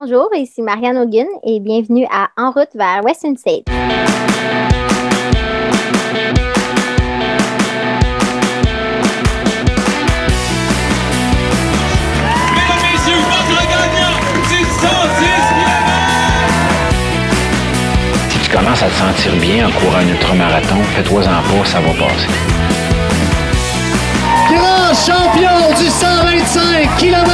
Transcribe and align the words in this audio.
Bonjour, 0.00 0.28
ici 0.32 0.62
Marianne 0.62 0.96
Hogan 0.96 1.26
et 1.42 1.58
bienvenue 1.58 2.06
à 2.08 2.28
En 2.36 2.52
route 2.52 2.68
vers 2.76 3.02
Western 3.04 3.36
State. 3.36 3.64
Mesdames, 3.66 4.06
messieurs, 12.92 13.18
votre 13.26 13.66
gagnant 13.66 14.20
du 14.48 14.62
110 14.62 14.70
Si 18.30 18.38
tu 18.38 18.50
commences 18.56 18.84
à 18.84 18.86
te 18.86 18.92
sentir 18.92 19.34
bien 19.40 19.66
en 19.66 19.72
courant 19.72 19.98
un 19.98 20.06
ultramarathon, 20.08 20.80
fais-toi-en 20.94 21.42
pas, 21.42 21.64
ça 21.64 21.80
va 21.80 21.90
passer. 21.90 22.28
grand 24.48 24.94
champion 24.94 25.74
du 25.76 25.90
125 25.90 26.96
km. 26.98 27.28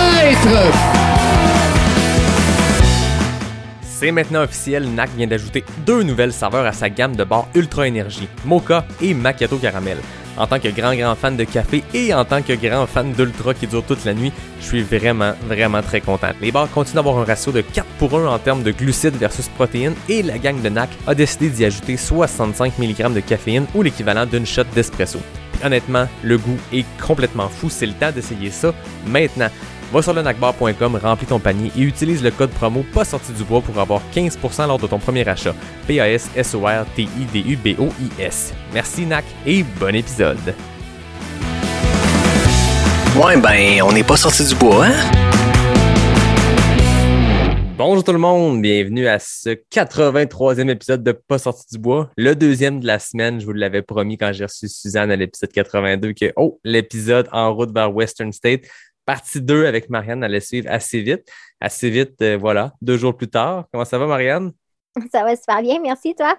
C'est 4.04 4.12
maintenant 4.12 4.42
officiel, 4.42 4.86
NAC 4.90 5.16
vient 5.16 5.26
d'ajouter 5.26 5.64
deux 5.86 6.02
nouvelles 6.02 6.34
saveurs 6.34 6.66
à 6.66 6.72
sa 6.72 6.90
gamme 6.90 7.16
de 7.16 7.24
bars 7.24 7.48
Ultra 7.54 7.88
Énergie, 7.88 8.28
Mocha 8.44 8.84
et 9.00 9.14
Macchiato 9.14 9.56
Caramel. 9.56 9.96
En 10.36 10.46
tant 10.46 10.60
que 10.60 10.68
grand 10.68 10.94
grand 10.94 11.14
fan 11.14 11.38
de 11.38 11.44
café 11.44 11.82
et 11.94 12.12
en 12.12 12.26
tant 12.26 12.42
que 12.42 12.52
grand 12.52 12.86
fan 12.86 13.12
d'Ultra 13.12 13.54
qui 13.54 13.66
dure 13.66 13.82
toute 13.82 14.04
la 14.04 14.12
nuit, 14.12 14.30
je 14.60 14.66
suis 14.66 14.82
vraiment 14.82 15.32
vraiment 15.48 15.80
très 15.80 16.02
content. 16.02 16.32
Les 16.42 16.52
bars 16.52 16.70
continuent 16.70 16.96
d'avoir 16.96 17.16
un 17.16 17.24
ratio 17.24 17.50
de 17.50 17.62
4 17.62 17.86
pour 17.98 18.14
1 18.14 18.26
en 18.26 18.38
termes 18.38 18.62
de 18.62 18.72
glucides 18.72 19.16
versus 19.16 19.48
protéines 19.48 19.94
et 20.10 20.22
la 20.22 20.36
gang 20.36 20.60
de 20.60 20.68
NAC 20.68 20.90
a 21.06 21.14
décidé 21.14 21.48
d'y 21.48 21.64
ajouter 21.64 21.96
65 21.96 22.78
mg 22.78 23.10
de 23.14 23.20
caféine 23.20 23.64
ou 23.74 23.80
l'équivalent 23.80 24.26
d'une 24.26 24.44
shot 24.44 24.64
d'espresso. 24.74 25.20
Honnêtement, 25.64 26.08
le 26.22 26.36
goût 26.36 26.58
est 26.74 26.84
complètement 27.00 27.48
fou, 27.48 27.70
c'est 27.70 27.86
le 27.86 27.94
temps 27.94 28.12
d'essayer 28.12 28.50
ça 28.50 28.74
maintenant. 29.06 29.48
Va 29.92 30.02
sur 30.02 30.12
le 30.12 30.22
nacbar.com, 30.22 30.98
remplis 31.02 31.26
ton 31.26 31.38
panier 31.38 31.70
et 31.76 31.82
utilise 31.82 32.22
le 32.22 32.30
code 32.30 32.50
promo 32.50 32.84
pas 32.92 33.04
sorti 33.04 33.32
du 33.32 33.44
bois 33.44 33.60
pour 33.60 33.78
avoir 33.78 34.00
15% 34.14 34.66
lors 34.66 34.78
de 34.78 34.86
ton 34.86 34.98
premier 34.98 35.28
achat. 35.28 35.54
P-A-S-S-O-R-T-I-D-U-B-O-I-S. 35.86 38.54
Merci 38.72 39.04
NAC 39.06 39.24
et 39.46 39.62
bon 39.78 39.94
épisode. 39.94 40.54
Ouais, 43.16 43.36
ben, 43.36 43.82
on 43.82 43.92
n'est 43.92 44.02
pas 44.02 44.16
sorti 44.16 44.44
du 44.44 44.56
bois, 44.56 44.86
hein? 44.86 44.94
Bonjour 47.76 48.04
tout 48.04 48.12
le 48.12 48.18
monde, 48.18 48.62
bienvenue 48.62 49.08
à 49.08 49.18
ce 49.18 49.50
83e 49.50 50.70
épisode 50.70 51.02
de 51.02 51.10
Pas 51.10 51.38
sorti 51.38 51.64
du 51.72 51.78
bois, 51.78 52.08
le 52.16 52.36
deuxième 52.36 52.78
de 52.78 52.86
la 52.86 53.00
semaine. 53.00 53.40
Je 53.40 53.46
vous 53.46 53.52
l'avais 53.52 53.82
promis 53.82 54.16
quand 54.16 54.32
j'ai 54.32 54.44
reçu 54.44 54.68
Suzanne 54.68 55.10
à 55.10 55.16
l'épisode 55.16 55.50
82 55.50 56.12
que, 56.12 56.32
oh, 56.36 56.60
l'épisode 56.62 57.28
en 57.32 57.52
route 57.52 57.74
vers 57.74 57.92
Western 57.92 58.32
State, 58.32 58.60
partie 59.06 59.40
2 59.40 59.66
avec 59.66 59.90
Marianne 59.90 60.22
allait 60.24 60.40
suivre 60.40 60.68
assez 60.70 61.00
vite. 61.00 61.28
Assez 61.60 61.90
vite, 61.90 62.20
euh, 62.22 62.36
voilà, 62.38 62.72
deux 62.82 62.96
jours 62.96 63.16
plus 63.16 63.28
tard. 63.28 63.66
Comment 63.72 63.84
ça 63.84 63.98
va, 63.98 64.06
Marianne? 64.06 64.52
Ça 65.12 65.24
va 65.24 65.34
super 65.36 65.62
bien, 65.62 65.80
merci 65.80 66.14
toi. 66.14 66.36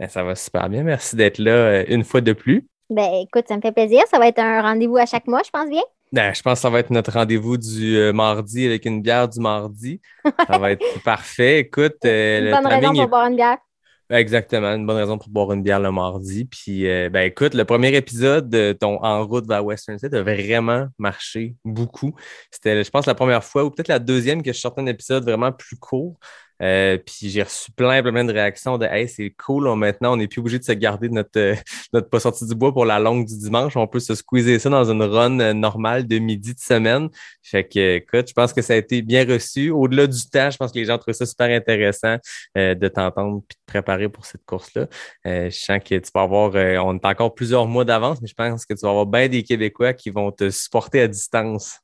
Ben, 0.00 0.08
ça 0.08 0.22
va 0.22 0.34
super 0.34 0.68
bien, 0.68 0.82
merci 0.84 1.16
d'être 1.16 1.38
là 1.38 1.50
euh, 1.50 1.84
une 1.88 2.04
fois 2.04 2.20
de 2.20 2.32
plus. 2.32 2.66
Ben 2.90 3.10
écoute, 3.22 3.44
ça 3.48 3.56
me 3.56 3.60
fait 3.60 3.72
plaisir. 3.72 4.02
Ça 4.10 4.18
va 4.18 4.28
être 4.28 4.38
un 4.38 4.62
rendez-vous 4.62 4.96
à 4.96 5.04
chaque 5.06 5.26
mois, 5.26 5.42
je 5.44 5.50
pense 5.50 5.68
bien. 5.68 5.82
Ben, 6.12 6.32
je 6.32 6.40
pense 6.40 6.54
que 6.54 6.62
ça 6.62 6.70
va 6.70 6.78
être 6.78 6.88
notre 6.90 7.12
rendez-vous 7.12 7.58
du 7.58 7.98
euh, 7.98 8.12
mardi 8.14 8.64
avec 8.64 8.86
une 8.86 9.02
bière 9.02 9.28
du 9.28 9.40
mardi. 9.40 10.00
Ça 10.48 10.56
va 10.58 10.70
être 10.70 10.84
parfait. 11.04 11.58
Écoute, 11.58 11.96
Une 12.04 12.44
le 12.46 12.50
bonne 12.50 12.66
raison 12.66 12.92
pour 12.94 13.02
est- 13.02 13.06
boire 13.08 13.26
une 13.26 13.36
bière. 13.36 13.58
Exactement, 14.10 14.74
une 14.74 14.86
bonne 14.86 14.96
raison 14.96 15.18
pour 15.18 15.28
boire 15.28 15.52
une 15.52 15.62
bière 15.62 15.80
le 15.80 15.92
mardi. 15.92 16.46
Puis, 16.46 16.88
euh, 16.88 17.10
ben 17.10 17.26
écoute, 17.26 17.52
le 17.52 17.66
premier 17.66 17.94
épisode 17.94 18.48
de 18.48 18.72
ton 18.72 19.02
En 19.04 19.26
route 19.26 19.46
vers 19.46 19.62
Western 19.62 19.98
State 19.98 20.14
a 20.14 20.22
vraiment 20.22 20.86
marché 20.98 21.56
beaucoup. 21.62 22.14
C'était, 22.50 22.82
je 22.82 22.88
pense, 22.90 23.04
la 23.04 23.14
première 23.14 23.44
fois 23.44 23.64
ou 23.64 23.70
peut-être 23.70 23.88
la 23.88 23.98
deuxième 23.98 24.42
que 24.42 24.50
je 24.50 24.58
sortais 24.58 24.80
un 24.80 24.86
épisode 24.86 25.24
vraiment 25.24 25.52
plus 25.52 25.76
court. 25.76 26.18
Euh, 26.62 26.98
puis 26.98 27.30
j'ai 27.30 27.42
reçu 27.42 27.70
plein, 27.72 28.02
plein, 28.02 28.24
de 28.24 28.32
réactions 28.32 28.78
de 28.78 28.86
Hey, 28.86 29.08
c'est 29.08 29.30
cool, 29.30 29.68
on- 29.68 29.76
maintenant 29.76 30.14
on 30.14 30.16
n'est 30.16 30.26
plus 30.26 30.40
obligé 30.40 30.58
de 30.58 30.64
se 30.64 30.72
garder 30.72 31.08
notre, 31.08 31.38
euh, 31.38 31.54
notre 31.92 32.08
pas 32.08 32.20
sorti 32.20 32.46
du 32.46 32.54
bois 32.54 32.72
pour 32.72 32.84
la 32.84 32.98
longue 32.98 33.26
du 33.26 33.38
dimanche. 33.38 33.76
On 33.76 33.86
peut 33.86 34.00
se 34.00 34.14
squeezer 34.14 34.58
ça 34.58 34.68
dans 34.70 34.90
une 34.90 35.02
run 35.02 35.38
euh, 35.40 35.52
normale 35.52 36.06
de 36.06 36.18
midi 36.18 36.54
de 36.54 36.60
semaine. 36.60 37.08
Fait 37.42 37.64
que, 37.64 37.96
écoute, 37.96 38.28
je 38.28 38.34
pense 38.34 38.52
que 38.52 38.62
ça 38.62 38.72
a 38.74 38.76
été 38.76 39.02
bien 39.02 39.24
reçu. 39.24 39.70
Au-delà 39.70 40.06
du 40.06 40.28
temps, 40.28 40.50
je 40.50 40.56
pense 40.56 40.72
que 40.72 40.78
les 40.78 40.84
gens 40.84 40.98
trouvent 40.98 41.14
ça 41.14 41.26
super 41.26 41.48
intéressant 41.54 42.16
de 42.56 42.88
t'entendre 42.88 43.42
puis 43.48 43.56
de 43.56 43.60
te 43.60 43.66
préparer 43.72 44.08
pour 44.08 44.26
cette 44.26 44.44
course-là. 44.44 44.86
Je 45.24 45.48
sens 45.50 45.78
que 45.84 45.94
tu 45.94 46.10
vas 46.14 46.22
avoir, 46.22 46.52
on 46.84 46.96
est 46.96 47.04
encore 47.04 47.34
plusieurs 47.34 47.66
mois 47.66 47.84
d'avance, 47.84 48.20
mais 48.20 48.28
je 48.28 48.34
pense 48.34 48.66
que 48.66 48.74
tu 48.74 48.80
vas 48.82 48.90
avoir 48.90 49.06
bien 49.06 49.28
des 49.28 49.42
Québécois 49.42 49.92
qui 49.94 50.10
vont 50.10 50.30
te 50.32 50.50
supporter 50.50 51.00
à 51.00 51.08
distance. 51.08 51.80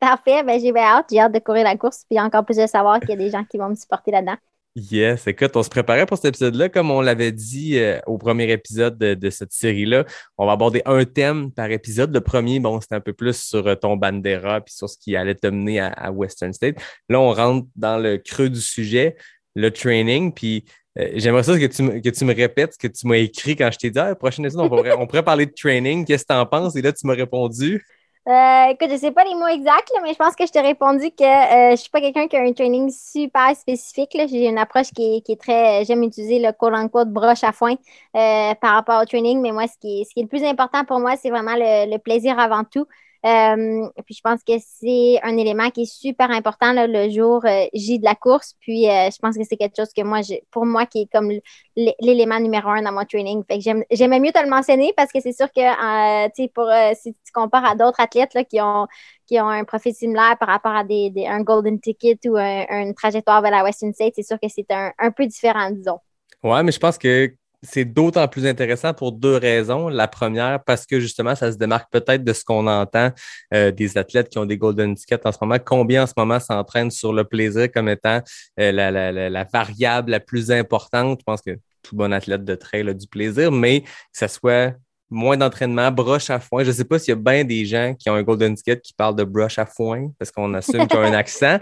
Parfait, 0.00 0.42
ben 0.42 0.60
j'ai 0.60 0.72
hâte. 0.76 1.06
J'ai 1.10 1.18
hâte 1.18 1.32
de 1.32 1.38
courir 1.38 1.64
la 1.64 1.76
course, 1.76 2.04
puis 2.08 2.20
encore 2.20 2.44
plus 2.44 2.56
de 2.56 2.66
savoir 2.66 3.00
qu'il 3.00 3.10
y 3.10 3.12
a 3.14 3.16
des 3.16 3.30
gens 3.30 3.44
qui 3.44 3.58
vont 3.58 3.68
me 3.68 3.74
supporter 3.74 4.10
là-dedans. 4.10 4.36
Yes, 4.74 5.26
écoute, 5.26 5.56
on 5.56 5.62
se 5.64 5.70
préparait 5.70 6.06
pour 6.06 6.18
cet 6.18 6.26
épisode-là. 6.26 6.68
Comme 6.68 6.92
on 6.92 7.00
l'avait 7.00 7.32
dit 7.32 7.78
euh, 7.78 7.98
au 8.06 8.16
premier 8.16 8.50
épisode 8.52 8.96
de, 8.96 9.30
cette 9.30 9.50
série-là, 9.50 10.04
on 10.36 10.46
va 10.46 10.52
aborder 10.52 10.82
un 10.84 11.04
thème 11.04 11.50
par 11.50 11.68
épisode. 11.70 12.14
Le 12.14 12.20
premier, 12.20 12.60
bon, 12.60 12.80
c'était 12.80 12.94
un 12.94 13.00
peu 13.00 13.12
plus 13.12 13.36
sur 13.42 13.66
euh, 13.66 13.74
ton 13.74 13.96
Bandera 13.96 14.60
puis 14.60 14.72
sur 14.74 14.88
ce 14.88 14.96
qui 14.96 15.16
allait 15.16 15.34
te 15.34 15.48
mener 15.48 15.80
à, 15.80 16.12
Western 16.12 16.52
State. 16.52 16.76
Là, 17.08 17.18
on 17.18 17.32
rentre 17.32 17.66
dans 17.74 17.98
le 17.98 18.18
creux 18.18 18.50
du 18.50 18.60
sujet, 18.60 19.16
le 19.56 19.72
training. 19.72 20.32
Puis 20.32 20.64
euh, 20.96 21.10
j'aimerais 21.14 21.42
ça 21.42 21.58
que 21.58 21.66
tu, 21.66 22.00
que 22.00 22.10
tu 22.10 22.24
me 22.24 22.34
répètes 22.34 22.74
ce 22.74 22.78
que 22.78 22.92
tu 22.92 23.06
m'as 23.08 23.16
écrit 23.16 23.56
quand 23.56 23.70
je 23.72 23.78
t'ai 23.78 23.90
dit, 23.90 23.98
ah, 23.98 24.14
prochaine 24.14 24.44
épisode, 24.44 24.66
on 24.66 24.68
pourrait, 24.68 24.92
on 24.92 25.08
pourrait 25.08 25.24
parler 25.24 25.46
de 25.46 25.54
training. 25.56 26.04
Qu'est-ce 26.04 26.22
que 26.22 26.32
tu 26.32 26.38
en 26.38 26.46
penses? 26.46 26.76
Et 26.76 26.82
là, 26.82 26.92
tu 26.92 27.04
m'as 27.04 27.14
répondu. 27.14 27.84
Euh, 28.28 28.66
écoute, 28.72 28.90
je 28.90 28.96
sais 28.98 29.10
pas 29.10 29.24
les 29.24 29.34
mots 29.34 29.46
exacts, 29.46 29.90
mais 30.02 30.12
je 30.12 30.18
pense 30.18 30.36
que 30.36 30.44
je 30.46 30.52
t'ai 30.52 30.60
répondu 30.60 31.10
que 31.12 31.24
euh, 31.24 31.70
je 31.70 31.76
suis 31.76 31.88
pas 31.90 32.00
quelqu'un 32.02 32.28
qui 32.28 32.36
a 32.36 32.42
un 32.42 32.52
training 32.52 32.90
super 32.90 33.56
spécifique. 33.56 34.10
J'ai 34.28 34.46
une 34.48 34.58
approche 34.58 34.88
qui 34.94 35.16
est, 35.16 35.20
qui 35.22 35.32
est 35.32 35.40
très. 35.40 35.82
J'aime 35.86 36.02
utiliser 36.02 36.38
le 36.38 36.52
quote 36.52 36.74
unquote 36.74 37.08
broche 37.08 37.42
à 37.42 37.52
foin 37.52 37.72
euh, 38.16 38.54
par 38.56 38.74
rapport 38.74 39.00
au 39.00 39.06
training, 39.06 39.40
mais 39.40 39.50
moi, 39.50 39.66
ce 39.66 39.78
qui 39.78 40.02
est, 40.02 40.04
ce 40.04 40.12
qui 40.12 40.20
est 40.20 40.24
le 40.24 40.28
plus 40.28 40.44
important 40.44 40.84
pour 40.84 41.00
moi, 41.00 41.16
c'est 41.16 41.30
vraiment 41.30 41.54
le 41.56 41.96
plaisir 41.96 42.38
avant 42.38 42.64
tout. 42.64 42.86
Euh, 43.28 43.88
puis 44.06 44.14
je 44.14 44.20
pense 44.22 44.40
que 44.42 44.54
c'est 44.58 45.20
un 45.22 45.36
élément 45.36 45.68
qui 45.70 45.82
est 45.82 45.92
super 45.92 46.30
important 46.30 46.72
là, 46.72 46.86
le 46.86 47.10
jour 47.10 47.44
euh, 47.44 47.66
J 47.74 47.98
de 47.98 48.04
la 48.04 48.14
course. 48.14 48.54
Puis 48.60 48.88
euh, 48.88 49.10
je 49.12 49.18
pense 49.18 49.36
que 49.36 49.42
c'est 49.48 49.56
quelque 49.56 49.76
chose 49.76 49.92
que 49.94 50.02
moi, 50.02 50.20
pour 50.50 50.64
moi, 50.64 50.86
qui 50.86 51.02
est 51.02 51.12
comme 51.12 51.30
l'élément 51.76 52.40
numéro 52.40 52.68
un 52.70 52.82
dans 52.82 52.92
mon 52.92 53.04
training. 53.04 53.42
Fait 53.44 53.58
que 53.58 53.84
j'aimais 53.90 54.20
mieux 54.20 54.32
te 54.32 54.42
le 54.42 54.48
mentionner 54.48 54.92
parce 54.96 55.12
que 55.12 55.20
c'est 55.20 55.32
sûr 55.32 55.48
que 55.52 55.60
euh, 55.60 56.48
pour 56.54 56.68
si 56.96 57.12
tu 57.12 57.32
compares 57.32 57.64
à 57.64 57.74
d'autres 57.74 58.00
athlètes 58.00 58.34
là, 58.34 58.44
qui 58.44 58.60
ont 58.60 58.86
qui 59.26 59.38
ont 59.40 59.48
un 59.48 59.64
profil 59.64 59.94
similaire 59.94 60.36
par 60.38 60.48
rapport 60.48 60.72
à 60.74 60.84
des- 60.84 61.12
un 61.28 61.42
golden 61.42 61.78
ticket 61.80 62.18
ou 62.26 62.36
un- 62.36 62.64
une 62.70 62.94
trajectoire 62.94 63.42
vers 63.42 63.50
la 63.50 63.62
Western 63.62 63.92
State, 63.92 64.14
c'est 64.16 64.22
sûr 64.22 64.38
que 64.40 64.48
c'est 64.48 64.70
un, 64.70 64.90
un 64.98 65.10
peu 65.10 65.26
différent, 65.26 65.70
disons. 65.70 65.98
Ouais, 66.42 66.62
mais 66.62 66.72
je 66.72 66.78
pense 66.78 66.96
que 66.96 67.34
c'est 67.62 67.84
d'autant 67.84 68.28
plus 68.28 68.46
intéressant 68.46 68.94
pour 68.94 69.12
deux 69.12 69.36
raisons. 69.36 69.88
La 69.88 70.06
première, 70.08 70.62
parce 70.64 70.86
que 70.86 71.00
justement, 71.00 71.34
ça 71.34 71.50
se 71.50 71.58
démarque 71.58 71.90
peut-être 71.90 72.22
de 72.24 72.32
ce 72.32 72.44
qu'on 72.44 72.66
entend 72.66 73.10
euh, 73.52 73.70
des 73.72 73.98
athlètes 73.98 74.28
qui 74.28 74.38
ont 74.38 74.46
des 74.46 74.58
golden 74.58 74.94
tickets 74.94 75.26
en 75.26 75.32
ce 75.32 75.38
moment. 75.40 75.56
Combien 75.64 76.04
en 76.04 76.06
ce 76.06 76.14
moment 76.16 76.38
s'entraînent 76.40 76.90
sur 76.90 77.12
le 77.12 77.24
plaisir 77.24 77.70
comme 77.72 77.88
étant 77.88 78.20
euh, 78.60 78.72
la, 78.72 78.90
la- 78.90 79.28
la- 79.28 79.44
variable 79.52 80.12
la 80.12 80.20
plus 80.20 80.50
importante? 80.50 81.18
Je 81.20 81.24
pense 81.24 81.42
que 81.42 81.58
tout 81.82 81.96
bon 81.96 82.12
athlète 82.12 82.44
de 82.44 82.54
trail 82.54 82.88
a 82.88 82.94
du 82.94 83.06
plaisir, 83.06 83.50
mais 83.50 83.82
que 83.82 83.88
ce 84.12 84.28
soit 84.28 84.74
moins 85.10 85.36
d'entraînement, 85.36 85.90
broche 85.90 86.30
à 86.30 86.40
foin. 86.40 86.62
Je 86.64 86.68
ne 86.68 86.74
sais 86.74 86.84
pas 86.84 86.98
s'il 86.98 87.10
y 87.10 87.12
a 87.12 87.20
bien 87.20 87.44
des 87.44 87.64
gens 87.64 87.94
qui 87.94 88.10
ont 88.10 88.14
un 88.14 88.22
golden 88.22 88.54
ticket 88.54 88.80
qui 88.80 88.92
parlent 88.92 89.16
de 89.16 89.24
broche 89.24 89.58
à 89.58 89.66
foin 89.66 90.10
parce 90.18 90.30
qu'on 90.30 90.52
assume 90.54 90.86
qu'ils 90.86 90.98
ont 90.98 91.02
un 91.02 91.12
accent. 91.14 91.58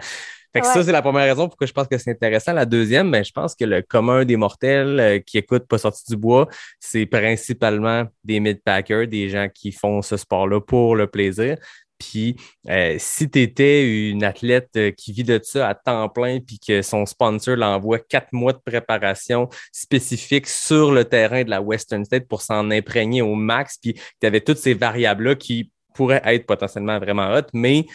Fait 0.53 0.63
que 0.63 0.67
ça, 0.69 0.83
c'est 0.83 0.93
la 0.93 1.03
première 1.03 1.25
raison 1.25 1.49
pourquoi 1.49 1.67
je 1.67 1.73
pense 1.73 1.87
que 1.87 1.99
c'est 1.99 2.13
intéressant. 2.13 2.55
La 2.55 2.65
deuxième, 2.65 3.11
ben, 3.11 3.23
je 3.23 3.31
pense 3.31 3.55
que 3.55 3.67
le 3.67 3.83
commun 3.83 4.25
des 4.25 4.37
mortels 4.37 4.99
euh, 4.99 5.19
qui 5.19 5.37
écoutent 5.37 5.67
Pas 5.67 5.77
sorti 5.77 6.05
du 6.09 6.17
bois, 6.17 6.49
c'est 6.81 7.05
principalement 7.05 8.05
des 8.25 8.41
mid-packers, 8.41 9.07
des 9.07 9.29
gens 9.29 9.49
qui 9.53 9.71
font 9.71 10.01
ce 10.01 10.17
sport-là 10.17 10.63
pour 10.63 10.97
le 10.97 11.09
plaisir. 11.09 11.59
Puis, 11.99 12.37
euh, 12.69 12.97
si 12.99 13.31
tu 13.31 13.41
étais 13.41 14.11
une 14.11 14.25
athlète 14.25 14.71
euh, 14.77 14.91
qui 14.91 15.13
vit 15.13 15.25
de 15.25 15.41
ça 15.43 15.69
à 15.69 15.75
temps 15.75 16.09
plein, 16.09 16.41
puis 16.41 16.59
que 16.59 16.83
son 16.83 17.07
sponsor 17.07 17.57
l'envoie 17.57 17.99
quatre 17.99 18.33
mois 18.33 18.53
de 18.53 18.59
préparation 18.59 19.49
spécifique 19.73 20.47
sur 20.47 20.93
le 20.93 21.05
terrain 21.05 21.45
de 21.45 21.51
la 21.51 21.63
Western 21.63 22.05
State 22.05 22.29
pour 22.29 22.43
s'en 22.43 22.71
imprégner 22.71 23.23
au 23.23 23.35
max, 23.35 23.79
puis 23.81 23.95
tu 24.21 24.27
avais 24.27 24.41
toutes 24.41 24.59
ces 24.59 24.75
variables-là 24.75 25.35
qui 25.35 25.71
pourraient 25.95 26.23
être 26.25 26.47
potentiellement 26.47 26.99
vraiment 26.99 27.33
hot, 27.35 27.47
mais 27.53 27.87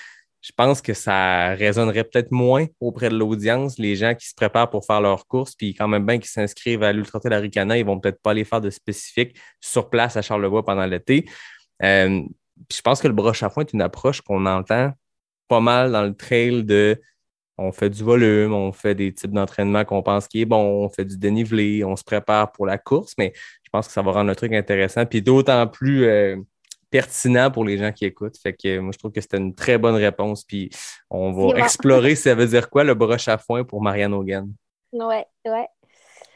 je 0.41 0.51
pense 0.55 0.81
que 0.81 0.93
ça 0.93 1.53
résonnerait 1.53 2.03
peut-être 2.03 2.31
moins 2.31 2.65
auprès 2.79 3.09
de 3.09 3.15
l'audience. 3.15 3.77
Les 3.77 3.95
gens 3.95 4.15
qui 4.15 4.27
se 4.27 4.33
préparent 4.33 4.71
pour 4.71 4.85
faire 4.85 4.99
leur 4.99 5.27
course, 5.27 5.53
puis 5.55 5.75
quand 5.75 5.87
même 5.87 6.05
bien 6.05 6.17
qui 6.17 6.27
s'inscrivent 6.27 6.81
à 6.81 6.91
l'Ultra 6.91 7.19
Aricana, 7.23 7.77
ils 7.77 7.85
vont 7.85 7.99
peut-être 7.99 8.19
pas 8.21 8.31
aller 8.31 8.43
faire 8.43 8.61
de 8.61 8.71
spécifique 8.71 9.37
sur 9.59 9.89
place 9.89 10.17
à 10.17 10.23
Charlevoix 10.23 10.65
pendant 10.65 10.85
l'été. 10.85 11.25
Euh, 11.83 12.23
puis 12.67 12.77
je 12.77 12.81
pense 12.81 13.01
que 13.01 13.07
le 13.07 13.13
broche 13.13 13.43
à 13.43 13.49
foin 13.49 13.63
est 13.63 13.73
une 13.73 13.81
approche 13.81 14.21
qu'on 14.21 14.45
entend 14.45 14.91
pas 15.47 15.59
mal 15.59 15.91
dans 15.91 16.03
le 16.03 16.15
trail 16.15 16.63
de 16.63 16.99
on 17.57 17.71
fait 17.71 17.89
du 17.89 18.03
volume, 18.03 18.53
on 18.53 18.71
fait 18.71 18.95
des 18.95 19.13
types 19.13 19.31
d'entraînement 19.31 19.85
qu'on 19.85 20.01
pense 20.01 20.27
qui 20.27 20.41
est 20.41 20.45
bon, 20.45 20.85
on 20.85 20.89
fait 20.89 21.05
du 21.05 21.17
dénivelé, 21.17 21.83
on 21.83 21.95
se 21.95 22.03
prépare 22.03 22.51
pour 22.51 22.65
la 22.65 22.77
course, 22.77 23.13
mais 23.17 23.33
je 23.63 23.69
pense 23.71 23.87
que 23.87 23.93
ça 23.93 24.01
va 24.01 24.11
rendre 24.11 24.29
le 24.29 24.35
truc 24.35 24.53
intéressant. 24.53 25.05
Puis 25.05 25.21
d'autant 25.21 25.67
plus 25.67 26.05
euh, 26.05 26.37
pertinent 26.89 27.51
pour 27.51 27.63
les 27.63 27.77
gens 27.77 27.91
qui 27.91 28.05
écoutent. 28.05 28.37
Fait 28.37 28.53
que 28.53 28.79
moi, 28.79 28.91
je 28.91 28.99
trouve 28.99 29.11
que 29.11 29.21
c'était 29.21 29.37
une 29.37 29.55
très 29.55 29.77
bonne 29.77 29.95
réponse. 29.95 30.43
Puis 30.43 30.69
on 31.09 31.31
va 31.31 31.53
bon. 31.53 31.55
explorer 31.55 32.15
ça 32.15 32.35
veut 32.35 32.47
dire 32.47 32.69
quoi 32.69 32.83
le 32.83 32.93
broche 32.93 33.27
à 33.27 33.37
foin 33.37 33.63
pour 33.63 33.81
Marianne 33.81 34.13
Hogan. 34.13 34.51
Ouais, 34.91 35.25
ouais. 35.45 35.67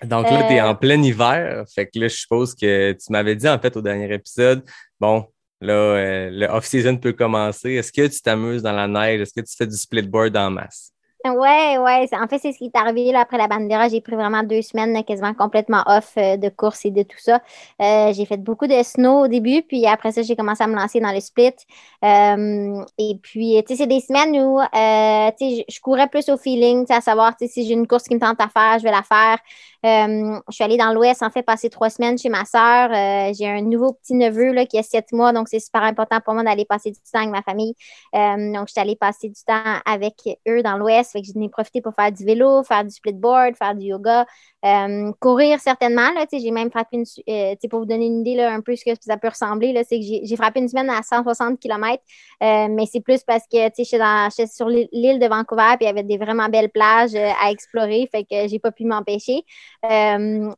Donc 0.04 0.30
là, 0.30 0.44
tu 0.48 0.54
es 0.54 0.60
Euh, 0.60 0.70
en 0.70 0.76
plein 0.76 1.02
hiver. 1.02 1.66
Fait 1.74 1.88
que 1.88 2.00
là, 2.00 2.08
je 2.08 2.16
suppose 2.16 2.56
que 2.56 2.94
tu 2.94 3.12
m'avais 3.12 3.36
dit 3.36 3.48
en 3.48 3.60
fait 3.60 3.76
au 3.76 3.82
dernier 3.82 4.14
épisode, 4.14 4.64
bon, 5.00 5.28
là, 5.66 5.74
euh, 5.74 6.30
le 6.32 6.48
off-season 6.48 6.98
peut 6.98 7.14
commencer. 7.14 7.74
Est-ce 7.74 7.92
que 7.92 8.08
tu 8.08 8.22
t'amuses 8.22 8.64
dans 8.64 8.72
la 8.74 8.88
neige? 8.88 9.22
Est-ce 9.22 9.34
que 9.34 9.42
tu 9.42 9.56
fais 9.56 9.68
du 9.68 9.78
splitboard 9.78 10.36
en 10.38 10.52
masse? 10.52 10.95
Ouais, 11.26 11.80
ouais. 11.80 12.08
En 12.14 12.28
fait, 12.28 12.38
c'est 12.38 12.52
ce 12.52 12.60
qui 12.60 12.66
est 12.66 12.78
arrivé 12.78 13.12
là, 13.12 13.22
après 13.22 13.40
la 13.40 13.48
bandera. 13.48 13.90
J'ai 13.90 14.00
pris 14.00 14.14
vraiment 14.16 14.44
deux 14.44 14.62
semaines 14.62 15.04
quasiment 15.04 15.34
complètement 15.34 15.82
off 15.88 16.14
euh, 16.18 16.38
de 16.38 16.50
course 16.50 16.86
et 16.86 16.92
de 16.92 17.02
tout 17.02 17.18
ça. 17.18 17.42
Euh, 17.82 18.14
j'ai 18.14 18.26
fait 18.26 18.38
beaucoup 18.38 18.68
de 18.68 18.84
snow 18.84 19.24
au 19.24 19.28
début, 19.28 19.64
puis 19.64 19.88
après 19.88 20.12
ça, 20.12 20.22
j'ai 20.22 20.36
commencé 20.36 20.64
à 20.64 20.68
me 20.68 20.76
lancer 20.76 21.00
dans 21.00 21.12
le 21.12 21.20
split. 21.20 21.56
Euh, 22.04 22.86
et 23.00 23.18
puis, 23.24 23.56
tu 23.68 23.74
sais, 23.74 23.82
c'est 23.82 23.88
des 23.88 24.02
semaines 24.02 24.40
où, 24.40 24.60
tu 24.62 25.56
sais, 25.58 25.66
je 25.68 25.80
courais 25.82 26.08
plus 26.10 26.30
au 26.30 26.38
feeling, 26.38 26.86
à 26.90 27.02
savoir, 27.02 27.36
tu 27.36 27.48
sais, 27.48 27.54
si 27.54 27.68
j'ai 27.68 27.74
une 27.74 27.88
course 27.88 28.04
qui 28.04 28.14
me 28.14 28.20
tente 28.20 28.40
à 28.40 28.48
faire, 28.48 28.78
je 28.78 28.84
vais 28.84 28.92
la 28.92 29.02
faire. 29.02 29.40
Je 29.84 30.42
suis 30.52 30.64
allée 30.64 30.78
dans 30.78 30.94
l'Ouest, 30.94 31.24
en 31.24 31.32
fait, 31.32 31.44
passer 31.44 31.70
trois 31.72 31.90
semaines 31.90 32.18
chez 32.20 32.30
ma 32.30 32.46
sœur. 32.46 32.90
J'ai 33.34 33.48
un 33.48 33.62
nouveau 33.62 33.94
petit 33.94 34.14
neveu 34.14 34.52
là, 34.52 34.66
qui 34.68 34.78
a 34.78 34.84
sept 34.84 35.12
mois, 35.12 35.34
donc 35.34 35.48
c'est 35.48 35.60
super 35.60 35.84
important 35.84 36.20
pour 36.24 36.36
moi 36.36 36.44
d'aller 36.44 36.66
passer 36.66 36.92
du 36.92 36.98
temps 37.12 37.20
avec 37.20 37.32
ma 37.32 37.42
famille. 37.42 37.74
Donc, 38.14 38.68
je 38.68 38.74
suis 38.74 38.82
allée 38.82 38.96
passer 38.96 39.30
du 39.30 39.42
temps 39.44 39.80
avec 39.86 40.16
eux 40.48 40.62
dans 40.62 40.78
l'Ouest. 40.78 41.15
Fait 41.16 41.24
j'en 41.34 41.42
ai 41.42 41.50
profité 41.50 41.82
pour 41.82 41.94
faire 41.94 42.12
du 42.12 42.26
vélo, 42.26 42.64
faire 42.64 42.84
du 42.84 42.90
splitboard, 42.92 43.56
faire 43.56 43.76
du 43.76 43.88
yoga, 43.88 44.26
euh, 44.66 45.12
courir 45.20 45.60
certainement. 45.60 46.12
Là, 46.14 46.26
j'ai 46.32 46.52
même 46.52 46.70
frappé 46.72 46.98
une. 46.98 47.06
euh, 47.30 47.56
pour 47.70 47.80
vous 47.80 47.86
donner 47.86 48.08
une 48.08 48.22
idée, 48.22 48.36
là, 48.36 48.52
un 48.54 48.62
peu 48.62 48.76
ce 48.76 48.84
que 48.84 48.92
ça 49.00 49.18
peut 49.18 49.30
ressembler, 49.30 49.74
là, 49.74 49.84
c'est 49.88 50.00
que 50.00 50.06
j'ai 50.06 50.36
frappé 50.36 50.60
une 50.60 50.68
semaine 50.68 50.90
à 50.90 51.02
160 51.04 51.60
km. 51.60 52.04
euh, 52.44 52.68
mais 52.70 52.86
c'est 52.86 53.02
plus 53.02 53.24
parce 53.24 53.44
que 53.52 53.58
j'étais 53.58 54.48
sur 54.48 54.68
l'île 54.68 55.20
de 55.20 55.28
Vancouver, 55.28 55.76
puis 55.78 55.86
il 55.86 55.86
y 55.86 55.90
avait 55.90 56.04
des 56.04 56.18
vraiment 56.18 56.50
belles 56.50 56.70
plages 56.70 57.16
à 57.16 57.52
explorer. 57.52 58.08
Fait 58.12 58.24
que 58.24 58.48
j'ai 58.48 58.60
pas 58.60 58.72
pu 58.72 58.86
m'empêcher. 58.86 59.44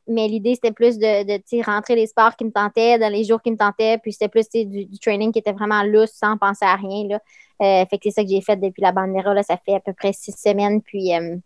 Mais 0.07 0.27
l'idée, 0.27 0.56
c'était 0.56 0.71
plus 0.71 0.98
de, 0.98 1.24
de 1.24 1.63
rentrer 1.65 1.95
les 1.95 2.07
sports 2.07 2.36
qui 2.36 2.45
me 2.45 2.51
tentaient, 2.51 2.98
dans 3.00 3.12
les 3.12 3.24
jours 3.24 3.42
qui 3.42 3.51
me 3.51 3.57
tentaient. 3.57 3.98
Puis 4.00 4.13
c'était 4.13 4.30
plus 4.30 4.50
du, 4.50 4.86
du 4.86 5.00
training 5.00 5.31
qui 5.31 5.39
était 5.39 5.51
vraiment 5.54 5.83
lousse, 5.83 6.12
sans 6.13 6.38
penser 6.38 6.65
à 6.65 6.75
rien. 6.75 7.07
Là. 7.07 7.19
Euh, 7.62 7.86
fait 7.89 7.98
que 7.98 8.04
c'est 8.04 8.12
ça 8.12 8.24
que 8.24 8.30
j'ai 8.30 8.42
fait 8.42 8.57
depuis 8.57 8.81
la 8.81 8.92
bandera. 8.92 9.33
Là, 9.33 9.44
ça 9.44 9.57
fait 9.57 9.75
à 9.75 9.80
peu 9.80 9.94
près 9.94 10.13
six 10.13 10.33
semaines. 10.33 10.81
Puis 10.81 11.13
euh, 11.15 11.38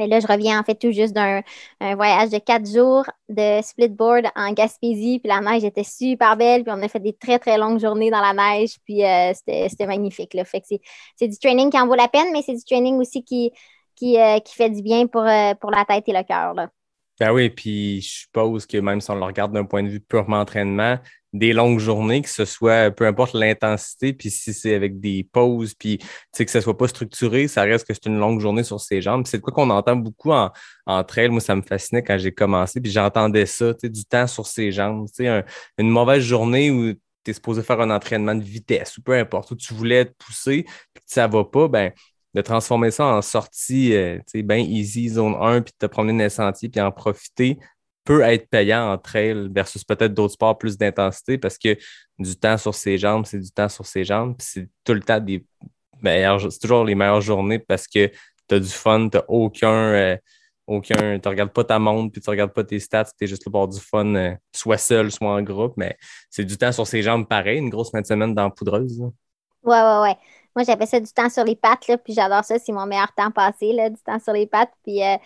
et 0.00 0.06
là, 0.06 0.18
je 0.20 0.26
reviens 0.26 0.58
en 0.60 0.64
fait 0.64 0.74
tout 0.76 0.92
juste 0.92 1.12
d'un 1.14 1.42
un 1.80 1.94
voyage 1.94 2.30
de 2.30 2.38
quatre 2.38 2.66
jours 2.66 3.04
de 3.28 3.60
splitboard 3.62 4.26
en 4.34 4.52
Gaspésie. 4.52 5.20
Puis 5.20 5.28
la 5.28 5.40
neige 5.40 5.64
était 5.64 5.84
super 5.84 6.36
belle. 6.36 6.64
Puis 6.64 6.72
on 6.76 6.82
a 6.82 6.88
fait 6.88 7.00
des 7.00 7.12
très, 7.12 7.38
très 7.38 7.58
longues 7.58 7.80
journées 7.80 8.10
dans 8.10 8.20
la 8.20 8.32
neige. 8.32 8.76
Puis 8.84 9.04
euh, 9.04 9.32
c'était 9.34 9.86
magnifique. 9.86 10.34
Là. 10.34 10.44
Fait 10.44 10.60
que 10.60 10.66
c'est- 10.68 11.28
du 11.28 11.38
training 11.38 11.70
qui 11.70 11.78
en 11.78 11.86
vaut 11.86 11.94
la 11.94 12.08
peine, 12.08 12.32
mais 12.32 12.42
c'est 12.42 12.54
du 12.54 12.64
training 12.64 12.96
aussi 12.98 13.22
qui, 13.24 13.50
qui, 13.94 14.16
qui 14.44 14.54
fait 14.54 14.70
du 14.70 14.82
bien 14.82 15.06
pour, 15.06 15.24
pour 15.60 15.70
la 15.70 15.84
tête 15.84 16.08
et 16.08 16.12
le 16.12 16.22
cœur. 16.24 16.54
Ben 17.20 17.32
oui, 17.32 17.48
puis 17.48 18.00
je 18.00 18.22
suppose 18.22 18.66
que 18.66 18.78
même 18.78 19.00
si 19.00 19.08
on 19.10 19.14
le 19.14 19.24
regarde 19.24 19.52
d'un 19.52 19.64
point 19.64 19.84
de 19.84 19.88
vue 19.88 20.00
purement 20.00 20.40
entraînement, 20.40 20.98
des 21.34 21.52
longues 21.52 21.80
journées, 21.80 22.22
que 22.22 22.30
ce 22.30 22.44
soit, 22.44 22.92
peu 22.92 23.06
importe 23.06 23.34
l'intensité, 23.34 24.12
puis 24.12 24.30
si 24.30 24.54
c'est 24.54 24.74
avec 24.74 25.00
des 25.00 25.28
pauses, 25.32 25.74
puis 25.74 25.98
que 25.98 26.50
ce 26.50 26.60
soit 26.60 26.78
pas 26.78 26.86
structuré, 26.86 27.48
ça 27.48 27.62
reste 27.62 27.86
que 27.86 27.92
c'est 27.92 28.06
une 28.06 28.18
longue 28.18 28.40
journée 28.40 28.62
sur 28.62 28.80
ses 28.80 29.02
jambes. 29.02 29.26
C'est 29.26 29.38
de 29.38 29.42
quoi 29.42 29.52
qu'on 29.52 29.68
entend 29.70 29.96
beaucoup 29.96 30.30
en, 30.30 30.52
en 30.86 31.02
trail. 31.04 31.28
Moi, 31.30 31.40
ça 31.40 31.56
me 31.56 31.62
fascinait 31.62 32.04
quand 32.04 32.16
j'ai 32.18 32.32
commencé, 32.32 32.80
puis 32.80 32.92
j'entendais 32.92 33.46
ça, 33.46 33.72
du 33.82 34.04
temps 34.04 34.28
sur 34.28 34.46
ses 34.46 34.70
jambes. 34.70 35.08
Un- 35.18 35.42
une 35.78 35.90
mauvaise 35.90 36.22
journée 36.22 36.70
où 36.70 36.92
tu 36.92 37.30
es 37.30 37.32
supposé 37.32 37.62
faire 37.64 37.80
un 37.80 37.90
entraînement 37.90 38.34
de 38.36 38.42
vitesse 38.44 38.96
ou 38.96 39.02
peu 39.02 39.14
importe, 39.18 39.50
où 39.50 39.56
tu 39.56 39.74
voulais 39.74 40.04
te 40.04 40.12
pousser, 40.24 40.62
puis 40.62 41.02
que 41.04 41.12
ça 41.12 41.26
va 41.26 41.44
pas, 41.44 41.66
ben 41.68 41.92
de 42.34 42.40
transformer 42.40 42.90
ça 42.90 43.06
en 43.06 43.22
sortie 43.22 43.94
euh, 43.94 44.16
tu 44.18 44.38
sais, 44.38 44.42
bien 44.42 44.58
easy, 44.58 45.08
zone 45.08 45.36
1, 45.40 45.62
puis 45.62 45.72
de 45.80 45.86
te 45.86 45.90
promener 45.90 46.12
dans 46.18 46.24
les 46.24 46.30
sentiers, 46.30 46.68
puis 46.68 46.80
en 46.80 46.90
profiter, 46.90 47.58
peut 48.04 48.20
être 48.20 48.48
payant 48.48 48.92
en 48.92 48.98
trail 48.98 49.48
versus 49.50 49.82
peut-être 49.84 50.12
d'autres 50.12 50.34
sports 50.34 50.58
plus 50.58 50.76
d'intensité 50.76 51.38
parce 51.38 51.58
que 51.58 51.76
du 52.18 52.36
temps 52.36 52.58
sur 52.58 52.74
ses 52.74 52.98
jambes, 52.98 53.24
c'est 53.26 53.38
du 53.38 53.50
temps 53.50 53.68
sur 53.68 53.86
ses 53.86 54.04
jambes, 54.04 54.36
puis 54.36 54.46
c'est 54.48 54.68
tout 54.84 54.92
le 54.92 55.00
temps 55.00 55.20
des 55.20 55.44
meilleures, 56.02 56.40
c'est 56.52 56.58
toujours 56.58 56.84
les 56.84 56.94
meilleures 56.94 57.22
journées 57.22 57.58
parce 57.58 57.86
que 57.86 58.10
tu 58.48 58.54
as 58.54 58.60
du 58.60 58.68
fun, 58.68 59.08
tu 59.08 59.18
aucun, 59.26 59.72
euh, 59.72 60.16
aucun, 60.66 61.18
tu 61.18 61.28
regardes 61.28 61.52
pas 61.52 61.64
ta 61.64 61.78
montre, 61.78 62.12
puis 62.12 62.20
tu 62.20 62.28
regardes 62.28 62.52
pas 62.52 62.64
tes 62.64 62.78
stats, 62.78 63.04
tu 63.04 63.24
es 63.24 63.26
juste 63.26 63.42
pour 63.44 63.54
avoir 63.54 63.68
du 63.68 63.80
fun, 63.80 64.14
euh, 64.14 64.34
soit 64.54 64.78
seul, 64.78 65.10
soit 65.10 65.34
en 65.34 65.42
groupe, 65.42 65.74
mais 65.76 65.96
c'est 66.30 66.44
du 66.44 66.58
temps 66.58 66.72
sur 66.72 66.86
ses 66.86 67.02
jambes 67.02 67.26
pareil, 67.26 67.58
une 67.58 67.70
grosse 67.70 67.90
fin 67.90 68.02
de 68.02 68.06
semaine 68.06 68.34
dans 68.34 68.50
poudreuse. 68.50 69.00
là. 69.00 69.08
Ouais, 69.62 69.80
ouais, 69.80 70.02
ouais. 70.02 70.16
Moi, 70.56 70.64
j'appelle 70.64 70.86
ça 70.86 71.00
du 71.00 71.10
temps 71.12 71.28
sur 71.28 71.44
les 71.44 71.56
pattes, 71.56 71.88
là, 71.88 71.98
puis 71.98 72.12
j'adore 72.12 72.44
ça. 72.44 72.58
C'est 72.58 72.72
mon 72.72 72.86
meilleur 72.86 73.12
temps 73.14 73.30
passé, 73.32 73.72
là, 73.72 73.90
du 73.90 74.00
temps 74.02 74.20
sur 74.20 74.32
les 74.32 74.46
pattes. 74.46 74.70
Puis, 74.84 75.02
euh, 75.02 75.16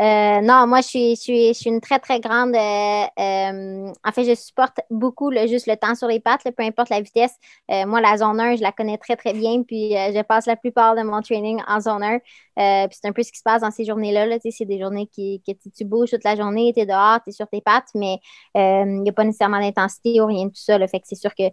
euh, 0.00 0.40
non, 0.42 0.66
moi, 0.68 0.80
je 0.80 0.86
suis, 0.86 1.16
je 1.16 1.20
suis, 1.20 1.48
je 1.48 1.52
suis 1.54 1.70
une 1.70 1.80
très, 1.80 1.98
très 1.98 2.20
grande. 2.20 2.54
euh, 2.54 3.04
euh, 3.18 3.92
en 4.04 4.12
fait, 4.12 4.24
je 4.24 4.34
supporte 4.34 4.80
beaucoup 4.90 5.30
le, 5.30 5.46
juste 5.48 5.66
le 5.66 5.76
temps 5.76 5.94
sur 5.96 6.06
les 6.08 6.20
pattes, 6.20 6.44
là, 6.44 6.52
peu 6.52 6.62
importe 6.62 6.90
la 6.90 7.00
vitesse. 7.00 7.34
Moi, 7.68 8.00
la 8.00 8.16
zone 8.16 8.40
1, 8.40 8.56
je 8.56 8.62
la 8.62 8.72
connais 8.72 8.98
très, 8.98 9.16
très 9.16 9.32
bien. 9.32 9.62
Puis, 9.62 9.90
je 9.90 10.22
passe 10.22 10.46
la 10.46 10.56
plupart 10.56 10.94
de 10.94 11.02
mon 11.02 11.20
training 11.20 11.60
en 11.66 11.80
zone 11.80 12.02
1. 12.04 12.14
Euh, 12.14 12.88
puis, 12.88 12.98
c'est 13.00 13.08
un 13.08 13.12
peu 13.12 13.22
ce 13.22 13.32
qui 13.32 13.38
se 13.38 13.42
passe 13.44 13.62
dans 13.62 13.70
ces 13.70 13.84
journées-là. 13.84 14.26
Là, 14.26 14.36
c'est 14.40 14.64
des 14.64 14.78
journées 14.80 15.06
qui, 15.08 15.42
que 15.46 15.52
tu, 15.76 15.84
bouges 15.84 16.10
toute 16.10 16.24
la 16.24 16.36
journée, 16.36 16.72
tu 16.74 16.80
es 16.80 16.86
dehors, 16.86 17.20
tu 17.24 17.30
es 17.30 17.32
sur 17.32 17.48
tes 17.48 17.60
pattes, 17.60 17.88
mais 17.94 18.18
il 18.54 19.02
n'y 19.02 19.10
a 19.10 19.12
pas 19.12 19.24
nécessairement 19.24 19.60
d'intensité 19.60 20.20
ou 20.20 20.26
rien 20.26 20.44
de 20.46 20.50
tout 20.50 20.62
ça. 20.62 20.78
Là, 20.78 20.86
fait 20.86 21.00
que 21.00 21.06
c'est 21.08 21.16
sûr 21.16 21.34
que 21.34 21.44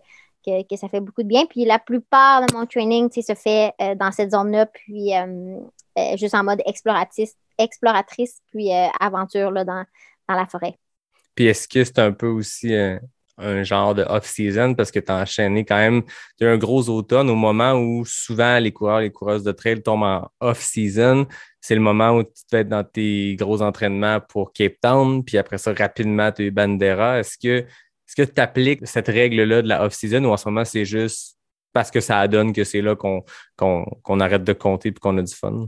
que, 0.46 0.76
ça 0.76 0.90
fait 0.90 1.00
beaucoup 1.00 1.24
de 1.24 1.28
bien. 1.28 1.46
Puis 1.46 1.66
la 1.66 1.80
plupart 1.80 2.46
de 2.46 2.54
mon 2.54 2.66
training 2.66 3.10
se 3.12 3.34
fait 3.36 3.74
euh, 3.82 3.96
dans 3.96 4.12
cette 4.12 4.32
zone-là, 4.32 4.66
puis 4.66 5.16
euh, 5.16 5.60
euh, 5.98 6.18
juste 6.18 6.36
en 6.36 6.44
mode 6.44 6.62
exploratrice, 6.66 8.42
puis 8.52 8.72
aventure 9.00 9.52
là, 9.52 9.64
dans, 9.64 9.86
dans 10.28 10.36
la 10.36 10.46
forêt. 10.46 10.78
Puis 11.36 11.46
est-ce 11.46 11.68
que 11.68 11.84
c'est 11.84 12.00
un 12.00 12.12
peu 12.12 12.28
aussi 12.28 12.74
un 13.38 13.64
genre 13.64 13.96
de 13.96 14.04
off-season? 14.04 14.76
Parce 14.76 14.92
que 14.92 15.00
tu 15.00 15.12
as 15.12 15.18
enchaîné 15.22 15.66
quand 15.66 15.78
même, 15.78 16.04
as 16.42 16.46
un 16.46 16.58
gros 16.58 16.90
automne 16.90 17.30
au 17.30 17.36
moment 17.36 17.74
où 17.74 18.06
souvent 18.06 18.60
les 18.60 18.72
coureurs, 18.72 19.00
les 19.00 19.12
coureuses 19.12 19.44
de 19.44 19.52
trail 19.52 19.82
tombent 19.82 20.04
en 20.04 20.30
off-season. 20.40 21.28
C'est 21.60 21.76
le 21.76 21.82
moment 21.82 22.12
où 22.12 22.24
tu 22.24 22.34
te 22.34 22.50
fais 22.52 22.64
dans 22.66 22.84
tes 22.84 23.36
gros 23.36 23.62
entraînements 23.62 24.20
pour 24.20 24.52
Cape 24.52 24.76
Town, 24.82 25.24
puis 25.24 25.38
après 25.38 25.58
ça, 25.58 25.74
rapidement, 25.74 26.32
tu 26.32 26.48
es 26.48 26.52
Bandera. 26.52 27.20
Est-ce 27.20 27.38
que 27.38 27.66
est-ce 28.16 28.28
que 28.28 28.32
tu 28.32 28.42
appliques 28.42 28.88
cette 28.88 29.08
règle-là 29.08 29.62
de 29.62 29.68
la 29.68 29.84
off-season 29.86 30.24
ou 30.26 30.32
en 30.32 30.38
ce 30.38 30.48
moment, 30.48 30.66
c'est 30.66 30.86
juste 30.86 31.38
parce 31.72 31.90
que 31.90 32.00
ça 32.00 32.28
donne 32.28 32.54
que 32.54 32.64
c'est 32.64 32.82
là 32.82 32.96
qu'on 32.96 34.20
arrête 34.20 34.44
de 34.44 34.54
compter 34.54 34.90
et 34.90 34.94
qu'on 34.94 35.18
a 35.18 35.22
du 35.24 35.34
fun? 35.34 35.68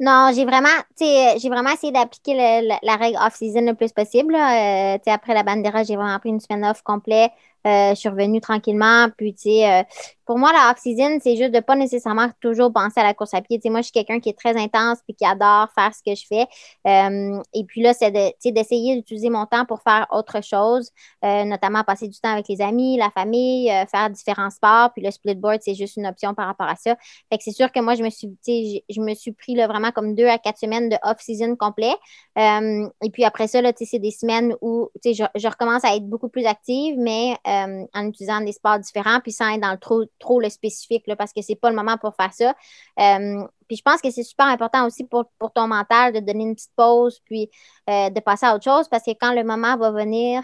Non, 0.00 0.30
j'ai 0.34 0.44
vraiment, 0.44 0.68
sais, 0.96 1.38
j'ai 1.38 1.48
vraiment 1.48 1.70
essayé 1.70 1.92
d'appliquer 1.92 2.34
la, 2.82 2.96
règle 2.96 3.18
off-season 3.20 3.62
le 3.62 3.74
plus 3.74 3.92
possible. 3.92 4.34
Euh, 4.34 4.98
après 5.06 5.34
la 5.34 5.42
bandera, 5.42 5.82
j'ai 5.82 5.96
vraiment 5.96 6.18
pris 6.18 6.30
une 6.30 6.40
semaine 6.40 6.64
off 6.64 6.82
complet. 6.82 7.30
Euh, 7.66 7.90
je 7.90 7.94
suis 7.94 8.08
revenue 8.08 8.40
tranquillement. 8.40 9.08
Puis, 9.16 9.34
tu 9.34 9.42
sais, 9.42 9.70
euh, 9.70 9.82
pour 10.28 10.38
moi, 10.38 10.52
la 10.52 10.70
off-season, 10.70 11.20
c'est 11.22 11.36
juste 11.36 11.54
de 11.54 11.60
pas 11.60 11.74
nécessairement 11.74 12.28
toujours 12.42 12.70
penser 12.70 13.00
à 13.00 13.02
la 13.02 13.14
course 13.14 13.32
à 13.32 13.40
pied. 13.40 13.56
Tu 13.56 13.62
sais, 13.62 13.70
moi, 13.70 13.80
je 13.80 13.84
suis 13.84 13.92
quelqu'un 13.92 14.20
qui 14.20 14.28
est 14.28 14.38
très 14.38 14.54
intense 14.54 14.98
puis 15.06 15.14
qui 15.14 15.24
adore 15.24 15.68
faire 15.74 15.90
ce 15.94 16.02
que 16.04 16.14
je 16.14 16.26
fais. 16.26 16.46
Euh, 16.86 17.42
et 17.54 17.64
puis 17.64 17.80
là, 17.80 17.94
c'est 17.94 18.10
d'essayer 18.10 18.96
d'utiliser 18.96 19.30
mon 19.30 19.46
temps 19.46 19.64
pour 19.64 19.80
faire 19.80 20.06
autre 20.10 20.44
chose, 20.44 20.90
euh, 21.24 21.44
notamment 21.44 21.82
passer 21.82 22.08
du 22.08 22.20
temps 22.20 22.30
avec 22.30 22.46
les 22.46 22.60
amis, 22.60 22.98
la 22.98 23.08
famille, 23.08 23.70
euh, 23.70 23.86
faire 23.86 24.10
différents 24.10 24.50
sports. 24.50 24.90
Puis 24.92 25.02
le 25.02 25.10
splitboard, 25.10 25.60
c'est 25.62 25.74
juste 25.74 25.96
une 25.96 26.06
option 26.06 26.34
par 26.34 26.46
rapport 26.46 26.68
à 26.68 26.76
ça. 26.76 26.94
Fait 27.32 27.38
que 27.38 27.42
c'est 27.42 27.52
sûr 27.52 27.72
que 27.72 27.80
moi, 27.80 27.94
je 27.94 28.02
me 28.02 28.10
suis, 28.10 28.30
je, 28.46 29.00
me 29.00 29.14
suis 29.14 29.32
pris 29.32 29.56
vraiment 29.56 29.92
comme 29.92 30.14
deux 30.14 30.26
à 30.26 30.36
quatre 30.36 30.58
semaines 30.58 30.90
de 30.90 30.96
off-season 31.04 31.56
complet. 31.56 31.94
Euh, 32.36 32.86
et 33.02 33.08
puis 33.08 33.24
après 33.24 33.48
ça, 33.48 33.62
là, 33.62 33.72
c'est 33.74 33.98
des 33.98 34.10
semaines 34.10 34.54
où 34.60 34.90
je, 35.02 35.24
je 35.34 35.48
recommence 35.48 35.86
à 35.86 35.96
être 35.96 36.06
beaucoup 36.06 36.28
plus 36.28 36.44
active, 36.44 36.96
mais 36.98 37.34
euh, 37.48 37.86
en 37.94 38.06
utilisant 38.06 38.42
des 38.42 38.52
sports 38.52 38.78
différents, 38.78 39.20
puis 39.20 39.32
sans 39.32 39.48
être 39.48 39.60
dans 39.60 39.72
le 39.72 39.78
trop, 39.78 40.04
trop 40.18 40.38
le 40.38 40.50
spécifique, 40.50 41.06
là, 41.06 41.16
parce 41.16 41.32
que 41.32 41.40
c'est 41.40 41.54
pas 41.54 41.70
le 41.70 41.76
moment 41.76 41.96
pour 41.96 42.14
faire 42.14 42.32
ça. 42.34 42.54
Euh, 43.00 43.42
puis 43.66 43.76
je 43.76 43.82
pense 43.82 44.02
que 44.02 44.10
c'est 44.10 44.22
super 44.22 44.46
important 44.46 44.86
aussi 44.86 45.04
pour, 45.04 45.24
pour 45.38 45.52
ton 45.52 45.66
mental 45.66 46.12
de 46.12 46.20
donner 46.20 46.44
une 46.44 46.54
petite 46.54 46.72
pause, 46.76 47.20
puis 47.24 47.50
euh, 47.88 48.10
de 48.10 48.20
passer 48.20 48.46
à 48.46 48.54
autre 48.54 48.64
chose, 48.64 48.88
parce 48.88 49.02
que 49.04 49.12
quand 49.12 49.32
le 49.32 49.44
moment 49.44 49.76
va 49.78 49.90
venir, 49.90 50.42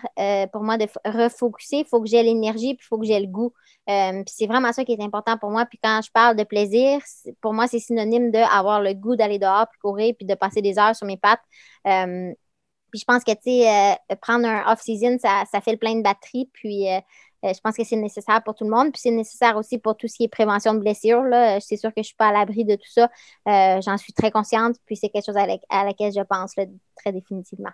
pour 0.52 0.62
moi, 0.62 0.78
de 0.78 0.86
refocuser, 1.04 1.78
il 1.78 1.86
faut 1.86 2.00
que 2.00 2.08
j'ai 2.08 2.22
l'énergie, 2.22 2.74
puis 2.74 2.84
il 2.84 2.88
faut 2.88 2.98
que 2.98 3.06
j'ai 3.06 3.20
le 3.20 3.26
goût. 3.26 3.52
Puis 3.86 4.24
c'est 4.26 4.46
vraiment 4.46 4.72
ça 4.72 4.84
qui 4.84 4.92
est 4.92 5.02
important 5.02 5.36
pour 5.36 5.50
moi. 5.50 5.66
Puis 5.66 5.78
quand 5.82 6.00
je 6.02 6.10
parle 6.10 6.36
de 6.36 6.44
plaisir, 6.44 7.00
pour 7.42 7.52
moi, 7.52 7.66
c'est 7.66 7.80
synonyme 7.80 8.30
d'avoir 8.30 8.80
le 8.80 8.94
goût 8.94 9.14
d'aller 9.14 9.38
dehors, 9.38 9.66
puis 9.70 9.78
courir, 9.80 10.14
puis 10.16 10.26
de 10.26 10.34
passer 10.34 10.62
des 10.62 10.78
heures 10.78 10.96
sur 10.96 11.06
mes 11.06 11.18
pattes. 11.18 11.42
Euh, 12.94 13.00
puis 13.00 13.00
je 13.00 13.04
pense 13.04 13.24
que, 13.24 13.32
tu 13.32 13.38
sais, 13.44 13.68
euh, 14.12 14.16
prendre 14.20 14.46
un 14.46 14.72
off-season, 14.72 15.18
ça, 15.18 15.60
fait 15.60 15.72
le 15.72 15.78
plein 15.78 15.96
de 15.96 16.02
batterie. 16.02 16.48
Puis 16.52 16.88
euh, 16.88 17.00
euh, 17.44 17.52
je 17.52 17.60
pense 17.60 17.76
que 17.76 17.84
c'est 17.84 17.96
nécessaire 17.96 18.42
pour 18.42 18.54
tout 18.54 18.64
le 18.64 18.70
monde. 18.70 18.92
Puis 18.92 19.00
c'est 19.02 19.10
nécessaire 19.10 19.56
aussi 19.56 19.78
pour 19.78 19.96
tout 19.96 20.08
ce 20.08 20.16
qui 20.16 20.24
est 20.24 20.28
prévention 20.28 20.74
de 20.74 20.80
blessures. 20.80 21.22
Là. 21.22 21.56
Euh, 21.56 21.60
C'est 21.60 21.76
sûr 21.76 21.90
que 21.90 21.96
je 21.96 22.00
ne 22.00 22.04
suis 22.04 22.16
pas 22.16 22.28
à 22.28 22.32
l'abri 22.32 22.64
de 22.64 22.74
tout 22.76 22.90
ça. 22.90 23.10
Euh, 23.48 23.80
J'en 23.82 23.96
suis 23.96 24.12
très 24.12 24.30
consciente. 24.30 24.76
Puis 24.86 24.96
c'est 24.96 25.08
quelque 25.08 25.26
chose 25.26 25.36
à, 25.36 25.46
la- 25.46 25.58
à 25.68 25.84
laquelle 25.84 26.12
je 26.12 26.22
pense 26.22 26.52
très 26.96 27.12
définitivement. 27.12 27.72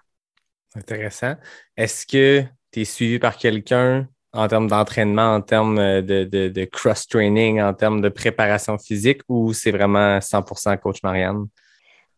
Intéressant. 0.75 1.35
Est-ce 1.77 2.07
que 2.07 2.45
tu 2.73 2.81
es 2.81 2.85
suivi 2.85 3.19
par 3.19 3.37
quelqu'un 3.37 4.09
en 4.33 4.47
termes 4.47 4.69
d'entraînement, 4.69 5.35
en 5.35 5.41
termes 5.41 6.03
de, 6.03 6.25
de 6.25 6.65
cross-training, 6.65 7.61
en 7.61 7.75
termes 7.75 8.01
de 8.01 8.09
préparation 8.09 8.79
physique 8.79 9.23
ou 9.29 9.53
c'est 9.53 9.73
vraiment 9.73 10.21
100% 10.21 10.79
coach 10.79 11.03
Marianne? 11.03 11.49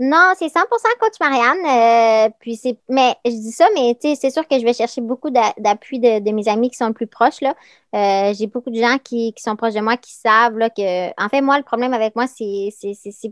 Non, 0.05 0.33
c'est 0.37 0.49
100% 0.49 0.67
coach 0.99 1.13
Marianne. 1.21 1.65
Euh, 1.65 2.29
puis 2.41 2.57
c'est, 2.57 2.77
mais 2.89 3.15
je 3.25 3.31
dis 3.31 3.53
ça, 3.53 3.69
mais 3.73 3.97
c'est 4.01 4.31
sûr 4.31 4.49
que 4.49 4.59
je 4.59 4.65
vais 4.65 4.73
chercher 4.73 5.01
beaucoup 5.01 5.31
d'appui 5.31 6.01
de, 6.01 6.33
mes 6.33 6.49
amis 6.49 6.71
qui 6.71 6.77
sont 6.77 6.93
plus 6.93 7.07
proches. 7.07 7.41
Là. 7.41 7.55
Euh, 7.95 8.35
j'ai 8.35 8.49
beaucoup 8.49 8.71
de 8.71 8.81
gens 8.81 8.99
qui, 8.99 9.33
sont 9.37 9.55
proches 9.55 9.75
de 9.75 9.81
moi 9.81 9.97
qui 9.97 10.13
savent 10.13 10.59
là, 10.59 10.71
que, 10.71 11.11
en 11.23 11.29
fait, 11.29 11.41
moi, 11.41 11.57
le 11.57 11.63
problème 11.63 11.95
avec 11.95 12.17
moi, 12.17 12.27
c'est 12.27 12.73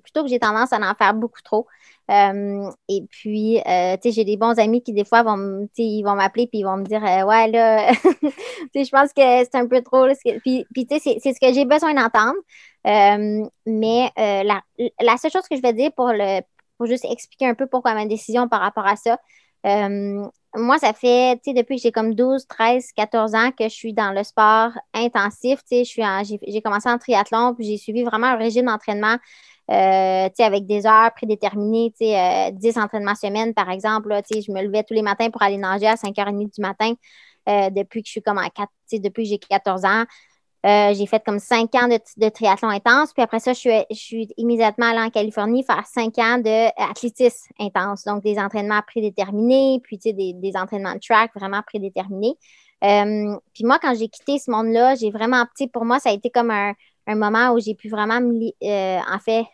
plutôt 0.01 0.23
que 0.23 0.29
j'ai 0.29 0.39
tendance 0.39 0.73
à 0.73 0.77
en 0.77 0.95
faire 0.95 1.13
beaucoup 1.15 1.43
trop. 1.43 1.67
Euh, 2.09 2.71
et 2.89 3.03
puis, 3.11 3.57
tu 3.57 3.63
sais, 3.65 4.13
j'ai 4.13 4.25
des 4.25 4.37
bons 4.37 4.57
amis 4.61 4.81
qui, 4.81 4.93
des 4.93 5.05
fois, 5.05 5.25
vont, 5.25 5.69
ils 5.77 6.05
vont 6.05 6.15
m'appeler 6.15 6.47
puis 6.47 6.61
ils 6.61 6.65
vont 6.65 6.77
me 6.77 6.85
dire 6.85 7.03
Ouais, 7.03 7.49
là, 7.49 7.91
je 8.77 8.91
pense 8.91 9.13
que 9.13 9.23
c'est 9.45 9.57
un 9.57 9.67
peu 9.67 9.83
trop. 9.83 10.07
Puis, 10.45 10.67
puis 10.73 10.87
tu 10.87 11.01
sais, 11.01 11.19
c'est 11.21 11.35
ce 11.35 11.41
que 11.41 11.53
j'ai 11.53 11.65
besoin 11.65 11.95
d'entendre. 11.95 12.39
mais 13.67 14.13
la, 14.17 15.17
seule 15.17 15.33
chose 15.33 15.49
que 15.51 15.57
je 15.57 15.63
vais 15.63 15.73
dire 15.73 15.91
pour 15.93 16.13
le, 16.13 16.43
pour 16.81 16.87
juste 16.87 17.05
expliquer 17.05 17.47
un 17.47 17.55
peu 17.55 17.67
pourquoi 17.67 17.93
ma 17.93 18.07
décision 18.07 18.49
par 18.49 18.61
rapport 18.63 18.87
à 18.87 18.97
ça. 18.97 19.19
Euh, 19.67 20.25
moi, 20.57 20.79
ça 20.79 20.95
fait, 20.95 21.35
tu 21.45 21.51
sais, 21.51 21.53
depuis 21.53 21.77
que 21.77 21.83
j'ai 21.83 21.93
comme 21.93 22.15
12, 22.15 22.47
13, 22.47 22.93
14 22.97 23.35
ans 23.35 23.51
que 23.53 23.65
je 23.65 23.75
suis 23.75 23.93
dans 23.93 24.13
le 24.13 24.25
sport 24.25 24.71
intensif. 24.95 25.61
Tu 25.71 25.85
sais, 25.85 26.39
j'ai 26.47 26.63
commencé 26.63 26.89
en 26.89 26.97
triathlon, 26.97 27.55
puis 27.55 27.67
j'ai 27.67 27.77
suivi 27.77 28.03
vraiment 28.03 28.29
un 28.29 28.37
régime 28.37 28.65
d'entraînement, 28.65 29.17
euh, 29.71 30.29
tu 30.29 30.37
sais, 30.37 30.43
avec 30.43 30.65
des 30.65 30.87
heures 30.87 31.13
prédéterminées, 31.15 31.91
tu 31.91 32.07
sais, 32.07 32.51
10 32.53 32.79
euh, 32.79 32.81
entraînements 32.81 33.15
semaine, 33.15 33.53
par 33.53 33.69
exemple. 33.71 34.19
tu 34.27 34.37
sais, 34.37 34.41
je 34.41 34.51
me 34.51 34.63
levais 34.63 34.83
tous 34.83 34.95
les 34.95 35.03
matins 35.03 35.29
pour 35.29 35.43
aller 35.43 35.59
nager 35.59 35.87
à 35.87 35.97
5h30 35.97 36.55
du 36.55 36.63
matin. 36.63 36.95
depuis 37.47 38.01
que 38.03 38.07
je 38.07 38.13
suis 38.13 38.23
comme 38.23 38.39
à 38.39 38.49
4, 38.49 38.69
tu 38.89 38.97
sais, 38.97 38.99
depuis 39.01 39.25
que 39.25 39.29
j'ai 39.29 39.39
14 39.39 39.85
ans. 39.85 40.05
Euh, 40.67 40.93
j'ai 40.93 41.07
fait 41.07 41.23
comme 41.25 41.39
cinq 41.39 41.75
ans 41.75 41.89
de, 41.89 42.29
triathlon 42.29 42.69
intense. 42.69 43.13
Puis 43.15 43.23
après 43.23 43.41
ça, 43.41 43.53
je 43.53 43.85
suis, 43.93 44.29
immédiatement 44.37 44.87
allée 44.87 45.01
en 45.01 45.11
Californie 45.11 45.65
faire 45.65 45.87
cinq 45.87 46.19
ans 46.19 46.39
d'athlétisme 46.39 47.53
intense. 47.59 48.05
Donc, 48.05 48.23
des 48.23 48.39
entraînements 48.39 48.83
prédéterminés, 48.87 49.81
puis 49.83 49.99
des, 49.99 50.53
entraînements 50.57 50.95
de 50.95 51.01
track 51.01 51.31
vraiment 51.35 51.63
prédéterminés. 51.67 52.35
Euh, 52.85 53.37
puis 53.55 53.65
moi, 53.65 53.79
quand 53.81 53.95
j'ai 53.95 54.09
quitté 54.09 54.39
ce 54.39 54.51
monde-là, 54.51 54.95
j'ai 54.95 55.11
vraiment, 55.11 55.45
tu 55.57 55.69
pour 55.69 55.85
moi, 55.85 55.99
ça 55.99 56.11
a 56.11 56.13
été 56.13 56.31
comme 56.31 56.51
un, 56.51 56.75
moment 57.07 57.53
où 57.53 57.59
j'ai 57.59 57.75
pu 57.75 57.89
vraiment, 57.89 58.21
euh, 58.21 58.99
en 59.11 59.19
fait, 59.19 59.45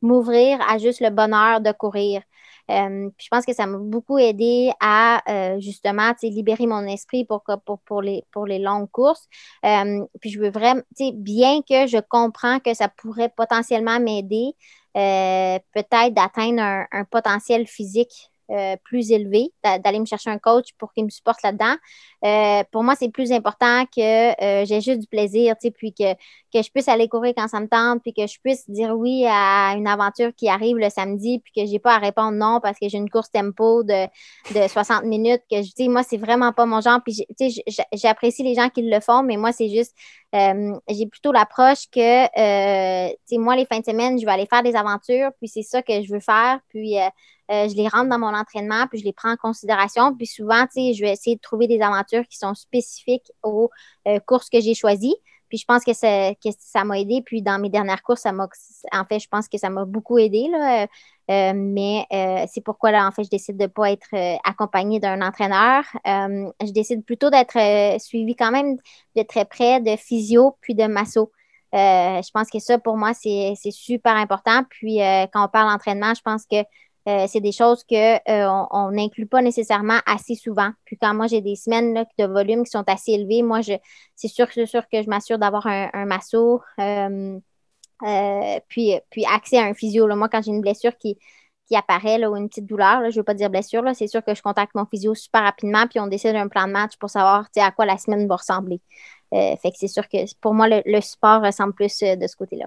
m'ouvrir 0.00 0.58
à 0.68 0.78
juste 0.78 1.00
le 1.00 1.10
bonheur 1.10 1.60
de 1.60 1.70
courir. 1.72 2.22
Euh, 2.70 3.10
je 3.18 3.28
pense 3.30 3.44
que 3.44 3.52
ça 3.52 3.66
m'a 3.66 3.78
beaucoup 3.78 4.18
aidé 4.18 4.70
à 4.80 5.22
euh, 5.30 5.60
justement 5.60 6.12
libérer 6.22 6.66
mon 6.66 6.86
esprit 6.86 7.24
pour, 7.24 7.42
pour, 7.84 8.02
les, 8.02 8.24
pour 8.30 8.46
les 8.46 8.58
longues 8.58 8.90
courses. 8.90 9.28
Euh, 9.64 10.04
puis 10.20 10.30
je 10.30 10.40
veux 10.40 10.50
vraiment, 10.50 10.82
bien 11.14 11.60
que 11.62 11.86
je 11.86 11.98
comprends 12.08 12.60
que 12.60 12.74
ça 12.74 12.88
pourrait 12.88 13.30
potentiellement 13.30 14.00
m'aider, 14.00 14.52
peut-être 14.94 16.14
d'atteindre 16.14 16.62
un, 16.90 17.04
potentiel 17.04 17.66
physique 17.66 18.31
euh, 18.50 18.76
plus 18.84 19.12
élevé, 19.12 19.52
d'aller 19.62 20.00
me 20.00 20.04
chercher 20.04 20.28
un 20.28 20.36
coach 20.36 20.72
pour 20.76 20.92
qu'il 20.92 21.04
me 21.04 21.10
supporte 21.10 21.42
là-dedans. 21.42 21.76
Euh, 22.24 22.64
pour 22.72 22.82
moi, 22.82 22.94
c'est 22.98 23.08
plus 23.08 23.32
important 23.32 23.84
que 23.86 24.00
euh, 24.42 24.64
j'ai 24.66 24.80
juste 24.80 24.98
du 24.98 25.06
plaisir, 25.06 25.54
tu 25.60 25.68
sais, 25.68 25.70
puis 25.70 25.94
que, 25.94 26.12
que 26.14 26.62
je 26.62 26.70
puisse 26.70 26.88
aller 26.88 27.08
courir 27.08 27.34
quand 27.36 27.48
ça 27.48 27.60
me 27.60 27.68
tente, 27.68 28.02
puis 28.02 28.12
que 28.12 28.26
je 28.26 28.38
puisse 28.42 28.68
dire 28.68 28.94
oui 28.96 29.24
à 29.26 29.74
une 29.76 29.86
aventure 29.86 30.34
qui 30.36 30.48
arrive 30.48 30.76
le 30.76 30.90
samedi, 30.90 31.38
puis 31.38 31.52
que 31.56 31.70
j'ai 31.70 31.78
pas 31.78 31.94
à 31.94 31.98
répondre 31.98 32.32
non 32.32 32.58
parce 32.60 32.78
que 32.78 32.88
j'ai 32.88 32.98
une 32.98 33.08
course 33.08 33.30
tempo 33.30 33.84
de, 33.84 34.06
de 34.52 34.68
60 34.68 35.04
minutes, 35.04 35.42
que 35.50 35.62
je 35.62 35.72
dis, 35.72 35.88
moi, 35.88 36.02
c'est 36.02 36.18
vraiment 36.18 36.52
pas 36.52 36.66
mon 36.66 36.80
genre, 36.80 37.00
puis 37.04 37.24
tu 37.38 37.50
sais, 37.50 37.62
j'apprécie 37.92 38.42
les 38.42 38.54
gens 38.54 38.68
qui 38.68 38.82
le 38.82 39.00
font, 39.00 39.22
mais 39.22 39.36
moi, 39.36 39.52
c'est 39.52 39.70
juste, 39.70 39.94
j'ai 40.34 41.06
plutôt 41.06 41.32
l'approche 41.32 41.88
que, 41.90 42.26
tu 42.26 43.16
sais, 43.24 43.38
moi, 43.38 43.56
les 43.56 43.66
fins 43.66 43.78
de 43.78 43.84
semaine, 43.84 44.18
je 44.18 44.26
vais 44.26 44.32
aller 44.32 44.46
faire 44.46 44.64
des 44.64 44.74
aventures, 44.74 45.30
puis 45.38 45.48
c'est 45.48 45.62
ça 45.62 45.80
que 45.80 46.02
je 46.02 46.12
veux 46.12 46.20
faire, 46.20 46.58
puis 46.68 46.96
euh, 47.52 47.68
je 47.68 47.74
les 47.74 47.86
rentre 47.86 48.08
dans 48.08 48.18
mon 48.18 48.34
entraînement, 48.34 48.86
puis 48.86 48.98
je 49.00 49.04
les 49.04 49.12
prends 49.12 49.32
en 49.32 49.36
considération. 49.36 50.14
Puis 50.16 50.26
souvent, 50.26 50.62
tu 50.62 50.80
sais, 50.80 50.94
je 50.94 51.02
vais 51.02 51.12
essayer 51.12 51.36
de 51.36 51.40
trouver 51.40 51.66
des 51.66 51.82
aventures 51.82 52.26
qui 52.26 52.38
sont 52.38 52.54
spécifiques 52.54 53.30
aux 53.42 53.68
euh, 54.08 54.18
courses 54.20 54.48
que 54.48 54.60
j'ai 54.60 54.74
choisies. 54.74 55.16
Puis 55.50 55.58
je 55.58 55.66
pense 55.66 55.84
que, 55.84 55.92
que 56.32 56.56
ça 56.58 56.84
m'a 56.84 56.98
aidé. 56.98 57.20
Puis 57.20 57.42
dans 57.42 57.58
mes 57.60 57.68
dernières 57.68 58.02
courses, 58.02 58.22
ça 58.22 58.32
m'a, 58.32 58.48
en 58.92 59.04
fait, 59.04 59.18
je 59.18 59.28
pense 59.28 59.48
que 59.48 59.58
ça 59.58 59.68
m'a 59.68 59.84
beaucoup 59.84 60.16
aidé. 60.18 60.48
Là. 60.50 60.86
Euh, 61.30 61.52
mais 61.54 62.06
c'est 62.50 62.62
pourquoi, 62.62 62.90
là, 62.90 63.06
en 63.06 63.12
fait, 63.12 63.24
je 63.24 63.28
décide 63.28 63.58
de 63.58 63.64
ne 63.64 63.68
pas 63.68 63.90
être 63.90 64.08
accompagnée 64.44 64.98
d'un 64.98 65.20
entraîneur. 65.20 65.84
je 66.06 66.72
décide 66.72 67.04
plutôt 67.04 67.28
d'être 67.28 67.58
suivie 68.00 68.34
quand 68.34 68.50
même 68.50 68.78
de 69.14 69.22
très 69.24 69.44
près 69.44 69.82
de 69.82 69.94
physio 69.96 70.56
puis 70.62 70.74
de 70.74 70.86
masso. 70.86 71.30
je 71.74 72.30
pense 72.30 72.48
que 72.48 72.58
ça, 72.58 72.78
pour 72.78 72.96
moi, 72.96 73.12
c'est 73.12 73.54
super 73.70 74.16
important. 74.16 74.64
Puis 74.70 75.00
quand 75.34 75.44
on 75.44 75.48
parle 75.48 75.70
d'entraînement, 75.70 76.14
je 76.14 76.22
pense 76.22 76.46
que 76.46 76.64
euh, 77.08 77.26
c'est 77.26 77.40
des 77.40 77.52
choses 77.52 77.84
qu'on 77.84 77.96
euh, 77.96 78.64
on 78.70 78.92
n'inclut 78.92 79.26
pas 79.26 79.42
nécessairement 79.42 79.98
assez 80.06 80.36
souvent. 80.36 80.70
Puis 80.84 80.96
quand 80.96 81.12
moi 81.14 81.26
j'ai 81.26 81.40
des 81.40 81.56
semaines 81.56 82.04
de 82.18 82.24
volume 82.26 82.64
qui 82.64 82.70
sont 82.70 82.84
assez 82.86 83.12
élevés, 83.12 83.42
moi 83.42 83.60
je 83.60 83.72
c'est 84.14 84.28
sûr, 84.28 84.46
sûr 84.52 84.82
que 84.88 85.02
je 85.02 85.08
m'assure 85.08 85.38
d'avoir 85.38 85.66
un, 85.66 85.90
un 85.92 86.04
masso, 86.04 86.62
euh, 86.78 87.38
puis, 88.68 88.94
puis 89.10 89.24
accès 89.26 89.58
à 89.58 89.64
un 89.64 89.74
physio. 89.74 90.06
Moi, 90.14 90.28
quand 90.28 90.42
j'ai 90.42 90.50
une 90.50 90.60
blessure 90.60 90.96
qui, 90.98 91.18
qui 91.66 91.76
apparaît 91.76 92.18
là, 92.18 92.30
ou 92.30 92.36
une 92.36 92.48
petite 92.48 92.66
douleur, 92.66 93.00
je 93.02 93.06
ne 93.06 93.14
veux 93.14 93.22
pas 93.22 93.34
dire 93.34 93.48
blessure, 93.48 93.82
c'est 93.94 94.08
sûr 94.08 94.24
que 94.24 94.34
je 94.34 94.42
contacte 94.42 94.74
mon 94.74 94.86
physio 94.86 95.14
super 95.14 95.42
rapidement, 95.42 95.86
puis 95.86 96.00
on 96.00 96.08
décide 96.08 96.32
d'un 96.32 96.48
plan 96.48 96.66
de 96.66 96.72
match 96.72 96.96
pour 96.98 97.10
savoir 97.10 97.46
à 97.56 97.70
quoi 97.70 97.86
la 97.86 97.98
semaine 97.98 98.26
va 98.26 98.36
ressembler. 98.36 98.80
fait 99.30 99.70
que 99.70 99.76
c'est 99.76 99.88
sûr 99.88 100.08
que 100.08 100.18
pour 100.40 100.52
moi, 100.52 100.68
le, 100.68 100.82
le 100.84 101.00
sport 101.00 101.42
ressemble 101.42 101.74
plus 101.74 101.96
de 102.00 102.26
ce 102.26 102.34
côté-là. 102.34 102.66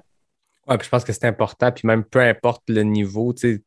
Oui, 0.68 0.78
puis 0.78 0.86
je 0.86 0.90
pense 0.90 1.04
que 1.04 1.12
c'est 1.12 1.26
important, 1.26 1.72
puis 1.72 1.86
même 1.86 2.06
peu 2.06 2.22
importe 2.22 2.64
le 2.70 2.84
niveau, 2.84 3.34
tu 3.34 3.56
sais, 3.56 3.64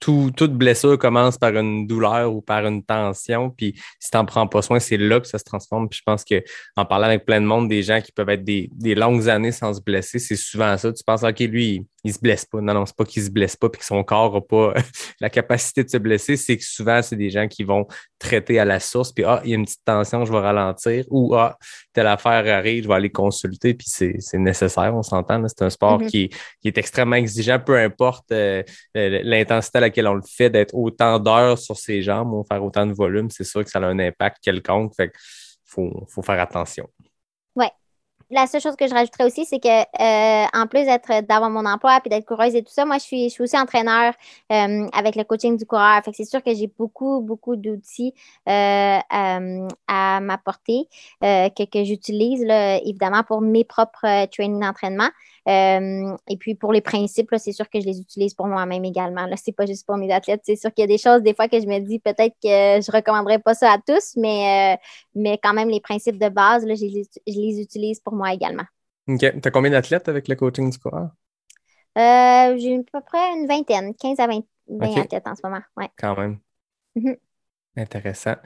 toute 0.00 0.52
blessure 0.52 0.98
commence 0.98 1.38
par 1.38 1.56
une 1.56 1.86
douleur 1.86 2.32
ou 2.32 2.40
par 2.40 2.66
une 2.66 2.82
tension. 2.82 3.50
Puis 3.50 3.74
si 3.98 4.10
tu 4.10 4.16
n'en 4.16 4.24
prends 4.24 4.46
pas 4.46 4.62
soin, 4.62 4.78
c'est 4.78 4.96
là 4.96 5.20
que 5.20 5.26
ça 5.26 5.38
se 5.38 5.44
transforme. 5.44 5.88
Puis 5.88 5.98
je 5.98 6.02
pense 6.04 6.24
qu'en 6.24 6.84
parlant 6.84 7.06
avec 7.06 7.24
plein 7.24 7.40
de 7.40 7.46
monde, 7.46 7.68
des 7.68 7.82
gens 7.82 8.00
qui 8.00 8.12
peuvent 8.12 8.28
être 8.30 8.44
des, 8.44 8.70
des 8.72 8.94
longues 8.94 9.28
années 9.28 9.52
sans 9.52 9.74
se 9.74 9.80
blesser, 9.80 10.18
c'est 10.18 10.36
souvent 10.36 10.76
ça. 10.76 10.92
Tu 10.92 11.02
penses, 11.04 11.22
OK, 11.22 11.40
lui, 11.40 11.86
il 12.08 12.14
se 12.14 12.18
blesse 12.18 12.44
pas. 12.44 12.60
Non, 12.60 12.74
non, 12.74 12.86
c'est 12.86 12.96
pas 12.96 13.04
qu'il 13.04 13.22
se 13.22 13.30
blesse 13.30 13.56
pas 13.56 13.68
puis 13.68 13.78
que 13.78 13.84
son 13.84 14.02
corps 14.02 14.34
n'a 14.34 14.40
pas 14.40 14.74
la 15.20 15.30
capacité 15.30 15.84
de 15.84 15.88
se 15.88 15.96
blesser. 15.98 16.36
C'est 16.36 16.56
que 16.56 16.64
souvent, 16.64 17.02
c'est 17.02 17.16
des 17.16 17.30
gens 17.30 17.46
qui 17.48 17.64
vont 17.64 17.86
traiter 18.18 18.58
à 18.58 18.64
la 18.64 18.80
source, 18.80 19.12
puis 19.12 19.24
ah, 19.24 19.40
il 19.44 19.50
y 19.50 19.52
a 19.52 19.56
une 19.56 19.64
petite 19.64 19.84
tension, 19.84 20.24
je 20.24 20.32
vais 20.32 20.40
ralentir, 20.40 21.04
ou 21.10 21.34
ah, 21.34 21.56
telle 21.92 22.06
affaire 22.06 22.46
arrive, 22.52 22.84
je 22.84 22.88
vais 22.88 22.94
aller 22.94 23.10
consulter, 23.10 23.74
puis 23.74 23.86
c'est 23.88 24.18
nécessaire, 24.34 24.94
on 24.94 25.02
s'entend. 25.02 25.46
C'est 25.46 25.62
un 25.62 25.70
sport 25.70 26.00
mm-hmm. 26.00 26.08
qui, 26.08 26.30
est 26.64 26.78
extrêmement 26.78 27.16
exigeant, 27.16 27.60
peu 27.60 27.76
importe 27.76 28.32
euh, 28.32 28.62
l'intensité 28.94 29.78
à 29.78 29.80
laquelle 29.82 30.08
on 30.08 30.14
le 30.14 30.22
fait, 30.22 30.50
d'être 30.50 30.74
autant 30.74 31.18
d'heures 31.18 31.58
sur 31.58 31.76
ses 31.76 32.02
jambes 32.02 32.32
ou 32.32 32.44
faire 32.44 32.64
autant 32.64 32.86
de 32.86 32.92
volume, 32.92 33.30
c'est 33.30 33.44
sûr 33.44 33.64
que 33.64 33.70
ça 33.70 33.78
a 33.78 33.86
un 33.86 33.98
impact 33.98 34.38
quelconque. 34.42 34.94
Fait 34.96 35.12
faut, 35.64 36.06
faut 36.08 36.22
faire 36.22 36.40
attention 36.40 36.88
la 38.30 38.46
seule 38.46 38.60
chose 38.60 38.76
que 38.76 38.86
je 38.86 38.94
rajouterais 38.94 39.24
aussi, 39.24 39.44
c'est 39.46 39.58
que 39.58 39.68
euh, 39.68 40.46
en 40.52 40.66
plus 40.66 40.84
d'être 40.84 41.26
d'avoir 41.26 41.50
mon 41.50 41.64
emploi 41.64 41.98
puis 42.00 42.10
d'être 42.10 42.26
coureuse 42.26 42.54
et 42.54 42.62
tout 42.62 42.72
ça, 42.72 42.84
moi 42.84 42.98
je 42.98 43.04
suis, 43.04 43.24
je 43.24 43.34
suis 43.34 43.42
aussi 43.42 43.58
entraîneur 43.58 44.12
euh, 44.52 44.86
avec 44.92 45.16
le 45.16 45.24
coaching 45.24 45.56
du 45.56 45.64
coureur. 45.64 46.02
Fait 46.04 46.10
que 46.10 46.16
c'est 46.16 46.24
sûr 46.24 46.42
que 46.42 46.54
j'ai 46.54 46.70
beaucoup, 46.78 47.20
beaucoup 47.22 47.56
d'outils 47.56 48.12
euh, 48.48 48.98
à 49.10 50.20
m'apporter 50.20 50.88
que, 51.20 51.64
que 51.64 51.84
j'utilise 51.84 52.44
évidemment 52.84 53.22
pour 53.22 53.40
mes 53.40 53.64
propres 53.64 54.26
trainings 54.26 54.60
d'entraînement. 54.60 55.08
Euh, 55.48 56.14
et 56.28 56.36
puis 56.36 56.54
pour 56.54 56.72
les 56.72 56.82
principes, 56.82 57.30
c'est 57.38 57.52
sûr 57.52 57.70
que 57.70 57.80
je 57.80 57.86
les 57.86 58.00
utilise 58.00 58.34
pour 58.34 58.46
moi-même 58.46 58.84
également. 58.84 59.26
Ce 59.34 59.42
n'est 59.46 59.54
pas 59.54 59.64
juste 59.64 59.86
pour 59.86 59.96
mes 59.96 60.12
athlètes. 60.12 60.42
C'est 60.44 60.56
sûr 60.56 60.72
qu'il 60.74 60.82
y 60.82 60.84
a 60.84 60.88
des 60.88 60.98
choses 60.98 61.22
des 61.22 61.34
fois 61.34 61.48
que 61.48 61.58
je 61.58 61.66
me 61.66 61.78
dis 61.78 61.98
peut-être 62.00 62.34
que 62.42 62.48
je 62.82 62.90
ne 62.90 62.96
recommanderais 62.96 63.38
pas 63.38 63.54
ça 63.54 63.72
à 63.72 63.78
tous, 63.78 64.14
mais, 64.16 64.74
euh, 64.74 64.76
mais 65.14 65.38
quand 65.42 65.54
même 65.54 65.70
les 65.70 65.80
principes 65.80 66.18
de 66.18 66.28
base, 66.28 66.66
là, 66.66 66.74
je, 66.74 66.84
les, 66.84 67.60
utilise 67.60 68.00
pour 68.00 68.12
moi 68.12 68.34
également. 68.34 68.64
OK. 69.08 69.20
Tu 69.20 69.48
as 69.48 69.50
combien 69.50 69.70
d'athlètes 69.70 70.08
avec 70.08 70.28
le 70.28 70.34
coaching 70.34 70.70
du 70.70 70.78
coureur? 70.78 71.08
Euh, 71.96 72.56
j'ai 72.58 72.76
à 72.76 72.82
peu 72.92 73.00
près 73.06 73.32
une 73.34 73.46
vingtaine, 73.46 73.94
15 73.94 74.20
à 74.20 74.26
20, 74.26 75.00
athlètes 75.00 75.26
en 75.26 75.34
ce 75.34 75.40
moment. 75.42 75.62
Ouais. 75.78 75.88
Quand 75.96 76.16
même. 76.18 76.38
Mm-hmm. 76.94 77.16
Intéressant. 77.78 78.36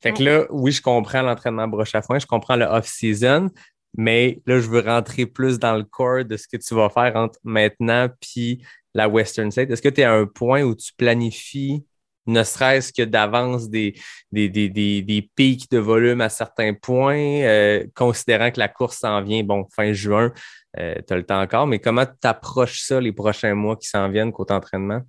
Fait 0.00 0.12
que 0.12 0.22
là, 0.22 0.46
oui, 0.50 0.72
je 0.72 0.80
comprends 0.82 1.22
l'entraînement 1.22 1.68
broche 1.68 1.94
à 1.94 2.02
foin, 2.02 2.18
je 2.18 2.26
comprends 2.26 2.56
le 2.56 2.64
off-season, 2.64 3.50
mais 3.96 4.40
là, 4.46 4.60
je 4.60 4.68
veux 4.68 4.80
rentrer 4.80 5.26
plus 5.26 5.58
dans 5.58 5.76
le 5.76 5.84
corps 5.84 6.24
de 6.24 6.36
ce 6.36 6.46
que 6.48 6.56
tu 6.56 6.74
vas 6.74 6.88
faire 6.90 7.16
entre 7.16 7.38
maintenant 7.44 8.08
puis 8.20 8.64
la 8.94 9.08
Western 9.08 9.50
State. 9.50 9.70
Est-ce 9.70 9.82
que 9.82 9.88
tu 9.88 10.00
es 10.00 10.04
à 10.04 10.12
un 10.12 10.26
point 10.26 10.62
où 10.62 10.74
tu 10.74 10.92
planifies, 10.96 11.84
ne 12.26 12.42
serait-ce 12.42 12.92
que 12.92 13.02
d'avance, 13.02 13.68
des, 13.70 13.94
des, 14.32 14.48
des, 14.48 14.68
des, 14.68 15.30
pics 15.34 15.70
de 15.70 15.78
volume 15.78 16.20
à 16.20 16.28
certains 16.28 16.74
points, 16.74 17.42
euh, 17.42 17.86
considérant 17.94 18.50
que 18.50 18.58
la 18.58 18.68
course 18.68 18.98
s'en 18.98 19.22
vient, 19.22 19.44
bon, 19.44 19.66
fin 19.74 19.92
juin, 19.92 20.32
euh, 20.78 20.94
tu 21.06 21.14
as 21.14 21.16
le 21.16 21.24
temps 21.24 21.40
encore, 21.40 21.66
mais 21.66 21.78
comment 21.78 22.04
tu 22.04 22.26
approches 22.26 22.80
ça 22.80 23.00
les 23.00 23.12
prochains 23.12 23.54
mois 23.54 23.76
qui 23.76 23.88
s'en 23.88 24.08
viennent 24.10 24.32
côté 24.32 24.54
entraînement? 24.54 25.02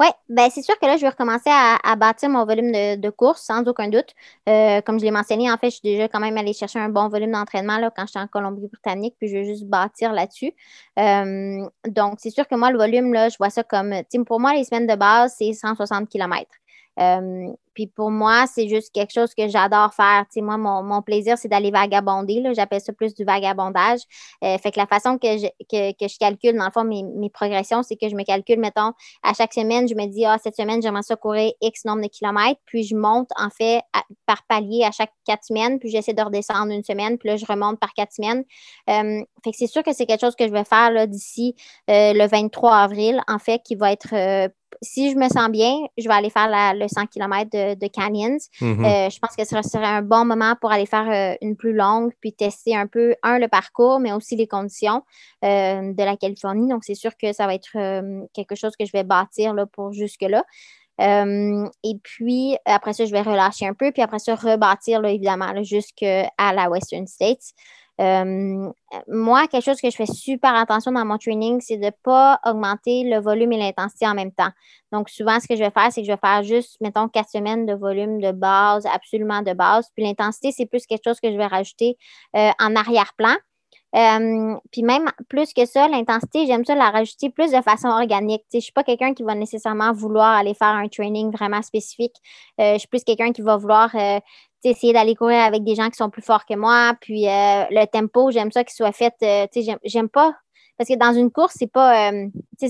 Oui, 0.00 0.06
ben 0.28 0.50
c'est 0.50 0.62
sûr 0.62 0.78
que 0.78 0.86
là, 0.86 0.96
je 0.96 1.02
vais 1.02 1.08
recommencer 1.08 1.50
à, 1.50 1.96
bâtir 1.96 2.28
mon 2.28 2.44
volume 2.44 2.72
de, 2.72 3.10
course, 3.10 3.42
sans 3.42 3.62
aucun 3.68 3.88
doute. 3.88 4.14
Euh, 4.48 4.80
comme 4.80 4.98
je 4.98 5.04
l'ai 5.04 5.10
mentionné, 5.10 5.50
en 5.50 5.56
fait, 5.56 5.66
je 5.70 5.76
suis 5.76 5.82
déjà 5.82 6.08
quand 6.08 6.20
même 6.20 6.36
allée 6.36 6.52
chercher 6.52 6.80
un 6.80 6.88
bon 6.88 7.08
volume 7.08 7.32
d'entraînement 7.32 7.78
quand 7.96 8.06
j'étais 8.06 8.18
en 8.18 8.26
Colombie-Britannique, 8.26 9.14
puis 9.18 9.28
je 9.28 9.34
vais 9.34 9.44
juste 9.44 9.64
bâtir 9.64 10.12
là-dessus. 10.12 10.52
Euh, 10.98 11.64
donc, 11.86 12.18
c'est 12.18 12.30
sûr 12.30 12.48
que 12.48 12.56
moi, 12.56 12.70
le 12.70 12.78
volume, 12.78 13.12
là, 13.12 13.28
je 13.28 13.36
vois 13.38 13.50
ça 13.50 13.62
comme, 13.62 13.94
pour 14.26 14.40
moi, 14.40 14.54
les 14.54 14.64
semaines 14.64 14.86
de 14.86 14.96
base, 14.96 15.34
c'est 15.38 15.52
160 15.52 16.08
km. 16.08 16.50
Puis 17.74 17.88
pour 17.88 18.10
moi, 18.10 18.46
c'est 18.46 18.68
juste 18.68 18.92
quelque 18.92 19.12
chose 19.12 19.34
que 19.34 19.48
j'adore 19.48 19.92
faire. 19.92 20.24
Tu 20.32 20.40
moi, 20.40 20.56
mon, 20.56 20.82
mon 20.82 21.02
plaisir, 21.02 21.36
c'est 21.36 21.48
d'aller 21.48 21.70
vagabonder. 21.70 22.42
J'appelle 22.54 22.80
ça 22.80 22.92
plus 22.92 23.14
du 23.14 23.24
vagabondage. 23.24 24.00
Euh, 24.44 24.56
fait 24.58 24.70
que 24.70 24.78
la 24.78 24.86
façon 24.86 25.18
que 25.18 25.38
je, 25.38 25.46
que, 25.68 25.92
que 25.92 26.08
je 26.08 26.18
calcule, 26.18 26.56
dans 26.56 26.66
le 26.66 26.70
fond, 26.70 26.84
mes, 26.84 27.02
mes 27.02 27.30
progressions, 27.30 27.82
c'est 27.82 27.96
que 27.96 28.08
je 28.08 28.14
me 28.14 28.22
calcule, 28.22 28.60
mettons, 28.60 28.92
à 29.22 29.34
chaque 29.34 29.52
semaine, 29.52 29.88
je 29.88 29.94
me 29.94 30.06
dis, 30.06 30.24
ah, 30.24 30.38
cette 30.42 30.56
semaine, 30.56 30.80
j'aimerais 30.80 31.02
ça 31.02 31.16
courir 31.16 31.52
X 31.60 31.84
nombre 31.84 32.02
de 32.02 32.08
kilomètres. 32.08 32.60
Puis 32.64 32.84
je 32.84 32.94
monte, 32.94 33.28
en 33.36 33.50
fait, 33.50 33.82
par 34.26 34.44
palier 34.44 34.84
à 34.84 34.92
chaque 34.92 35.12
quatre 35.26 35.44
semaines. 35.44 35.78
Puis 35.80 35.90
j'essaie 35.90 36.14
de 36.14 36.22
redescendre 36.22 36.70
une 36.70 36.84
semaine. 36.84 37.18
Puis 37.18 37.28
là, 37.28 37.36
je 37.36 37.44
remonte 37.44 37.80
par 37.80 37.92
quatre 37.92 38.12
semaines. 38.12 38.44
Euh, 38.88 39.20
fait 39.42 39.50
que 39.50 39.56
c'est 39.56 39.66
sûr 39.66 39.82
que 39.82 39.92
c'est 39.92 40.06
quelque 40.06 40.20
chose 40.20 40.36
que 40.36 40.46
je 40.46 40.52
vais 40.52 40.64
faire 40.64 41.08
d'ici 41.08 41.56
euh, 41.90 42.12
le 42.12 42.26
23 42.26 42.76
avril, 42.76 43.20
en 43.26 43.38
fait, 43.38 43.60
qui 43.64 43.74
va 43.74 43.90
être 43.92 44.14
si 44.82 45.10
je 45.10 45.16
me 45.16 45.28
sens 45.28 45.48
bien, 45.50 45.74
je 45.98 46.08
vais 46.08 46.14
aller 46.14 46.30
faire 46.30 46.48
le 46.74 46.86
100 46.88 47.06
km 47.06 47.50
de, 47.50 47.86
Canyons. 47.88 48.38
Mhm. 48.60 48.84
Euh, 48.84 49.10
je 49.10 49.18
pense 49.18 49.36
que 49.36 49.44
ce 49.44 49.62
serait 49.68 49.84
un 49.84 50.02
bon 50.02 50.24
moment 50.24 50.54
pour 50.60 50.72
aller 50.72 50.86
faire 50.86 51.10
euh, 51.10 51.36
une 51.40 51.56
plus 51.56 51.72
longue, 51.72 52.12
puis 52.20 52.32
tester 52.32 52.76
un 52.76 52.86
peu, 52.86 53.14
un, 53.22 53.38
le 53.38 53.48
parcours, 53.48 54.00
mais 54.00 54.12
aussi 54.12 54.36
les 54.36 54.46
conditions 54.46 55.02
euh, 55.44 55.92
de 55.92 56.02
la 56.02 56.16
Californie. 56.16 56.68
Donc, 56.68 56.84
c'est 56.84 56.94
sûr 56.94 57.16
que 57.16 57.32
ça 57.32 57.46
va 57.46 57.54
être 57.54 57.72
quelque 58.32 58.54
chose 58.54 58.72
que 58.78 58.84
je 58.84 58.92
vais 58.92 59.04
bâtir 59.04 59.54
là, 59.54 59.66
pour 59.66 59.92
jusque-là. 59.92 60.44
et 60.98 61.94
puis, 62.02 62.56
après 62.64 62.92
ça, 62.92 63.04
je 63.04 63.12
vais 63.12 63.22
relâcher 63.22 63.66
un 63.66 63.74
peu, 63.74 63.92
puis 63.92 64.02
après 64.02 64.18
ça, 64.18 64.34
rebâtir, 64.34 65.00
là, 65.00 65.10
évidemment, 65.10 65.62
jusqu'à 65.62 66.30
la 66.38 66.68
Western 66.70 67.06
States. 67.06 67.54
Euh, 68.00 68.72
moi, 69.08 69.46
quelque 69.46 69.64
chose 69.64 69.80
que 69.80 69.88
je 69.88 69.96
fais 69.96 70.06
super 70.06 70.54
attention 70.54 70.92
dans 70.92 71.04
mon 71.04 71.18
training, 71.18 71.60
c'est 71.60 71.76
de 71.76 71.86
ne 71.86 71.90
pas 72.02 72.40
augmenter 72.44 73.04
le 73.04 73.20
volume 73.20 73.52
et 73.52 73.58
l'intensité 73.58 74.06
en 74.06 74.14
même 74.14 74.32
temps. 74.32 74.50
Donc, 74.92 75.08
souvent, 75.08 75.38
ce 75.40 75.46
que 75.46 75.54
je 75.54 75.62
vais 75.62 75.70
faire, 75.70 75.92
c'est 75.92 76.00
que 76.00 76.06
je 76.06 76.12
vais 76.12 76.18
faire 76.18 76.42
juste, 76.42 76.80
mettons, 76.80 77.08
quatre 77.08 77.30
semaines 77.30 77.66
de 77.66 77.74
volume 77.74 78.20
de 78.20 78.32
base, 78.32 78.86
absolument 78.86 79.42
de 79.42 79.52
base. 79.52 79.88
Puis 79.94 80.04
l'intensité, 80.04 80.50
c'est 80.50 80.66
plus 80.66 80.86
quelque 80.86 81.04
chose 81.04 81.20
que 81.20 81.30
je 81.30 81.36
vais 81.36 81.46
rajouter 81.46 81.96
euh, 82.36 82.50
en 82.58 82.74
arrière-plan. 82.74 83.36
Euh, 83.96 84.56
puis 84.72 84.82
même 84.82 85.08
plus 85.28 85.52
que 85.52 85.66
ça, 85.66 85.86
l'intensité, 85.86 86.46
j'aime 86.46 86.64
ça 86.64 86.74
la 86.74 86.90
rajouter 86.90 87.30
plus 87.30 87.52
de 87.52 87.60
façon 87.62 87.86
organique. 87.86 88.42
Je 88.50 88.58
ne 88.58 88.60
suis 88.60 88.72
pas 88.72 88.82
quelqu'un 88.82 89.14
qui 89.14 89.22
va 89.22 89.36
nécessairement 89.36 89.92
vouloir 89.92 90.30
aller 90.36 90.54
faire 90.54 90.66
un 90.66 90.88
training 90.88 91.30
vraiment 91.30 91.62
spécifique. 91.62 92.16
je 92.58 92.76
suis 92.76 92.88
plus 92.88 93.04
quelqu'un 93.04 93.30
qui 93.30 93.42
va 93.42 93.56
vouloir 93.56 93.94
essayer 94.70 94.92
d'aller 94.92 95.14
courir 95.14 95.40
avec 95.40 95.64
des 95.64 95.74
gens 95.74 95.90
qui 95.90 95.96
sont 95.96 96.10
plus 96.10 96.22
forts 96.22 96.46
que 96.46 96.54
moi. 96.54 96.94
Puis 97.00 97.28
euh, 97.28 97.64
le 97.70 97.86
tempo, 97.86 98.30
j'aime 98.30 98.52
ça 98.52 98.64
qu'il 98.64 98.74
soit 98.74 98.92
fait. 98.92 99.14
Euh, 99.22 99.46
j'aime 99.84 100.08
pas. 100.08 100.34
Parce 100.76 100.88
que 100.88 100.96
dans 100.96 101.12
une 101.12 101.30
course, 101.30 101.54
c'est 101.56 101.70
pas, 101.70 102.10
euh, 102.10 102.26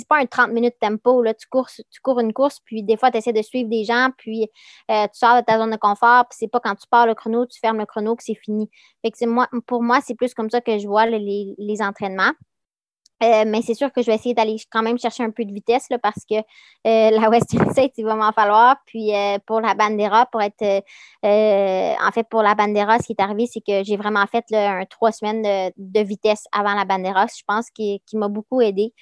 pas 0.08 0.18
un 0.18 0.26
30 0.26 0.50
minutes 0.50 0.74
tempo. 0.78 1.22
Là. 1.22 1.32
Tu, 1.32 1.46
cours, 1.48 1.68
tu 1.68 2.00
cours 2.02 2.20
une 2.20 2.34
course, 2.34 2.60
puis 2.62 2.82
des 2.82 2.98
fois, 2.98 3.10
tu 3.10 3.16
essaies 3.16 3.32
de 3.32 3.40
suivre 3.40 3.70
des 3.70 3.84
gens, 3.84 4.10
puis 4.18 4.46
tu 4.88 4.94
sors 5.14 5.36
de 5.36 5.40
ta 5.40 5.58
zone 5.58 5.70
de 5.70 5.76
confort, 5.76 6.26
puis 6.28 6.36
c'est 6.38 6.48
pas 6.48 6.60
quand 6.60 6.74
tu 6.74 6.86
pars 6.86 7.06
le 7.06 7.14
chrono, 7.14 7.46
tu 7.46 7.58
fermes 7.58 7.78
le 7.78 7.86
chrono 7.86 8.14
que 8.14 8.22
c'est 8.22 8.34
fini. 8.34 8.68
Fait 9.00 9.10
que 9.10 9.26
moi, 9.26 9.48
pour 9.66 9.82
moi, 9.82 10.00
c'est 10.02 10.14
plus 10.14 10.34
comme 10.34 10.50
ça 10.50 10.60
que 10.60 10.78
je 10.78 10.86
vois 10.86 11.06
les, 11.06 11.54
les 11.56 11.80
entraînements. 11.80 12.32
Euh, 13.22 13.44
mais 13.46 13.62
c'est 13.62 13.74
sûr 13.74 13.92
que 13.92 14.02
je 14.02 14.06
vais 14.06 14.16
essayer 14.16 14.34
d'aller 14.34 14.56
quand 14.70 14.82
même 14.82 14.98
chercher 14.98 15.22
un 15.22 15.30
peu 15.30 15.44
de 15.44 15.52
vitesse 15.52 15.86
là, 15.88 15.98
parce 15.98 16.24
que 16.28 16.34
euh, 16.36 16.40
la 16.84 17.28
Western 17.30 17.70
States, 17.70 17.92
il 17.96 18.04
va 18.04 18.16
m'en 18.16 18.32
falloir. 18.32 18.76
Puis 18.86 19.14
euh, 19.14 19.38
pour 19.46 19.60
la 19.60 19.74
Bandera, 19.74 20.26
pour 20.26 20.42
être 20.42 20.82
en 21.22 22.12
fait 22.12 22.28
pour 22.28 22.42
la 22.42 22.54
Bandera, 22.54 22.98
ce 22.98 23.06
qui 23.06 23.12
est 23.12 23.22
arrivé, 23.22 23.46
c'est 23.46 23.60
que 23.60 23.84
j'ai 23.84 23.96
vraiment 23.96 24.26
fait 24.26 24.44
un 24.52 24.84
trois 24.86 25.12
semaines 25.12 25.72
de, 25.76 26.00
vitesse 26.04 26.44
avant 26.52 26.74
la 26.74 26.84
Bandera, 26.84 27.26
je 27.26 27.42
pense, 27.46 27.70
qui, 27.70 28.02
qui 28.06 28.16
m'a 28.16 28.28
beaucoup 28.28 28.60
aidé. 28.60 28.92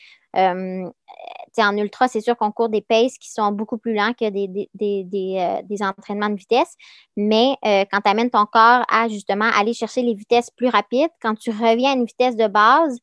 Euh, 1.59 1.63
en 1.63 1.77
ultra, 1.77 2.09
c'est 2.09 2.21
sûr 2.21 2.37
qu'on 2.37 2.51
court 2.51 2.69
des 2.69 2.81
paces 2.81 3.19
qui 3.19 3.31
sont 3.31 3.53
beaucoup 3.53 3.79
plus 3.79 3.95
lents 3.95 4.13
que 4.19 4.29
des, 4.31 4.69
euh, 4.81 5.87
entraînements 5.87 6.29
de 6.29 6.37
vitesse. 6.37 6.77
Mais 7.17 7.57
euh, 7.65 7.85
quand 7.91 8.01
tu 8.01 8.11
amènes 8.11 8.31
ton 8.31 8.47
corps 8.47 8.85
à 8.91 9.09
justement 9.09 9.49
aller 9.59 9.75
chercher 9.75 10.03
les 10.03 10.15
vitesses 10.15 10.51
plus 10.51 10.69
rapides, 10.69 11.11
quand 11.21 11.35
tu 11.35 11.51
reviens 11.51 11.93
à 11.93 11.95
une 11.95 12.05
vitesse 12.05 12.37
de 12.37 12.47
base, 12.47 12.99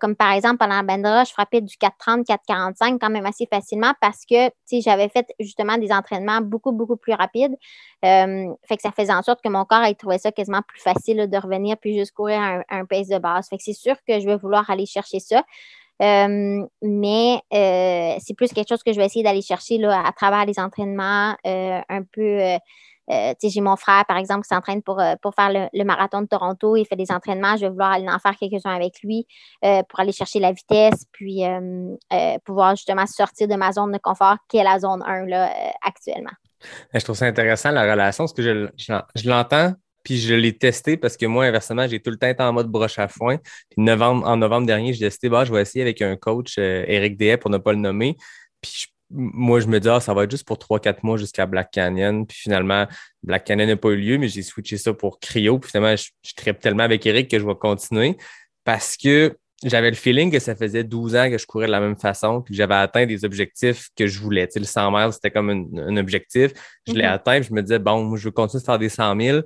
comme 0.00 0.16
par 0.16 0.32
exemple 0.32 0.58
pendant 0.58 0.76
la 0.76 0.82
bandera, 0.82 1.24
je 1.24 1.32
frappais 1.32 1.60
du 1.60 1.76
4,30, 1.76 2.24
4,45 2.24 2.98
quand 2.98 3.10
même 3.10 3.26
assez 3.26 3.46
facilement 3.46 3.92
parce 4.00 4.24
que 4.28 4.50
j'avais 4.72 5.08
fait 5.08 5.26
justement 5.38 5.78
des 5.78 5.92
entraînements 5.92 6.40
beaucoup, 6.40 6.72
beaucoup 6.72 6.96
plus 6.96 7.12
rapides. 7.12 7.54
fait 8.02 8.76
que 8.76 8.82
ça 8.82 8.90
faisait 8.90 9.12
en 9.12 9.22
sorte 9.22 9.42
que 9.42 9.48
mon 9.48 9.64
corps 9.64 9.84
ait 9.84 9.94
trouvé 9.94 10.18
ça 10.18 10.32
quasiment 10.32 10.62
plus 10.66 10.80
facile 10.80 11.28
de 11.30 11.38
revenir 11.38 11.76
puis 11.76 11.96
juste 11.96 12.12
courir 12.12 12.40
un, 12.40 12.62
un 12.68 12.84
pace 12.84 13.08
de 13.08 13.18
base. 13.18 13.48
Fait 13.48 13.56
que 13.56 13.62
c'est 13.62 13.72
sûr 13.72 13.96
que 14.06 14.20
je 14.20 14.26
vais 14.26 14.36
vouloir 14.36 14.68
aller 14.68 14.86
chercher 14.86 15.20
ça. 15.20 15.44
Euh, 16.02 16.66
mais 16.82 17.40
euh, 17.52 18.18
c'est 18.18 18.34
plus 18.34 18.52
quelque 18.52 18.68
chose 18.68 18.82
que 18.82 18.92
je 18.92 18.98
vais 18.98 19.06
essayer 19.06 19.22
d'aller 19.22 19.42
chercher 19.42 19.78
là, 19.78 20.02
à 20.04 20.12
travers 20.12 20.44
les 20.44 20.58
entraînements 20.58 21.36
euh, 21.46 21.80
un 21.88 22.02
peu. 22.02 22.58
j'ai 23.08 23.60
mon 23.60 23.76
frère, 23.76 24.04
par 24.06 24.16
exemple, 24.16 24.42
qui 24.42 24.54
s'entraîne 24.54 24.82
pour, 24.82 25.00
pour 25.22 25.34
faire 25.34 25.68
le, 25.72 25.84
marathon 25.84 26.22
de 26.22 26.26
Toronto. 26.26 26.76
Il 26.76 26.84
fait 26.84 26.96
des 26.96 27.12
entraînements. 27.12 27.56
Je 27.56 27.62
vais 27.62 27.70
vouloir 27.70 27.92
aller 27.92 28.08
en 28.08 28.18
faire 28.18 28.36
quelques-uns 28.36 28.74
avec 28.74 29.02
lui 29.02 29.26
pour 29.62 30.00
aller 30.00 30.12
chercher 30.12 30.40
la 30.40 30.52
vitesse, 30.52 31.04
puis 31.12 31.42
pouvoir 32.44 32.76
justement 32.76 33.06
sortir 33.06 33.46
de 33.46 33.54
ma 33.54 33.72
zone 33.72 33.92
de 33.92 33.98
confort, 33.98 34.36
qui 34.48 34.56
est 34.56 34.64
la 34.64 34.78
zone 34.78 35.02
1 35.06 35.26
là, 35.26 35.52
actuellement. 35.82 36.32
Je 36.94 37.00
trouve 37.00 37.16
ça 37.16 37.26
intéressant, 37.26 37.70
la 37.72 37.82
relation, 37.82 38.24
parce 38.24 38.32
que 38.32 38.42
je, 38.42 38.68
je 39.14 39.28
l'entends 39.28 39.74
puis 40.04 40.18
je 40.18 40.34
l'ai 40.34 40.56
testé 40.56 40.96
parce 40.96 41.16
que 41.16 41.26
moi, 41.26 41.46
inversement, 41.46 41.88
j'ai 41.88 41.98
tout 41.98 42.10
le 42.10 42.16
temps 42.16 42.28
été 42.28 42.42
en 42.42 42.52
mode 42.52 42.68
broche 42.68 42.98
à 42.98 43.08
foin. 43.08 43.38
Puis 43.38 43.82
novembre, 43.82 44.26
en 44.26 44.36
novembre 44.36 44.66
dernier, 44.66 44.92
j'ai 44.92 45.06
décidé, 45.06 45.30
bah, 45.30 45.44
je 45.44 45.52
vais 45.52 45.62
essayer 45.62 45.82
avec 45.82 46.02
un 46.02 46.14
coach, 46.14 46.56
euh, 46.58 46.84
Eric 46.86 47.16
Dehay, 47.16 47.38
pour 47.38 47.50
ne 47.50 47.58
pas 47.58 47.72
le 47.72 47.78
nommer. 47.78 48.16
Puis 48.60 48.86
moi, 49.10 49.60
je 49.60 49.66
me 49.66 49.80
dis, 49.80 49.88
ah, 49.88 50.00
ça 50.00 50.12
va 50.12 50.24
être 50.24 50.30
juste 50.30 50.46
pour 50.46 50.58
3-4 50.58 50.98
mois 51.02 51.16
jusqu'à 51.16 51.46
Black 51.46 51.70
Canyon. 51.72 52.26
Puis 52.26 52.36
finalement, 52.38 52.86
Black 53.22 53.44
Canyon 53.44 53.68
n'a 53.68 53.76
pas 53.76 53.88
eu 53.90 53.96
lieu, 53.96 54.18
mais 54.18 54.28
j'ai 54.28 54.42
switché 54.42 54.76
ça 54.76 54.92
pour 54.92 55.18
Cryo. 55.20 55.58
Puis 55.58 55.70
finalement, 55.70 55.96
je, 55.96 56.10
je 56.22 56.50
tellement 56.52 56.84
avec 56.84 57.04
Eric 57.06 57.30
que 57.30 57.38
je 57.38 57.46
vais 57.46 57.54
continuer 57.54 58.16
parce 58.64 58.96
que 58.96 59.36
j'avais 59.62 59.90
le 59.90 59.96
feeling 59.96 60.30
que 60.30 60.38
ça 60.38 60.54
faisait 60.54 60.84
12 60.84 61.16
ans 61.16 61.30
que 61.30 61.38
je 61.38 61.46
courais 61.46 61.66
de 61.66 61.72
la 61.72 61.80
même 61.80 61.96
façon, 61.96 62.42
puis 62.42 62.52
que 62.52 62.58
j'avais 62.58 62.74
atteint 62.74 63.06
des 63.06 63.24
objectifs 63.24 63.88
que 63.96 64.06
je 64.06 64.20
voulais. 64.20 64.46
Tu 64.46 64.54
sais, 64.54 64.60
le 64.60 64.66
100 64.66 64.90
miles, 64.90 65.12
c'était 65.12 65.30
comme 65.30 65.50
un, 65.50 65.96
objectif. 65.96 66.52
Je 66.86 66.92
l'ai 66.92 67.04
mm-hmm. 67.04 67.12
atteint, 67.12 67.40
puis 67.40 67.48
je 67.48 67.54
me 67.54 67.62
disais, 67.62 67.78
bon, 67.78 68.04
moi, 68.04 68.18
je 68.18 68.24
veux 68.24 68.30
continuer 68.30 68.60
de 68.60 68.66
faire 68.66 68.78
des 68.78 68.88
100 68.90 69.20
000 69.20 69.40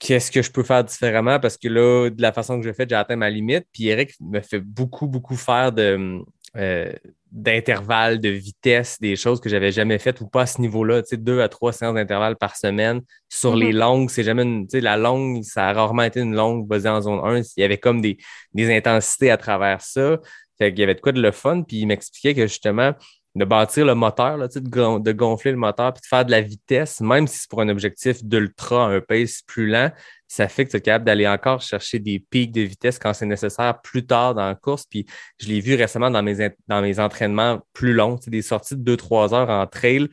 qu'est-ce 0.00 0.32
que 0.32 0.42
je 0.42 0.50
peux 0.50 0.64
faire 0.64 0.82
différemment? 0.82 1.38
Parce 1.38 1.56
que 1.56 1.68
là, 1.68 2.10
de 2.10 2.20
la 2.20 2.32
façon 2.32 2.58
que 2.58 2.66
je 2.66 2.72
fais, 2.72 2.86
j'ai 2.88 2.96
atteint 2.96 3.16
ma 3.16 3.30
limite. 3.30 3.66
Puis 3.72 3.88
Eric 3.88 4.14
me 4.20 4.40
fait 4.40 4.58
beaucoup, 4.58 5.06
beaucoup 5.06 5.36
faire 5.36 5.70
de, 5.70 6.24
euh, 6.56 6.92
d'intervalles, 7.30 8.18
de 8.18 8.30
vitesse, 8.30 8.98
des 8.98 9.14
choses 9.14 9.40
que 9.40 9.48
j'avais 9.48 9.70
jamais 9.70 9.98
faites 9.98 10.20
ou 10.20 10.26
pas 10.26 10.42
à 10.42 10.46
ce 10.46 10.60
niveau-là. 10.60 11.02
Tu 11.02 11.10
sais, 11.10 11.16
deux 11.16 11.42
à 11.42 11.48
trois 11.48 11.72
séances 11.72 11.94
d'intervalle 11.94 12.36
par 12.36 12.56
semaine. 12.56 13.02
Sur 13.28 13.54
les 13.54 13.72
mhm. 13.72 13.78
longues, 13.78 14.10
c'est 14.10 14.24
jamais 14.24 14.42
une, 14.42 14.66
tu 14.66 14.78
sais, 14.78 14.80
la 14.80 14.96
longue, 14.96 15.42
ça 15.44 15.68
a 15.68 15.72
rarement 15.72 16.02
été 16.02 16.20
une 16.20 16.34
longue 16.34 16.66
basée 16.66 16.88
en 16.88 17.02
zone 17.02 17.20
1. 17.22 17.42
Il 17.56 17.60
y 17.60 17.62
avait 17.62 17.78
comme 17.78 18.00
des, 18.00 18.16
des 18.54 18.74
intensités 18.74 19.30
à 19.30 19.36
travers 19.36 19.82
ça. 19.82 20.18
Fait 20.58 20.70
qu'il 20.70 20.80
y 20.80 20.82
avait 20.82 20.94
de 20.94 21.00
quoi 21.00 21.12
de 21.12 21.22
le 21.22 21.30
fun. 21.30 21.62
Puis 21.62 21.78
il 21.78 21.86
m'expliquait 21.86 22.34
que 22.34 22.46
justement, 22.46 22.94
de 23.36 23.44
bâtir 23.44 23.86
le 23.86 23.94
moteur, 23.94 24.38
de, 24.38 25.12
gonfler 25.12 25.52
le 25.52 25.56
moteur, 25.56 25.92
puis 25.92 26.00
de 26.00 26.06
faire 26.06 26.24
de 26.24 26.30
la 26.32 26.40
vitesse, 26.40 27.00
même 27.00 27.26
si 27.26 27.40
c'est 27.40 27.50
pour 27.50 27.60
un 27.60 27.68
objectif 27.68 28.24
d'ultra, 28.24 28.86
un 28.86 29.00
pace 29.00 29.42
plus 29.46 29.68
lent, 29.68 29.90
ça 30.26 30.48
fait 30.48 30.64
que 30.64 30.70
tu 30.70 30.76
es 30.76 30.80
capable 30.80 31.04
d'aller 31.04 31.28
encore 31.28 31.60
chercher 31.60 31.98
des 31.98 32.18
pics 32.18 32.52
de 32.52 32.62
vitesse 32.62 32.98
quand 32.98 33.12
c'est 33.12 33.26
nécessaire 33.26 33.80
plus 33.82 34.06
tard 34.06 34.34
dans 34.34 34.46
la 34.46 34.54
course. 34.54 34.84
Puis 34.88 35.06
je 35.38 35.48
l'ai 35.48 35.60
vu 35.60 35.74
récemment 35.74 36.10
dans 36.10 36.22
mes, 36.22 36.50
dans 36.68 36.82
mes 36.82 36.98
entraînements 37.00 37.60
plus 37.72 37.92
longs, 37.92 38.18
des 38.26 38.42
sorties 38.42 38.76
de 38.76 38.96
2-3 38.96 39.34
heures 39.34 39.50
en 39.50 39.66
trail 39.66 40.08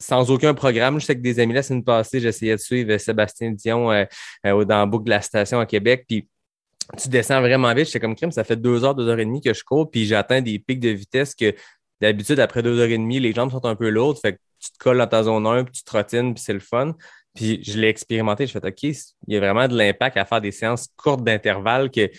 sans 0.00 0.30
aucun 0.30 0.54
programme. 0.54 1.00
Je 1.00 1.06
sais 1.06 1.16
que 1.16 1.22
des 1.22 1.40
amis 1.40 1.54
là, 1.54 1.62
c'est 1.62 1.74
une 1.74 1.84
passée, 1.84 2.20
j'essayais 2.20 2.56
de 2.56 2.60
suivre 2.60 2.96
Sébastien 2.98 3.50
Dion 3.50 3.90
euh, 3.90 4.04
euh, 4.46 4.64
dans 4.64 4.84
le 4.84 4.90
boucle 4.90 5.04
de 5.04 5.10
la 5.10 5.20
station 5.20 5.60
à 5.60 5.66
Québec. 5.66 6.04
Puis 6.08 6.28
tu 6.96 7.08
descends 7.08 7.40
vraiment 7.40 7.72
vite. 7.74 7.86
J'étais 7.86 8.00
comme 8.00 8.16
crime, 8.16 8.32
ça 8.32 8.44
fait 8.44 8.56
deux 8.56 8.84
heures, 8.84 8.94
deux 8.94 9.08
heures 9.08 9.18
et 9.18 9.24
demie 9.24 9.40
que 9.40 9.52
je 9.52 9.62
cours, 9.62 9.90
puis 9.90 10.06
j'atteins 10.06 10.40
des 10.40 10.58
pics 10.58 10.80
de 10.80 10.90
vitesse 10.90 11.34
que 11.34 11.54
D'habitude, 12.00 12.40
après 12.40 12.62
deux 12.62 12.78
heures 12.78 12.88
et 12.88 12.98
demie, 12.98 13.20
les 13.20 13.32
jambes 13.32 13.50
sont 13.50 13.64
un 13.64 13.74
peu 13.74 13.88
lourdes, 13.88 14.18
fait 14.18 14.34
que 14.34 14.38
tu 14.60 14.72
te 14.72 14.78
colles 14.78 14.98
dans 14.98 15.06
ta 15.06 15.22
zone 15.24 15.46
1, 15.46 15.64
puis 15.64 15.72
tu 15.72 15.84
trottines, 15.84 16.34
puis 16.34 16.42
c'est 16.42 16.52
le 16.52 16.60
fun. 16.60 16.94
Puis 17.34 17.62
je 17.62 17.78
l'ai 17.78 17.88
expérimenté, 17.88 18.46
je 18.46 18.52
fais 18.52 18.66
OK, 18.66 18.82
il 18.82 18.94
y 19.28 19.36
a 19.36 19.40
vraiment 19.40 19.68
de 19.68 19.76
l'impact 19.76 20.16
à 20.16 20.24
faire 20.24 20.40
des 20.40 20.50
séances 20.50 20.88
courtes 20.96 21.22
d'intervalle 21.22 21.90
que 21.90 22.10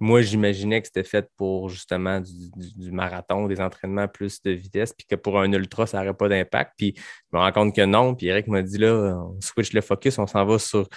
moi, 0.00 0.22
j'imaginais 0.22 0.80
que 0.80 0.86
c'était 0.86 1.04
fait 1.04 1.28
pour 1.36 1.68
justement 1.68 2.20
du, 2.20 2.90
marathon, 2.90 3.46
des 3.46 3.60
entraînements 3.60 4.08
plus 4.08 4.40
de 4.42 4.50
vitesse, 4.50 4.94
puis 4.94 5.06
que 5.06 5.14
pour 5.14 5.38
un 5.38 5.52
ultra, 5.52 5.86
ça 5.86 5.98
n'aurait 5.98 6.14
pas 6.14 6.28
d'impact. 6.28 6.72
Puis 6.78 6.94
je 6.96 7.36
me 7.36 7.38
rends 7.38 7.52
compte 7.52 7.76
que 7.76 7.84
non. 7.84 8.14
Puis 8.14 8.28
Eric 8.28 8.48
m'a 8.48 8.62
dit 8.62 8.78
là, 8.78 9.14
on 9.18 9.38
switch 9.42 9.74
le 9.74 9.82
focus, 9.82 10.18
on 10.18 10.26
s'en 10.26 10.46
va 10.46 10.58
sur 10.58 10.88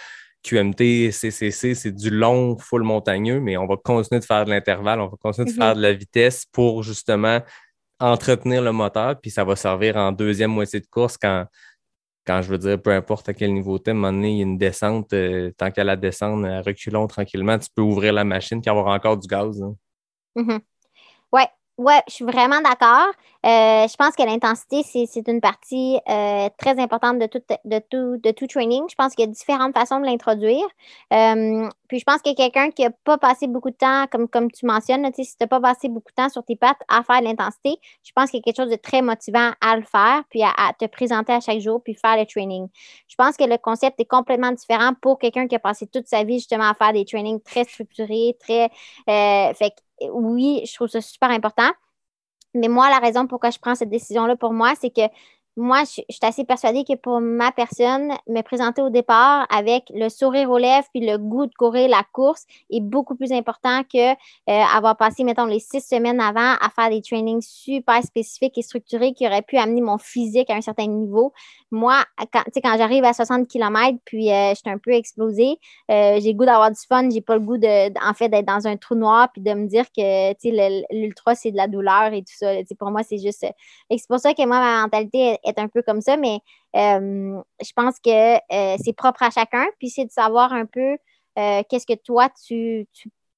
QMT, 0.43 1.11
CCC, 1.11 1.75
c'est 1.75 1.91
du 1.91 2.09
long, 2.09 2.57
full 2.57 2.83
montagneux, 2.83 3.41
mais 3.41 3.57
on 3.57 3.65
va 3.65 3.75
continuer 3.77 4.19
de 4.19 4.25
faire 4.25 4.45
de 4.45 4.51
l'intervalle, 4.51 5.01
on 5.01 5.07
va 5.07 5.17
continuer 5.17 5.45
de 5.45 5.51
mm-hmm. 5.51 5.57
faire 5.57 5.75
de 5.75 5.81
la 5.81 5.93
vitesse 5.93 6.45
pour 6.51 6.83
justement 6.83 7.41
entretenir 7.99 8.61
le 8.61 8.71
moteur, 8.71 9.19
puis 9.19 9.31
ça 9.31 9.43
va 9.43 9.55
servir 9.55 9.97
en 9.97 10.11
deuxième 10.11 10.51
moitié 10.51 10.79
de 10.79 10.87
course 10.87 11.17
quand, 11.17 11.45
quand 12.25 12.41
je 12.41 12.49
veux 12.49 12.57
dire, 12.57 12.81
peu 12.81 12.91
importe 12.91 13.29
à 13.29 13.33
quel 13.33 13.53
niveau 13.53 13.79
tu 13.79 13.85
es, 13.85 13.89
à 13.89 13.91
un 13.91 13.95
moment 13.95 14.13
donné, 14.13 14.31
il 14.31 14.37
y 14.37 14.39
a 14.41 14.43
une 14.43 14.57
descente, 14.57 15.13
euh, 15.13 15.51
tant 15.57 15.71
qu'elle 15.71 15.87
la 15.87 15.95
descendre, 15.95 16.47
reculons 16.65 17.07
tranquillement, 17.07 17.59
tu 17.59 17.69
peux 17.75 17.81
ouvrir 17.81 18.13
la 18.13 18.23
machine 18.23 18.61
et 18.65 18.69
avoir 18.69 18.87
encore 18.87 19.17
du 19.17 19.27
gaz. 19.27 19.61
Hein. 19.61 19.75
Mm-hmm. 20.35 20.59
Oui, 21.77 21.93
je 22.07 22.13
suis 22.13 22.25
vraiment 22.25 22.61
d'accord. 22.61 23.07
Euh, 23.45 23.87
je 23.87 23.95
pense 23.95 24.15
que 24.15 24.23
l'intensité, 24.23 24.83
c'est 24.83 25.27
une 25.27 25.41
partie 25.41 25.99
euh, 26.07 26.47
très 26.57 26.79
importante 26.79 27.17
de 27.17 27.25
tout, 27.25 27.41
de, 27.65 27.79
tout, 27.79 28.17
de 28.17 28.31
tout 28.31 28.45
training. 28.45 28.83
Je 28.89 28.95
pense 28.95 29.15
qu'il 29.15 29.25
y 29.25 29.27
a 29.27 29.31
différentes 29.31 29.73
façons 29.73 29.99
de 29.99 30.05
l'introduire. 30.05 30.63
Euh, 31.11 31.67
puis 31.87 31.99
je 31.99 32.03
pense 32.05 32.21
que 32.21 32.33
quelqu'un 32.35 32.69
qui 32.69 32.83
n'a 32.83 32.91
pas 33.03 33.17
passé 33.17 33.47
beaucoup 33.47 33.71
de 33.71 33.75
temps, 33.75 34.05
comme, 34.11 34.29
comme 34.29 34.51
tu 34.51 34.67
mentionnes, 34.67 35.09
si 35.15 35.25
tu 35.25 35.35
n'as 35.41 35.47
pas 35.47 35.59
passé 35.59 35.89
beaucoup 35.89 36.11
de 36.11 36.15
temps 36.15 36.29
sur 36.29 36.43
tes 36.45 36.55
pattes 36.55 36.77
à 36.87 37.01
faire 37.01 37.21
l'intensité, 37.21 37.75
je 38.03 38.11
pense 38.15 38.29
qu'il 38.29 38.37
y 38.37 38.41
a 38.41 38.43
quelque 38.43 38.63
chose 38.63 38.71
de 38.71 38.77
très 38.77 39.01
motivant 39.01 39.51
à 39.59 39.75
le 39.75 39.83
faire, 39.83 40.23
puis 40.29 40.43
à, 40.43 40.73
te 40.77 40.85
présenter 40.85 41.33
à 41.33 41.39
chaque 41.39 41.59
jour, 41.59 41.81
puis 41.83 41.95
faire 41.95 42.17
le 42.17 42.25
training. 42.25 42.67
Je 43.07 43.15
pense 43.15 43.35
que 43.35 43.45
le 43.45 43.57
concept 43.57 43.99
est 43.99 44.05
complètement 44.05 44.51
différent 44.51 44.91
pour 45.01 45.17
quelqu'un 45.17 45.47
qui 45.47 45.55
a 45.55 45.59
passé 45.59 45.87
toute 45.87 46.07
sa 46.07 46.23
vie 46.23 46.35
justement 46.35 46.69
à 46.69 46.75
faire 46.75 46.93
des 46.93 47.03
trainings 47.03 47.41
très 47.41 47.63
structurés, 47.63 48.37
très... 48.39 48.69
fait 49.07 49.73
oui, 50.11 50.61
je 50.65 50.73
trouve 50.73 50.87
ça 50.87 51.01
super 51.01 51.29
important. 51.29 51.69
Mais 52.53 52.67
moi, 52.67 52.89
la 52.89 52.99
raison 52.99 53.27
pourquoi 53.27 53.49
je 53.49 53.59
prends 53.59 53.75
cette 53.75 53.89
décision-là 53.89 54.35
pour 54.35 54.53
moi, 54.53 54.73
c'est 54.79 54.91
que 54.91 55.01
moi, 55.55 55.83
je, 55.83 56.01
suis 56.09 56.19
assez 56.23 56.45
persuadée 56.45 56.83
que 56.83 56.95
pour 56.95 57.19
ma 57.21 57.51
personne, 57.51 58.11
me 58.27 58.41
présenter 58.41 58.81
au 58.81 58.89
départ 58.89 59.45
avec 59.51 59.83
le 59.93 60.09
sourire 60.09 60.49
aux 60.49 60.57
lèvres 60.57 60.87
puis 60.93 61.05
le 61.05 61.17
goût 61.17 61.45
de 61.45 61.53
courir 61.53 61.89
la 61.89 62.03
course 62.11 62.45
est 62.71 62.81
beaucoup 62.81 63.15
plus 63.15 63.31
important 63.31 63.83
que 63.83 64.13
euh, 64.13 64.15
avoir 64.47 64.97
passé, 64.97 65.23
mettons, 65.23 65.45
les 65.45 65.59
six 65.59 65.81
semaines 65.81 66.19
avant 66.19 66.55
à 66.59 66.69
faire 66.75 66.89
des 66.89 67.01
trainings 67.01 67.41
super 67.41 68.01
spécifiques 68.01 68.57
et 68.57 68.63
structurés 68.63 69.13
qui 69.13 69.27
auraient 69.27 69.43
pu 69.43 69.57
amener 69.57 69.81
mon 69.81 69.99
physique 69.99 70.49
à 70.49 70.55
un 70.55 70.61
certain 70.61 70.87
niveau. 70.87 71.33
Moi, 71.69 72.03
quand, 72.31 72.43
quand 72.55 72.77
j'arrive 72.77 73.03
à 73.03 73.13
60 73.13 73.47
km 73.47 73.97
puis 74.05 74.31
euh, 74.31 74.49
je 74.51 74.55
suis 74.55 74.69
un 74.69 74.79
peu 74.79 74.91
explosée, 74.91 75.59
euh, 75.91 76.19
j'ai 76.19 76.31
le 76.31 76.37
goût 76.37 76.45
d'avoir 76.45 76.71
du 76.71 76.79
fun, 76.87 77.09
j'ai 77.11 77.21
pas 77.21 77.35
le 77.35 77.41
goût 77.41 77.57
de, 77.57 77.93
en 78.03 78.13
fait, 78.15 78.29
d'être 78.29 78.45
dans 78.45 78.65
un 78.65 78.75
trou 78.77 78.95
noir 78.95 79.29
puis 79.31 79.41
de 79.43 79.53
me 79.53 79.67
dire 79.67 79.85
que, 79.95 80.93
l'ultra, 80.93 81.35
c'est 81.35 81.51
de 81.51 81.57
la 81.57 81.67
douleur 81.67 82.11
et 82.11 82.21
tout 82.21 82.33
ça. 82.35 82.53
pour 82.79 82.89
moi, 82.89 83.03
c'est 83.03 83.19
juste... 83.19 83.45
C'est 83.89 84.07
pour 84.07 84.19
ça 84.19 84.33
que 84.33 84.45
moi, 84.45 84.59
ma 84.59 84.81
mentalité 84.81 85.37
est 85.43 85.59
un 85.59 85.67
peu 85.67 85.81
comme 85.81 86.01
ça, 86.01 86.17
mais 86.17 86.39
euh, 86.75 87.41
je 87.61 87.71
pense 87.75 87.99
que 87.99 88.35
euh, 88.35 88.77
c'est 88.83 88.93
propre 88.93 89.23
à 89.23 89.29
chacun. 89.29 89.65
Puis 89.79 89.89
c'est 89.89 90.05
de 90.05 90.11
savoir 90.11 90.53
un 90.53 90.65
peu 90.65 90.97
euh, 91.39 91.63
qu'est-ce 91.69 91.85
que 91.85 91.95
toi, 91.95 92.29
tu, 92.45 92.87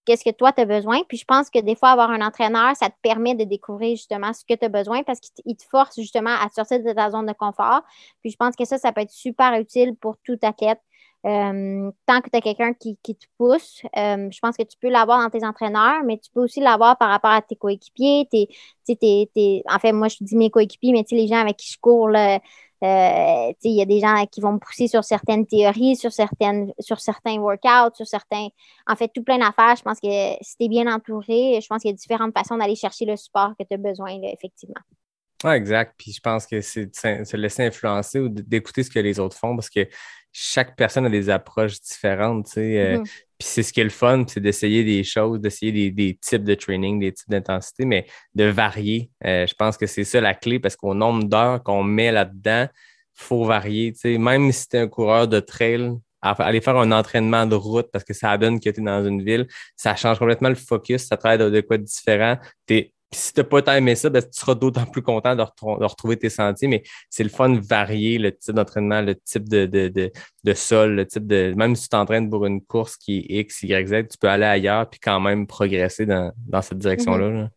qu'est-ce 0.06 0.24
que 0.24 0.32
toi, 0.32 0.52
tu 0.52 0.62
as 0.62 0.66
besoin. 0.66 1.02
Puis 1.08 1.18
je 1.18 1.26
pense 1.26 1.50
que 1.50 1.60
des 1.60 1.76
fois, 1.76 1.90
avoir 1.90 2.12
un 2.12 2.22
entraîneur, 2.22 2.76
ça 2.76 2.90
te 2.90 2.96
permet 3.02 3.36
de 3.36 3.44
découvrir 3.44 3.96
justement 3.96 4.34
ce 4.34 4.46
que 4.46 4.54
tu 4.58 4.66
as 4.66 4.70
besoin 4.70 5.04
parce 5.04 5.20
qu'il 5.20 5.56
te 5.56 5.64
force 5.64 5.96
justement 5.96 6.32
à 6.32 6.50
sortir 6.50 6.82
de 6.82 6.92
ta 6.92 7.12
zone 7.12 7.26
de 7.26 7.34
confort. 7.34 7.82
Puis 8.22 8.32
je 8.32 8.38
pense 8.38 8.56
que 8.56 8.66
ça, 8.66 8.78
ça 8.78 8.92
peut 8.92 9.02
être 9.02 9.12
super 9.12 9.54
utile 9.60 9.96
pour 9.96 10.18
tout 10.24 10.38
athlète. 10.42 10.80
Euh, 11.26 11.90
tant 12.06 12.22
que 12.22 12.30
tu 12.30 12.38
as 12.38 12.42
quelqu'un 12.42 12.74
qui, 12.74 12.98
te 12.98 13.26
pousse, 13.38 13.82
euh, 13.98 14.30
je 14.32 14.40
pense 14.40 14.56
que 14.56 14.64
tu 14.64 14.78
peux 14.80 14.90
l'avoir 14.90 15.24
dans 15.24 15.30
tes 15.30 15.44
entraîneurs, 15.44 16.04
mais 16.06 16.20
tu 16.20 16.30
peux 16.32 16.42
aussi 16.42 16.60
l'avoir 16.60 16.98
par 16.98 17.10
rapport 17.10 17.32
à 17.32 17.42
tes 17.42 17.56
coéquipiers. 17.56 18.28
en 19.68 19.80
fait, 19.80 19.92
moi, 19.92 20.08
je 20.08 20.18
dis 20.22 20.36
mes 20.36 20.52
coéquipiers, 20.52 20.92
mais 20.92 21.04
les 21.10 21.28
gens 21.28 21.38
avec 21.38 21.58
qui 21.58 21.72
je 21.72 21.80
cours, 21.80 22.10
euh, 22.10 23.54
il 23.64 23.72
y 23.72 23.82
a 23.82 23.86
des 23.86 24.00
gens 24.00 24.24
qui 24.32 24.40
vont 24.40 24.54
me 24.54 24.60
pousser 24.60 24.88
sur 24.88 25.04
certaines 25.04 25.48
théories, 25.48 25.96
sur, 25.96 26.12
certaines, 26.12 26.72
sur 26.80 27.00
certains 27.00 27.38
workouts, 27.40 27.96
sur 27.96 28.06
certains. 28.06 28.50
En 28.86 28.96
fait, 28.96 29.08
tout 29.08 29.24
plein 29.24 29.40
d'affaires. 29.40 29.76
Je 29.76 29.82
pense 29.82 30.00
que 30.00 30.36
si 30.42 30.58
tu 30.58 30.66
es 30.66 30.68
bien 30.68 30.86
entouré, 30.94 31.60
je 31.60 31.68
pense 31.68 31.82
qu'il 31.82 31.90
y 31.90 31.94
a 31.94 31.98
différentes 31.98 32.38
façons 32.38 32.58
d'aller 32.58 32.76
chercher 32.76 33.06
le 33.06 33.16
support 33.16 33.54
que 33.60 33.66
tu 33.68 33.74
as 33.74 33.78
besoin, 33.78 34.12
effectivement. 34.32 34.82
Oui, 35.44 35.52
exact. 35.54 35.96
Puis 35.98 36.12
je 36.12 36.22
pense 36.22 36.46
que 36.46 36.62
c'est 36.62 36.86
de 36.86 37.24
se 37.24 37.38
laisser 37.38 37.66
influencer 37.66 38.20
ou 38.20 38.30
d'écouter 38.30 38.84
ce 38.84 38.90
que 38.90 39.00
les 39.00 39.20
autres 39.20 39.38
font 39.38 39.56
parce 39.56 39.70
que 39.70 39.88
chaque 40.38 40.76
personne 40.76 41.06
a 41.06 41.10
des 41.10 41.30
approches 41.30 41.80
différentes, 41.80 42.48
tu 42.48 42.52
sais. 42.54 42.78
Euh. 42.78 43.00
Puis 43.38 43.48
c'est 43.48 43.64
ce 43.64 43.72
qui 43.72 43.80
est 43.80 43.86
le 43.86 43.90
fun, 43.90 44.26
c'est 44.28 44.42
d'essayer 44.42 44.84
des 44.84 45.06
choses, 45.06 45.40
d'essayer 45.40 45.92
des, 45.92 46.18
types 46.22 46.44
de 46.44 46.56
training, 46.56 47.00
des 47.00 47.14
types 47.14 47.30
d'intensité, 47.30 47.86
mais 47.86 48.06
de 48.34 48.44
varier. 48.44 49.10
Euh, 49.26 49.48
je 49.48 49.54
pense 49.54 49.78
que 49.78 49.86
c'est 49.86 50.04
ça 50.04 50.20
la 50.20 50.34
clé 50.34 50.60
parce 50.60 50.76
qu'au 50.76 50.94
nombre 50.94 51.24
d'heures 51.24 51.64
qu'on 51.64 51.84
met 51.84 52.12
là-dedans, 52.12 52.68
il 52.68 53.24
faut 53.24 53.46
varier. 53.46 53.94
Tu 53.94 54.00
sais. 54.00 54.18
Même 54.18 54.52
si 54.52 54.68
tu 54.68 54.76
es 54.76 54.82
un 54.82 54.90
coureur 54.90 55.30
de 55.30 55.40
trail, 55.40 55.92
aller 56.22 56.60
faire 56.60 56.76
un 56.76 56.92
entraînement 56.92 57.46
de 57.46 57.56
route 57.56 57.88
parce 57.94 58.04
que 58.04 58.14
ça 58.14 58.38
donne 58.38 58.60
que 58.60 58.70
tu 58.70 58.82
es 58.82 58.84
dans 58.84 59.06
une 59.06 59.24
ville, 59.24 59.48
ça 59.78 59.96
change 59.96 60.20
complètement 60.20 60.50
le 60.50 60.56
focus, 60.56 61.04
ça 61.04 61.16
travaille 61.16 61.38
de, 61.38 61.50
de 61.50 61.62
quoi 61.62 61.78
de 61.78 61.84
différent. 61.84 62.38
Tu 62.68 62.92
si 63.16 63.34
tu 63.34 63.40
n'as 63.40 63.62
pas 63.62 63.78
aimé 63.78 63.96
ça, 63.96 64.10
ben, 64.10 64.22
tu 64.22 64.30
seras 64.32 64.56
d'autant 64.56 64.86
plus 64.86 65.02
content 65.02 65.36
de, 65.36 65.44
retrouver 65.84 66.18
tes 66.18 66.30
sentiers. 66.30 66.68
Mais 66.68 66.84
c'est 67.10 67.24
le 67.24 67.30
fun 67.30 67.50
de 67.50 67.60
varier 67.60 68.18
le 68.18 68.36
type 68.36 68.56
d'entraînement, 68.56 69.02
le 69.02 69.16
type 69.16 69.48
de, 69.50 69.66
de, 69.66 70.54
sol, 70.54 70.96
le 70.96 71.06
type 71.06 71.26
de. 71.28 71.54
Même 71.56 71.76
si 71.76 71.84
tu 71.84 71.90
t'entraînes 71.90 72.30
pour 72.30 72.46
une 72.46 72.62
course 72.62 72.98
qui 72.98 73.20
est 73.30 73.42
X, 73.42 73.64
Y, 73.64 73.88
Z, 73.88 74.08
tu 74.10 74.18
peux 74.20 74.30
aller 74.30 74.46
ailleurs 74.46 74.90
puis 74.90 75.00
quand 75.00 75.20
même 75.20 75.48
progresser 75.48 76.06
dans, 76.06 76.32
cette 76.62 76.78
direction-là. 76.78 77.30
Mm-hmm. 77.30 77.50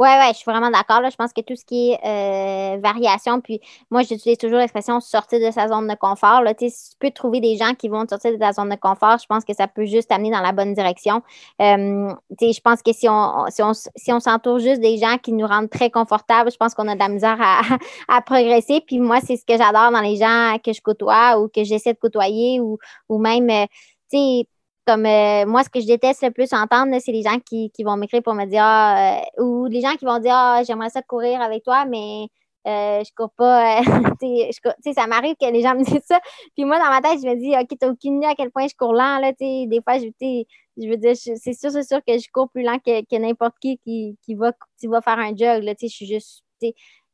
Oui, 0.00 0.08
ouais, 0.08 0.28
je 0.32 0.38
suis 0.38 0.50
vraiment 0.50 0.70
d'accord. 0.70 1.02
Je 1.10 1.14
pense 1.14 1.34
que 1.34 1.42
tout 1.42 1.54
ce 1.54 1.62
qui 1.66 1.90
est 1.90 1.98
euh, 2.02 2.80
variation, 2.80 3.42
puis 3.42 3.60
moi, 3.90 4.00
j'utilise 4.00 4.38
toujours 4.38 4.58
l'expression 4.58 4.98
sortir 4.98 5.40
de 5.40 5.50
sa 5.50 5.68
zone 5.68 5.88
de 5.88 5.94
confort. 5.94 6.40
Là. 6.40 6.54
Tu 6.54 6.70
peux 6.98 7.10
trouver 7.10 7.40
des 7.40 7.58
gens 7.58 7.74
qui 7.74 7.90
vont 7.90 8.06
sortir 8.08 8.32
de 8.32 8.38
ta 8.38 8.54
zone 8.54 8.70
de 8.70 8.76
confort. 8.76 9.18
Je 9.20 9.26
pense 9.26 9.44
que 9.44 9.52
ça 9.52 9.68
peut 9.68 9.84
juste 9.84 10.10
amener 10.10 10.30
dans 10.30 10.40
la 10.40 10.52
bonne 10.52 10.72
direction. 10.72 11.22
Euh, 11.60 12.14
je 12.40 12.60
pense 12.62 12.80
que 12.80 12.94
si 12.94 13.10
on, 13.10 13.44
si 13.50 13.62
on, 13.62 13.72
si 13.74 14.10
on 14.10 14.20
s'entoure 14.20 14.58
juste 14.58 14.80
des 14.80 14.96
gens 14.96 15.18
qui 15.18 15.34
nous 15.34 15.46
rendent 15.46 15.68
très 15.68 15.90
confortables, 15.90 16.50
je 16.50 16.56
pense 16.56 16.72
qu'on 16.72 16.88
a 16.88 16.94
de 16.94 16.98
la 16.98 17.10
misère 17.10 17.36
à, 17.38 17.60
à 18.08 18.22
progresser. 18.22 18.80
Puis 18.80 19.00
moi, 19.00 19.18
c'est 19.22 19.36
ce 19.36 19.44
que 19.44 19.58
j'adore 19.58 19.90
dans 19.92 20.00
les 20.00 20.16
gens 20.16 20.56
que 20.64 20.72
je 20.72 20.80
côtoie 20.80 21.38
ou 21.38 21.48
que 21.48 21.62
j'essaie 21.62 21.92
de 21.92 21.98
côtoyer 21.98 22.58
ou, 22.58 22.78
ou 23.10 23.18
même, 23.18 23.50
euh, 23.50 23.66
tu 24.10 24.16
sais, 24.16 24.46
comme 24.86 25.06
euh, 25.06 25.46
moi, 25.46 25.62
ce 25.62 25.68
que 25.68 25.80
je 25.80 25.86
déteste 25.86 26.22
le 26.22 26.30
plus 26.30 26.52
entendre, 26.52 26.96
c'est 27.00 27.12
les 27.12 27.22
gens 27.22 27.38
qui, 27.38 27.70
vont 27.84 27.96
m'écrire 27.96 28.22
pour 28.22 28.34
me 28.34 28.46
dire 28.46 28.64
euh, 28.64 29.44
ou 29.44 29.66
les 29.66 29.80
gens 29.80 29.94
qui 29.96 30.04
vont 30.04 30.18
dire 30.18 30.34
ah, 30.34 30.62
j'aimerais 30.66 30.90
ça 30.90 31.02
courir 31.02 31.40
avec 31.40 31.62
toi, 31.62 31.84
mais 31.84 32.26
euh, 32.66 33.02
je 33.04 33.10
cours 33.16 33.32
pas. 33.36 33.82
je, 34.22 34.92
ça 34.92 35.06
m'arrive 35.06 35.34
que 35.40 35.50
les 35.50 35.62
gens 35.62 35.74
me 35.74 35.84
disent 35.84 36.04
ça. 36.06 36.20
Puis 36.56 36.64
moi, 36.64 36.78
dans 36.78 36.90
ma 36.90 37.00
tête, 37.00 37.20
je 37.22 37.28
me 37.28 37.36
dis 37.36 37.54
OK, 37.56 37.78
t'as 37.78 37.90
aucune 37.90 38.18
idée 38.18 38.26
à 38.26 38.34
quel 38.34 38.50
point 38.50 38.66
je 38.66 38.74
cours 38.74 38.92
lent. 38.92 39.18
Là, 39.18 39.32
des 39.32 39.80
fois, 39.84 39.98
je, 39.98 40.88
veux 40.88 40.96
dire, 40.96 41.16
c'est 41.16 41.52
sûr, 41.52 41.70
c'est 41.70 41.86
sûr 41.86 42.00
que 42.06 42.18
je 42.18 42.28
cours 42.32 42.50
plus 42.50 42.62
lent 42.62 42.78
que, 42.84 43.18
n'importe 43.18 43.54
qui, 43.60 43.78
qui 43.78 44.16
qui, 44.22 44.34
va, 44.34 44.52
qui 44.78 44.86
va 44.86 45.00
faire 45.00 45.18
un 45.18 45.36
jog. 45.36 45.62
Je 45.80 45.86
suis 45.86 46.06
juste 46.06 46.44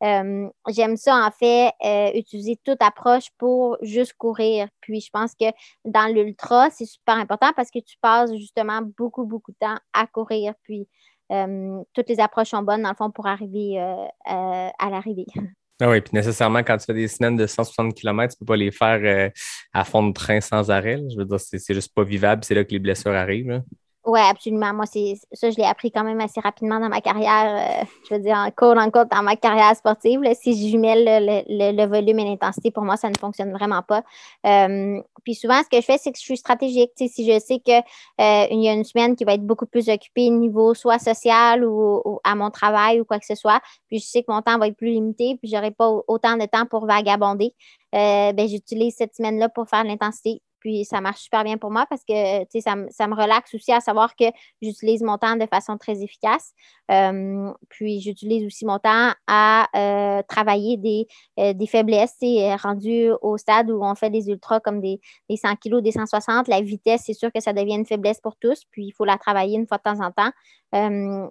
euh, 0.03 0.49
j'aime 0.69 0.97
ça, 0.97 1.27
en 1.27 1.31
fait, 1.31 1.73
euh, 1.85 2.11
utiliser 2.15 2.59
toute 2.65 2.83
approche 2.83 3.31
pour 3.39 3.79
juste 3.83 4.15
courir. 4.19 4.69
Puis, 4.81 5.01
je 5.01 5.11
pense 5.11 5.35
que 5.35 5.47
dans 5.85 6.13
l'ultra, 6.13 6.71
c'est 6.71 6.85
super 6.85 7.17
important 7.17 7.53
parce 7.57 7.71
que 7.71 7.79
tu 7.79 7.97
passes 8.01 8.33
justement 8.35 8.83
beaucoup, 8.83 9.25
beaucoup 9.25 9.53
de 9.53 9.57
temps 9.59 9.79
à 9.93 10.07
courir. 10.07 10.55
Puis, 10.63 10.87
euh, 11.33 11.83
toutes 11.95 12.09
les 12.09 12.21
approches 12.21 12.51
sont 12.51 12.63
bonnes, 12.63 12.83
dans 12.83 12.91
le 12.91 12.97
fond, 12.97 13.11
pour 13.11 13.27
arriver 13.27 13.79
à 14.27 14.91
l'arrivée. 14.91 15.27
Ah 15.79 15.91
oui, 15.91 16.01
puis 16.01 16.13
nécessairement, 16.15 16.61
quand 16.61 16.79
tu 16.79 16.87
fais 16.87 16.95
des 16.95 17.07
semaines 17.07 17.37
de 17.37 17.47
160 17.47 17.95
km, 17.95 18.33
tu 18.33 18.37
ne 18.37 18.39
peux 18.39 18.51
pas 18.51 18.57
les 18.57 18.71
faire 18.71 19.31
à 19.75 19.85
fond 19.85 20.09
de 20.09 20.15
train 20.15 20.41
sans 20.41 20.71
arrêt. 20.71 20.99
Je 21.11 21.19
veux 21.19 21.27
dire, 21.27 21.39
c'est 21.39 21.75
juste 21.75 21.95
pas 21.95 22.03
vivable. 22.03 22.45
C'est 22.45 22.55
là 22.55 22.65
que 22.65 22.71
les 22.71 22.79
blessures 22.79 23.13
arrivent. 23.13 23.63
Oui, 24.07 24.21
absolument. 24.21 24.73
Moi, 24.73 24.87
c'est 24.87 25.14
ça, 25.33 25.51
je 25.51 25.57
l'ai 25.57 25.64
appris 25.64 25.90
quand 25.90 26.05
même 26.05 26.21
assez 26.21 26.38
rapidement 26.40 26.79
dans 26.79 26.88
ma 26.88 27.01
carrière, 27.01 27.81
euh, 27.83 27.85
je 28.09 28.14
veux 28.14 28.21
dire, 28.21 28.37
en 28.37 28.53
cours 28.53 28.77
en 28.79 28.88
cours 28.88 29.07
dans 29.07 29.25
ma 29.25 29.35
carrière 29.35 29.75
sportive. 29.75 30.21
Si 30.40 30.55
je 30.55 30.71
jumelle 30.71 31.05
le, 31.05 31.73
le, 31.73 31.87
volume 31.87 32.21
et 32.21 32.25
l'intensité, 32.25 32.71
pour 32.71 32.85
moi, 32.85 32.97
ça 32.97 33.11
ne 33.11 33.16
fonctionne 33.19 33.51
vraiment 33.53 33.83
pas. 33.83 34.05
Euh, 34.47 35.03
puis 35.25 35.35
souvent, 35.35 35.61
ce 35.64 35.69
que 35.69 35.81
je 35.81 35.87
fais, 35.87 35.99
c'est 35.99 36.12
que 36.12 36.19
je 36.19 36.23
suis 36.23 36.37
stratégique. 36.37 36.92
si 36.95 37.27
je 37.27 37.40
sais 37.40 37.59
qu'il 37.59 37.75
euh, 37.75 38.47
y 38.49 38.69
a 38.69 38.73
une 38.75 38.85
semaine 38.85 39.16
qui 39.16 39.25
va 39.25 39.35
être 39.35 39.45
beaucoup 39.45 39.66
plus 39.66 39.88
occupée 39.88 40.29
au 40.31 40.38
niveau 40.38 40.73
soit 40.75 41.01
social 41.01 41.64
ou, 41.64 42.21
à 42.23 42.37
mon 42.37 42.53
travail 42.53 43.01
ou 43.01 43.05
quoi 43.05 43.19
que 43.19 43.27
ce 43.27 43.35
soit, 43.35 43.61
puis 43.88 43.99
je 43.99 44.07
sais 44.07 44.23
que 44.23 44.31
mon 44.31 44.40
temps 44.40 44.57
va 44.57 44.69
être 44.69 44.77
plus 44.77 44.90
limité, 44.90 45.37
puis 45.42 45.51
j'aurai 45.53 45.73
pas 45.73 45.90
autant 46.07 46.37
de 46.37 46.47
temps 46.47 46.66
pour 46.66 46.87
vagabonder, 46.87 47.55
ben, 47.92 48.47
j'utilise 48.47 48.95
cette 48.97 49.16
semaine-là 49.16 49.49
pour 49.49 49.69
faire 49.69 49.83
l'intensité. 49.83 50.42
Puis 50.67 50.85
ça 50.85 51.01
marche 51.01 51.21
super 51.21 51.45
bien 51.45 51.59
pour 51.59 51.71
moi 51.71 51.87
parce 51.89 52.03
que 52.03 52.13
ça, 52.59 52.75
ça 52.91 53.07
me 53.07 53.15
relaxe 53.15 53.55
aussi 53.55 53.71
à 53.71 53.79
savoir 53.79 54.17
que 54.17 54.25
j'utilise 54.61 55.01
mon 55.01 55.17
temps 55.17 55.37
de 55.37 55.47
façon 55.47 55.79
très 55.79 56.03
efficace. 56.03 56.55
Euh, 56.91 57.53
puis 57.69 58.01
j'utilise 58.01 58.45
aussi 58.45 58.67
mon 58.67 58.81
temps 58.81 59.13
à 59.29 59.69
euh, 59.77 60.23
travailler 60.27 60.77
des, 60.77 61.07
euh, 61.39 61.53
des 61.53 61.69
faiblesses. 61.69 62.17
Rendu 62.65 63.11
au 63.23 63.37
stade 63.37 63.71
où 63.71 63.85
on 63.85 63.95
fait 63.95 64.11
des 64.11 64.29
ultras 64.29 64.59
comme 64.59 64.81
des, 64.81 64.99
100 65.31 65.55
kg, 65.55 65.81
des 65.81 65.93
160, 65.93 66.49
la 66.49 66.61
vitesse, 66.61 67.03
c'est 67.07 67.15
sûr 67.15 67.31
que 67.33 67.41
ça 67.41 67.53
devient 67.53 67.77
une 67.77 67.87
faiblesse 67.87 68.21
pour 68.21 68.35
tous. 68.35 68.65
Puis 68.73 68.87
il 68.87 68.91
faut 68.91 69.05
la 69.05 69.19
travailler 69.19 69.57
une 69.57 69.69
fois 69.69 69.79
de 69.79 69.85
temps 69.85 70.05
en 70.05 70.11
temps. 70.11 70.33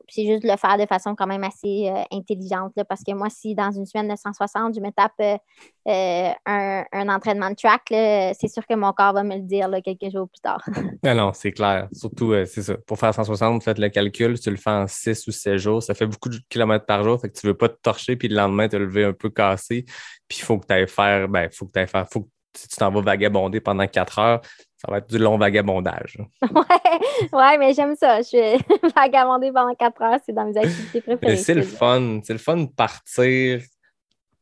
c'est 0.08 0.26
juste 0.26 0.43
de 0.43 0.50
le 0.50 0.56
faire 0.56 0.78
de 0.78 0.86
façon 0.86 1.13
quand 1.13 1.28
même 1.28 1.43
assez 1.43 1.91
intelligente. 2.10 2.71
parce 2.88 3.04
que 3.04 3.13
moi, 3.13 3.30
si 3.30 3.54
dans 3.54 3.71
une 3.71 3.86
semaine 3.86 4.08
de 4.08 4.15
160, 4.15 4.76
je 4.76 4.80
me 4.80 4.91
tape 4.91 5.41
euh, 5.88 6.32
un, 6.48 6.84
un, 6.91 7.10
entraînement 7.10 7.52
de 7.52 7.56
track, 7.56 7.84
c'est 7.89 8.48
sûr 8.48 8.65
que 8.65 8.74
mon 8.74 8.91
corps 8.91 9.13
va 9.13 9.24
me 9.24 9.36
le 9.36 9.41
dire 9.41 9.67
là, 9.67 9.82
quelques 9.82 10.12
jours 10.12 10.28
plus 10.28 10.41
tard. 10.41 10.63
non, 11.04 11.13
non, 11.13 11.32
c'est 11.34 11.52
clair. 11.52 11.88
Surtout, 11.91 12.34
euh, 12.34 12.45
c'est 12.45 12.63
ça. 12.63 12.76
Pour 12.88 12.98
faire 12.98 13.13
160, 13.13 13.63
faites 13.63 13.78
le 13.78 13.89
calcul, 13.89 14.39
tu 14.39 14.50
le 14.50 14.58
fais 14.58 14.71
en 14.71 14.88
6 14.88 15.28
ou 15.28 15.32
7 15.32 15.58
jours. 15.58 15.84
Ça 15.84 15.93
fait 15.93 16.08
beaucoup 16.08 16.30
de 16.30 16.39
kilomètres 16.50 16.86
par 16.86 17.04
jour. 17.04 17.21
Fait 17.21 17.30
que 17.30 17.38
tu 17.39 17.45
ne 17.45 17.52
veux 17.52 17.58
pas 17.58 17.69
te 17.69 17.80
torcher 17.82 18.15
puis 18.15 18.28
le 18.28 18.36
lendemain 18.36 18.67
te 18.67 18.76
lever 18.76 19.06
un 19.06 19.13
peu 19.13 19.30
cassé. 19.30 19.86
Puis 20.28 20.39
il 20.39 20.43
faut 20.43 20.58
que 20.58 20.65
tu 20.65 20.74
ailles 20.74 20.88
faire, 20.88 21.28
ben, 21.28 21.50
faut 21.52 21.67
que 21.67 21.74
tu 21.74 21.80
ailles 21.80 21.88
faire, 21.88 22.08
faut 22.12 22.21
que 22.21 22.30
si 22.58 22.67
tu 22.67 22.78
t'en 22.78 22.89
vas 22.89 23.02
vagabonder 23.02 23.60
pendant 23.60 23.86
4 23.86 24.19
heures, 24.19 24.41
ça 24.78 24.91
va 24.91 24.98
être 25.00 25.10
du 25.10 25.17
long 25.19 25.38
vagabondage. 25.38 26.17
Ouais, 26.52 27.39
ouais 27.39 27.58
mais 27.58 27.74
j'aime 27.74 27.95
ça. 27.95 28.21
Je 28.21 28.28
suis 28.28 28.89
vagabonder 28.95 29.52
pendant 29.52 29.76
4 29.76 30.02
heures, 30.02 30.19
c'est 30.26 30.34
dans 30.34 30.45
mes 30.45 30.58
activités 30.58 31.02
préférées. 31.02 31.38
C'est 31.38 31.54
le 31.54 31.63
fun. 31.63 32.21
C'est 32.24 32.34
le 32.34 32.39
fun 32.39 32.58
de 32.58 32.69
partir 32.69 33.62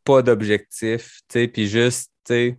pas 0.04 0.22
d'objectif, 0.22 1.20
tu 1.30 1.40
sais, 1.40 1.48
puis 1.48 1.68
juste, 1.68 2.12
tu 2.26 2.34
sais, 2.34 2.58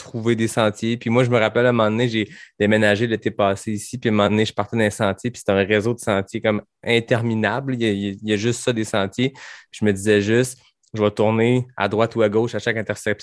trouver 0.00 0.34
des 0.34 0.48
sentiers. 0.48 0.96
Puis 0.96 1.10
moi, 1.10 1.24
je 1.24 1.30
me 1.30 1.38
rappelle 1.38 1.66
à 1.66 1.68
un 1.68 1.72
moment 1.72 1.90
donné, 1.90 2.08
j'ai 2.08 2.28
déménagé 2.58 3.06
l'été 3.06 3.30
passé 3.30 3.72
ici, 3.72 3.98
puis 3.98 4.08
à 4.08 4.12
un 4.12 4.16
moment 4.16 4.30
donné, 4.30 4.44
je 4.44 4.52
partais 4.52 4.76
dans 4.76 4.82
un 4.82 4.90
sentier, 4.90 5.30
puis 5.30 5.38
c'était 5.38 5.52
un 5.52 5.64
réseau 5.64 5.94
de 5.94 6.00
sentiers 6.00 6.40
comme 6.40 6.62
interminable. 6.82 7.76
Il 7.78 8.18
y, 8.22 8.32
a, 8.32 8.36
juste 8.36 8.62
ça, 8.62 8.72
des 8.72 8.84
sentiers. 8.84 9.34
Je 9.70 9.84
me 9.84 9.92
disais 9.92 10.22
juste, 10.22 10.58
je 10.94 11.02
vais 11.02 11.10
tourner 11.10 11.66
à 11.76 11.88
droite 11.88 12.16
ou 12.16 12.22
à 12.22 12.28
gauche 12.28 12.54
à 12.54 12.58
chaque, 12.58 12.76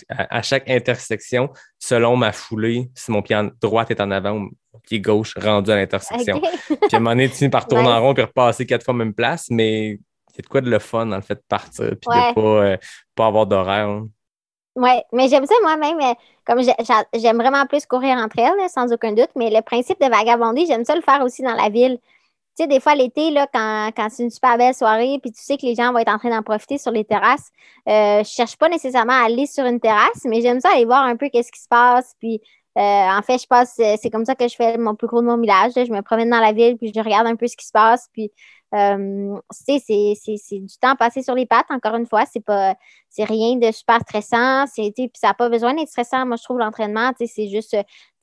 à, 0.10 0.42
chaque 0.42 0.70
intersection 0.70 1.50
selon 1.80 2.16
ma 2.16 2.32
foulée, 2.32 2.90
si 2.96 3.12
mon 3.12 3.22
pied 3.22 3.38
droit 3.60 3.86
est 3.90 4.00
en 4.00 4.12
avant 4.12 4.32
ou 4.34 4.40
mon 4.40 4.80
pied 4.84 5.02
gauche 5.02 5.34
rendu 5.36 5.72
à 5.72 5.76
l'intersection. 5.76 6.40
Puis 6.40 6.78
à 6.94 6.98
un 6.98 7.00
moment 7.00 7.12
donné, 7.12 7.28
tu 7.28 7.36
finis 7.36 7.50
par 7.50 7.68
tourner 7.68 7.90
en 7.90 8.02
rond 8.02 8.14
puis 8.14 8.24
repasser 8.24 8.66
quatre 8.66 8.86
fois 8.86 8.94
même 8.94 9.14
place, 9.14 9.48
mais 9.50 10.00
c'est 10.38 10.44
de 10.44 10.48
quoi 10.48 10.62
de 10.62 10.70
le 10.70 10.80
fun 10.80 11.08
dans 11.08 11.16
le 11.16 11.22
fait 11.24 11.36
de 11.36 11.44
partir 11.50 11.86
puis 11.90 11.96
de 11.96 12.34
pas, 12.34 12.42
euh, 12.42 12.78
pas 13.16 13.26
avoir 13.26 13.48
d'horaire. 13.48 13.88
Hein. 13.88 14.08
Oui, 14.76 14.92
mais 15.12 15.28
j'aime 15.28 15.48
ça 15.48 15.56
moi-même. 15.64 16.00
Euh, 16.00 16.14
comme 16.46 16.62
j'aime 16.62 17.38
vraiment 17.38 17.66
plus 17.66 17.88
courir 17.88 18.18
entre 18.18 18.38
elles, 18.38 18.70
sans 18.70 18.94
aucun 18.94 19.12
doute, 19.12 19.32
mais 19.36 19.50
le 19.50 19.62
principe 19.62 20.00
de 20.00 20.08
vagabonder, 20.08 20.66
j'aime 20.68 20.86
ça 20.86 20.96
le 20.96 21.02
faire 21.02 21.22
aussi 21.24 21.42
dans 21.42 21.56
la 21.56 21.70
ville. 21.70 21.98
Tu 22.56 22.64
sais, 22.64 22.68
des 22.68 22.80
fois, 22.80 22.94
l'été, 22.94 23.32
là, 23.32 23.48
quand, 23.52 23.90
quand 23.96 24.08
c'est 24.12 24.24
une 24.24 24.30
super 24.30 24.58
belle 24.58 24.76
soirée, 24.76 25.18
puis 25.22 25.32
tu 25.32 25.42
sais 25.42 25.58
que 25.58 25.66
les 25.66 25.74
gens 25.74 25.92
vont 25.92 25.98
être 25.98 26.14
en 26.14 26.20
train 26.20 26.30
d'en 26.30 26.44
profiter 26.44 26.78
sur 26.78 26.92
les 26.92 27.04
terrasses, 27.04 27.50
euh, 27.90 28.24
je 28.24 28.30
cherche 28.30 28.56
pas 28.56 28.70
nécessairement 28.70 29.14
à 29.14 29.26
aller 29.26 29.48
sur 29.48 29.66
une 29.66 29.80
terrasse, 29.80 30.24
mais 30.26 30.42
j'aime 30.42 30.60
ça 30.60 30.70
aller 30.74 30.86
voir 30.86 31.04
un 31.04 31.16
peu 31.16 31.30
qu'est-ce 31.30 31.52
qui 31.52 31.62
se 31.62 31.68
passe. 31.68 32.16
Puis, 32.20 32.40
en 32.80 33.22
fait, 33.24 33.42
je 33.42 33.48
passe, 33.48 33.74
c'est 33.76 34.10
comme 34.12 34.26
ça 34.26 34.36
que 34.36 34.48
je 34.48 34.56
fais 34.56 34.78
mon 34.78 34.96
plus 34.96 35.08
gros 35.08 35.22
de 35.22 35.28
mon 35.28 35.38
village. 35.38 35.74
Je 35.76 35.92
me 35.92 36.02
promène 36.02 36.30
dans 36.30 36.40
la 36.40 36.54
ville, 36.54 36.78
puis 36.78 36.92
je 36.94 37.00
regarde 37.00 37.28
un 37.28 37.36
peu 37.36 37.48
ce 37.48 37.58
qui 37.58 37.66
se 37.66 37.72
passe. 37.72 38.08
Puis, 38.14 38.32
euh, 38.76 39.40
c'est 39.52 40.60
du 40.60 40.78
temps 40.80 40.96
passé 40.96 41.24
sur 41.24 41.34
les 41.34 41.46
pattes, 41.46 41.68
encore 41.70 41.96
une 41.96 42.06
fois. 42.06 42.26
C'est 42.32 42.44
pas 42.44 42.76
c'est 43.10 43.24
rien 43.24 43.56
de 43.56 43.72
super 43.72 44.00
stressant. 44.02 44.66
Puis 44.76 45.12
ça 45.16 45.30
n'a 45.30 45.34
pas 45.34 45.50
besoin 45.50 45.74
d'être 45.74 45.90
stressant. 45.90 46.26
Moi, 46.26 46.36
je 46.38 46.44
trouve 46.44 46.60
l'entraînement, 46.60 47.12
c'est 47.18 47.50
juste 47.50 47.76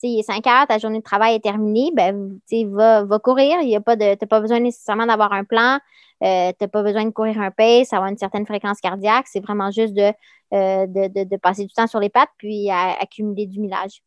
il 0.08 0.20
est 0.20 0.22
5 0.22 0.46
heures, 0.46 0.66
ta 0.66 0.78
journée 0.78 0.98
de 0.98 1.02
travail 1.02 1.36
est 1.36 1.40
terminée, 1.40 1.90
ben, 1.94 2.38
va, 2.70 3.04
va 3.04 3.18
courir. 3.18 3.58
Tu 3.60 3.70
n'as 3.70 4.16
pas 4.26 4.40
besoin 4.40 4.60
nécessairement 4.60 5.06
d'avoir 5.06 5.32
un 5.32 5.44
plan. 5.44 5.78
Euh, 6.22 6.50
tu 6.50 6.56
n'as 6.64 6.68
pas 6.68 6.82
besoin 6.82 7.04
de 7.04 7.10
courir 7.10 7.40
un 7.40 7.50
pace, 7.50 7.92
avoir 7.92 8.10
une 8.10 8.18
certaine 8.18 8.46
fréquence 8.46 8.80
cardiaque. 8.80 9.26
C'est 9.28 9.40
vraiment 9.40 9.70
juste 9.70 9.94
de, 9.94 10.12
euh, 10.52 10.86
de, 10.86 11.36
passer 11.38 11.64
du 11.64 11.72
temps 11.72 11.86
sur 11.86 12.00
les 12.00 12.10
pattes 12.10 12.30
puis 12.38 12.70
accumuler 12.70 13.46
du 13.46 13.60
millage. 13.60 14.02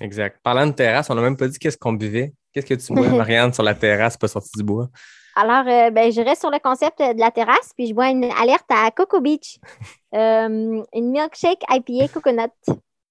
Exact. 0.00 0.38
Parlant 0.42 0.66
de 0.66 0.72
terrasse, 0.72 1.08
on 1.10 1.14
n'a 1.14 1.22
même 1.22 1.36
pas 1.36 1.48
dit 1.48 1.58
qu'est-ce 1.58 1.78
qu'on 1.78 1.92
buvait. 1.92 2.32
Qu'est-ce 2.52 2.66
que 2.66 2.74
tu 2.74 2.92
bois, 2.92 3.08
Marianne, 3.24 3.52
sur 3.52 3.62
la 3.62 3.74
terrasse, 3.74 4.16
pas 4.16 4.28
sorti 4.28 4.50
du 4.56 4.62
bois? 4.62 4.88
Alors, 5.34 5.66
euh, 5.68 5.90
ben, 5.90 6.10
je 6.10 6.20
reste 6.22 6.40
sur 6.40 6.50
le 6.50 6.58
concept 6.58 6.98
de 6.98 7.20
la 7.20 7.30
terrasse, 7.30 7.72
puis 7.76 7.88
je 7.88 7.94
bois 7.94 8.08
une 8.08 8.24
alerte 8.24 8.64
à 8.70 8.90
Coco 8.90 9.20
Beach, 9.20 9.58
euh, 10.14 10.82
une 10.94 11.10
milkshake 11.10 11.62
IPA 11.70 12.08
coconut. 12.08 12.50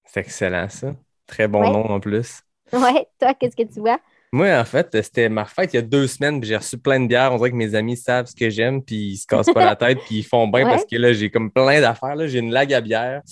C'est 0.04 0.20
excellent, 0.20 0.68
ça. 0.68 0.92
Très 1.26 1.48
bon 1.48 1.62
nom 1.70 1.84
en 1.90 2.00
plus. 2.00 2.42
Ouais, 2.72 3.06
toi, 3.20 3.34
qu'est-ce 3.34 3.56
que 3.56 3.62
tu 3.62 3.80
bois? 3.80 4.00
Moi, 4.32 4.58
en 4.58 4.64
fait, 4.64 4.88
c'était 5.02 5.28
ma 5.28 5.44
fête 5.44 5.72
il 5.72 5.76
y 5.76 5.78
a 5.78 5.82
deux 5.82 6.06
semaines, 6.06 6.40
puis 6.40 6.48
j'ai 6.48 6.56
reçu 6.56 6.78
plein 6.78 6.98
de 7.00 7.06
bières. 7.06 7.32
On 7.32 7.36
dirait 7.36 7.50
que 7.50 7.56
mes 7.56 7.74
amis 7.74 7.96
savent 7.96 8.26
ce 8.26 8.34
que 8.34 8.50
j'aime, 8.50 8.82
puis 8.82 9.12
ils 9.12 9.16
se 9.16 9.26
cassent 9.26 9.52
pas 9.52 9.64
la 9.64 9.76
tête, 9.76 9.98
puis 10.06 10.18
ils 10.18 10.24
font 10.24 10.48
bien 10.48 10.66
parce 10.68 10.84
que 10.84 10.96
là, 10.96 11.12
j'ai 11.12 11.30
comme 11.30 11.50
plein 11.50 11.80
d'affaires. 11.80 12.16
J'ai 12.26 12.40
une 12.40 12.50
lague 12.50 12.72
à 12.74 12.80
bière. 12.80 13.22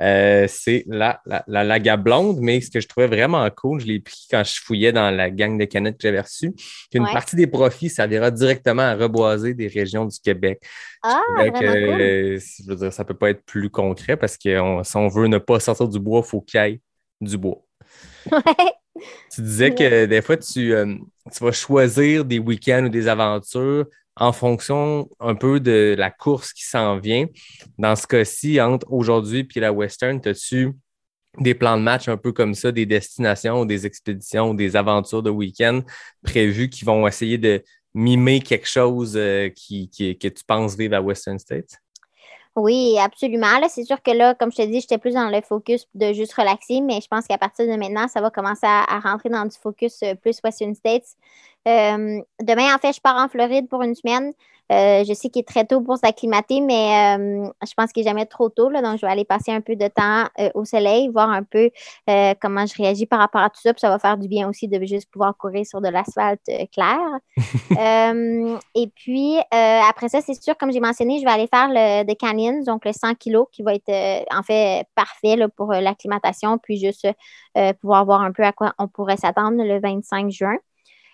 Euh, 0.00 0.46
c'est 0.48 0.84
la, 0.88 1.20
la, 1.24 1.44
la 1.46 1.62
Laga 1.62 1.96
blonde, 1.96 2.38
mais 2.40 2.60
ce 2.60 2.70
que 2.70 2.80
je 2.80 2.88
trouvais 2.88 3.06
vraiment 3.06 3.48
cool, 3.50 3.80
je 3.80 3.86
l'ai 3.86 4.00
pris 4.00 4.26
quand 4.30 4.42
je 4.42 4.60
fouillais 4.60 4.92
dans 4.92 5.10
la 5.10 5.30
gang 5.30 5.56
de 5.58 5.64
canettes 5.64 5.98
que 5.98 6.08
j'avais 6.08 6.20
reçues, 6.20 6.52
qu'une 6.90 7.04
partie 7.04 7.36
des 7.36 7.46
profits 7.46 7.90
servira 7.90 8.30
directement 8.30 8.82
à 8.82 8.94
reboiser 8.94 9.54
des 9.54 9.68
régions 9.68 10.04
du 10.04 10.18
Québec. 10.18 10.60
Ah, 11.02 11.22
je 11.38 11.50
que, 11.50 12.38
je 12.38 12.68
veux 12.68 12.76
dire, 12.76 12.92
ça 12.92 13.04
peut 13.04 13.14
pas 13.14 13.30
être 13.30 13.44
plus 13.44 13.70
concret 13.70 14.16
parce 14.16 14.36
que 14.36 14.82
si 14.82 14.96
on 14.96 15.08
veut 15.08 15.28
ne 15.28 15.38
pas 15.38 15.60
sortir 15.60 15.88
du 15.88 16.00
bois, 16.00 16.22
il 16.24 16.28
faut 16.28 16.40
qu'il 16.40 16.60
y 16.60 16.64
ait 16.64 16.80
du 17.20 17.38
bois. 17.38 17.62
Tu 19.34 19.42
disais 19.42 19.74
que 19.74 20.06
des 20.06 20.22
fois, 20.22 20.36
tu, 20.36 20.72
euh, 20.72 20.94
tu 21.32 21.42
vas 21.42 21.52
choisir 21.52 22.24
des 22.24 22.38
week-ends 22.38 22.84
ou 22.84 22.88
des 22.88 23.08
aventures 23.08 23.86
en 24.16 24.32
fonction 24.32 25.08
un 25.20 25.34
peu 25.34 25.60
de 25.60 25.94
la 25.98 26.10
course 26.10 26.52
qui 26.52 26.64
s'en 26.64 26.98
vient. 26.98 27.26
Dans 27.78 27.96
ce 27.96 28.06
cas-ci, 28.06 28.60
entre 28.60 28.90
aujourd'hui 28.92 29.48
et 29.54 29.60
la 29.60 29.72
Western, 29.72 30.20
as-tu 30.24 30.72
des 31.40 31.54
plans 31.54 31.76
de 31.76 31.82
match 31.82 32.08
un 32.08 32.16
peu 32.16 32.32
comme 32.32 32.54
ça, 32.54 32.70
des 32.70 32.86
destinations, 32.86 33.64
des 33.64 33.86
expéditions, 33.86 34.54
des 34.54 34.76
aventures 34.76 35.22
de 35.22 35.30
week-end 35.30 35.82
prévues 36.22 36.68
qui 36.68 36.84
vont 36.84 37.06
essayer 37.08 37.38
de 37.38 37.62
mimer 37.92 38.40
quelque 38.40 38.68
chose 38.68 39.14
euh, 39.16 39.48
qui, 39.48 39.90
que 39.90 40.28
tu 40.28 40.44
penses 40.46 40.76
vivre 40.76 40.94
à 40.94 41.00
Western 41.00 41.38
States? 41.38 41.78
Oui, 42.56 42.96
absolument. 43.00 43.68
C'est 43.68 43.82
sûr 43.84 44.00
que 44.00 44.12
là, 44.12 44.34
comme 44.34 44.52
je 44.52 44.58
te 44.58 44.62
dis, 44.62 44.80
j'étais 44.80 44.98
plus 44.98 45.14
dans 45.14 45.28
le 45.28 45.40
focus 45.40 45.88
de 45.94 46.12
juste 46.12 46.34
relaxer, 46.34 46.80
mais 46.80 47.00
je 47.00 47.08
pense 47.08 47.26
qu'à 47.26 47.36
partir 47.36 47.66
de 47.66 47.76
maintenant, 47.76 48.06
ça 48.06 48.20
va 48.20 48.30
commencer 48.30 48.66
à, 48.66 49.00
rentrer 49.00 49.28
dans 49.28 49.44
du 49.44 49.56
focus 49.56 50.02
euh, 50.04 50.14
plus 50.14 50.40
Western 50.44 50.72
States. 50.74 51.16
Euh, 51.66 52.20
demain, 52.40 52.72
en 52.72 52.78
fait, 52.78 52.92
je 52.92 53.00
pars 53.00 53.16
en 53.16 53.28
Floride 53.28 53.68
pour 53.68 53.82
une 53.82 53.96
semaine. 53.96 54.32
Euh, 54.72 55.04
je 55.06 55.12
sais 55.12 55.28
qu'il 55.28 55.40
est 55.40 55.48
très 55.48 55.66
tôt 55.66 55.80
pour 55.82 55.98
s'acclimater, 55.98 56.60
mais 56.60 57.16
euh, 57.16 57.50
je 57.66 57.74
pense 57.76 57.92
qu'il 57.92 58.02
n'est 58.02 58.10
jamais 58.10 58.26
trop 58.26 58.48
tôt. 58.48 58.70
Là, 58.70 58.80
donc, 58.80 58.96
je 58.98 59.04
vais 59.04 59.12
aller 59.12 59.24
passer 59.24 59.52
un 59.52 59.60
peu 59.60 59.76
de 59.76 59.88
temps 59.88 60.24
euh, 60.38 60.48
au 60.54 60.64
soleil, 60.64 61.08
voir 61.08 61.30
un 61.30 61.42
peu 61.42 61.70
comment 62.40 62.66
je 62.66 62.74
réagis 62.76 63.06
par 63.06 63.18
rapport 63.18 63.42
à 63.42 63.50
tout 63.50 63.60
ça. 63.60 63.72
Puis 63.72 63.80
ça 63.80 63.90
va 63.90 63.98
faire 63.98 64.16
du 64.16 64.28
bien 64.28 64.48
aussi 64.48 64.68
de 64.68 64.84
juste 64.86 65.10
pouvoir 65.10 65.36
courir 65.36 65.66
sur 65.66 65.80
de 65.80 65.88
l'asphalte 65.88 66.48
clair. 66.72 66.98
et 68.74 68.86
puis, 68.94 69.36
après 69.50 70.08
ça, 70.08 70.20
c'est 70.20 70.40
sûr, 70.40 70.56
comme 70.56 70.72
j'ai 70.72 70.80
mentionné, 70.80 71.18
je 71.18 71.24
vais 71.24 71.30
aller 71.30 71.48
faire 71.48 71.68
le 71.68 72.14
Canyons, 72.14 72.62
donc 72.64 72.84
le 72.84 72.92
100 72.92 73.14
kg, 73.14 73.44
qui 73.52 73.62
va 73.62 73.74
être 73.74 74.24
en 74.34 74.42
fait 74.42 74.86
parfait 74.94 75.36
là, 75.36 75.48
pour 75.48 75.72
l'acclimatation, 75.72 76.58
puis 76.58 76.78
juste 76.78 77.06
pouvoir 77.80 78.04
voir 78.04 78.22
un 78.22 78.32
peu 78.32 78.44
à 78.44 78.52
quoi 78.52 78.72
on 78.78 78.88
pourrait 78.88 79.16
s'attendre 79.16 79.62
le 79.62 79.80
25 79.80 80.30
juin. 80.30 80.56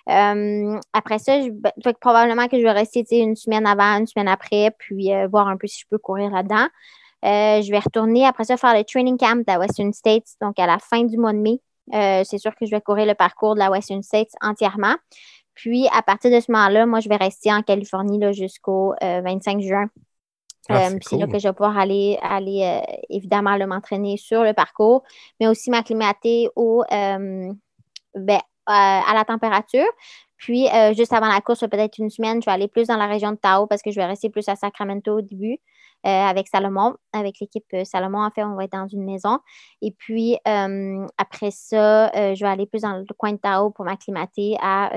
Euh, 0.09 0.79
après 0.93 1.19
ça, 1.19 1.41
je, 1.41 1.51
ben, 1.51 1.73
probablement 2.01 2.49
que 2.49 2.59
je 2.59 2.63
vais 2.63 2.73
rester 2.73 3.05
une 3.19 3.37
semaine 3.37 3.67
avant, 3.67 3.99
une 3.99 4.07
semaine 4.07 4.29
après, 4.29 4.71
puis 4.79 5.13
euh, 5.13 5.29
voir 5.29 5.49
un 5.49 5.57
peu 5.57 5.67
si 5.67 5.81
je 5.81 5.87
peux 5.89 5.99
courir 5.99 6.31
là-dedans. 6.31 6.67
Euh, 7.25 7.61
je 7.61 7.71
vais 7.71 7.79
retourner 7.79 8.27
après 8.27 8.45
ça 8.45 8.57
faire 8.57 8.75
le 8.75 8.83
training 8.85 9.19
camp 9.19 9.37
de 9.37 9.45
la 9.47 9.59
Western 9.59 9.93
States, 9.93 10.29
donc 10.41 10.59
à 10.59 10.67
la 10.67 10.79
fin 10.79 11.05
du 11.05 11.19
mois 11.19 11.33
de 11.33 11.39
mai. 11.39 11.61
c'est 12.25 12.39
sûr 12.39 12.55
que 12.55 12.65
je 12.65 12.71
vais 12.71 12.81
courir 12.81 13.07
le 13.07 13.15
parcours 13.15 13.55
de 13.55 13.59
la 13.59 13.71
Western 13.71 14.03
States 14.03 14.31
entièrement. 14.41 14.97
Puis 15.55 15.87
à 15.93 16.01
partir 16.01 16.31
de 16.31 16.41
ce 16.41 16.51
moment-là, 16.51 16.87
moi, 16.87 17.01
je 17.01 17.09
vais 17.11 17.17
rester 17.17 17.53
en 17.53 17.63
Californie 17.63 18.21
jusqu'au 18.33 18.95
25 19.03 19.61
juin. 19.61 19.87
Ah, 20.71 20.89
c'est 21.03 21.17
là 21.17 21.27
que 21.27 21.39
je 21.39 21.49
vais 21.49 21.53
pouvoir 21.53 21.77
aller, 21.77 22.17
aller 22.23 22.81
évidemment 23.11 23.59
m'entraîner 23.67 24.17
sur 24.17 24.43
le 24.43 24.55
parcours, 24.55 25.03
mais 25.41 25.49
aussi 25.49 25.69
m'acclimater 25.69 26.49
au, 26.57 26.85
ben, 28.15 28.41
à 28.73 29.13
la 29.15 29.25
température. 29.25 29.87
Puis, 30.41 30.69
euh, 30.69 30.95
juste 30.95 31.13
avant 31.13 31.29
la 31.29 31.43
course, 31.43 31.61
peut-être 31.61 31.99
une 31.99 32.09
semaine, 32.09 32.41
je 32.41 32.47
vais 32.47 32.53
aller 32.53 32.67
plus 32.67 32.87
dans 32.87 32.97
la 32.97 33.07
région 33.07 33.33
de 33.33 33.37
Tao 33.37 33.67
parce 33.67 33.83
que 33.83 33.91
je 33.91 33.97
vais 33.97 34.07
rester 34.07 34.31
plus 34.31 34.49
à 34.49 34.57
Sacramento 34.57 35.19
au 35.19 35.21
début 35.21 35.59
euh, 36.07 36.09
avec 36.09 36.49
Salomon. 36.49 36.95
Avec 37.13 37.39
l'équipe 37.41 37.67
Salomon, 37.85 38.25
en 38.25 38.31
fait, 38.31 38.43
on 38.43 38.55
va 38.55 38.65
être 38.65 38.73
dans 38.73 38.89
une 38.89 39.05
maison. 39.05 39.39
Et 39.83 39.91
puis, 39.91 40.39
après 40.47 41.51
ça, 41.51 42.11
je 42.35 42.43
vais 42.43 42.51
aller 42.51 42.65
plus 42.65 42.83
dans 42.83 42.97
le 42.97 43.15
coin 43.19 43.33
de 43.33 43.37
Tao 43.37 43.69
pour 43.71 43.85
m'acclimater 43.85 44.57
à 44.63 44.91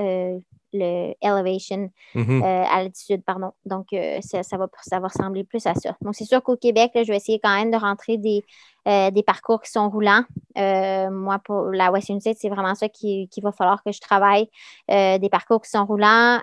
le 0.76 1.14
elevation, 1.20 1.90
mm-hmm. 2.16 2.42
à 2.42 2.82
l'altitude, 2.82 3.22
pardon. 3.22 3.52
Donc, 3.66 3.88
ça, 4.22 4.42
ça, 4.42 4.56
va, 4.56 4.66
ça 4.80 4.98
va 4.98 5.08
ressembler 5.08 5.44
plus 5.44 5.66
à 5.66 5.74
ça. 5.74 5.94
Donc, 6.00 6.14
c'est 6.14 6.24
sûr 6.24 6.42
qu'au 6.42 6.56
Québec, 6.56 6.92
je 6.94 7.06
vais 7.06 7.16
essayer 7.16 7.38
quand 7.38 7.54
même 7.54 7.70
de 7.70 7.76
rentrer 7.76 8.16
des, 8.16 8.42
euh, 8.86 9.10
des 9.10 9.22
parcours 9.22 9.62
qui 9.62 9.70
sont 9.70 9.88
roulants. 9.88 10.24
Euh, 10.58 11.10
moi, 11.10 11.38
pour 11.38 11.70
la 11.70 11.90
Western 11.90 12.20
State, 12.20 12.36
c'est 12.38 12.48
vraiment 12.48 12.74
ça 12.74 12.88
qu'il 12.88 13.28
qui 13.28 13.40
va 13.40 13.50
falloir 13.50 13.82
que 13.82 13.92
je 13.92 14.00
travaille. 14.00 14.48
Euh, 14.90 15.18
des 15.18 15.30
parcours 15.30 15.62
qui 15.62 15.70
sont 15.70 15.84
roulants, 15.86 16.40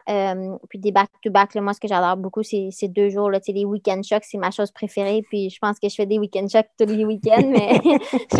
puis 0.69 0.79
des 0.79 0.91
back-to-back. 0.91 1.55
moi, 1.55 1.73
ce 1.73 1.79
que 1.79 1.87
j'adore 1.87 2.17
beaucoup, 2.17 2.43
c'est 2.43 2.69
ces 2.71 2.87
deux 2.87 3.09
jours. 3.09 3.29
Là, 3.29 3.39
les 3.47 3.65
week-end 3.65 4.01
shocks, 4.03 4.23
c'est 4.23 4.37
ma 4.37 4.49
chose 4.49 4.71
préférée. 4.71 5.21
Puis 5.29 5.49
je 5.49 5.59
pense 5.59 5.79
que 5.79 5.87
je 5.87 5.95
fais 5.95 6.05
des 6.05 6.17
week-end 6.17 6.47
shocks 6.47 6.67
tous 6.79 6.87
les 6.87 7.05
week-ends, 7.05 7.47
mais 7.47 7.79
je 8.31 8.37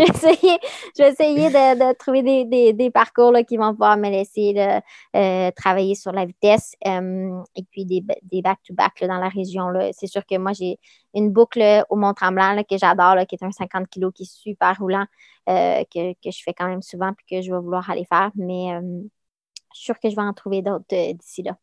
vais 1.02 1.10
essayer, 1.10 1.48
de, 1.50 1.94
trouver 1.94 2.22
des, 2.22 2.90
parcours 2.90 3.32
qui 3.46 3.56
vont 3.56 3.70
pouvoir 3.72 3.96
me 3.96 4.10
laisser 4.10 4.54
travailler 5.54 5.94
sur 5.94 6.12
la 6.12 6.24
vitesse. 6.24 6.74
et 6.84 7.62
puis 7.70 7.84
des 7.84 8.42
back-to-back 8.42 9.04
dans 9.06 9.18
la 9.18 9.28
région. 9.28 9.68
C'est 9.92 10.08
sûr 10.08 10.26
que 10.26 10.36
moi, 10.38 10.52
j'ai 10.52 10.78
une 11.14 11.30
boucle 11.30 11.84
au 11.90 11.96
Mont-Tremblant 11.96 12.62
que 12.68 12.76
j'adore, 12.78 13.26
qui 13.26 13.34
est 13.34 13.44
un 13.44 13.52
50 13.52 13.88
kg 13.88 14.10
qui 14.12 14.22
est 14.24 14.32
super 14.32 14.76
roulant, 14.78 15.06
que, 15.46 16.14
je 16.24 16.42
fais 16.42 16.54
quand 16.54 16.68
même 16.68 16.82
souvent 16.82 17.12
puis 17.12 17.26
que 17.28 17.42
je 17.44 17.52
vais 17.52 17.58
vouloir 17.58 17.88
aller 17.90 18.04
faire. 18.04 18.30
Mais 18.34 18.78
je 19.72 19.78
suis 19.78 19.84
sûre 19.84 20.00
que 20.00 20.10
je 20.10 20.16
vais 20.16 20.22
en 20.22 20.32
trouver 20.32 20.62
d'autres 20.62 20.84
d'ici 20.88 21.42
là. 21.42 21.56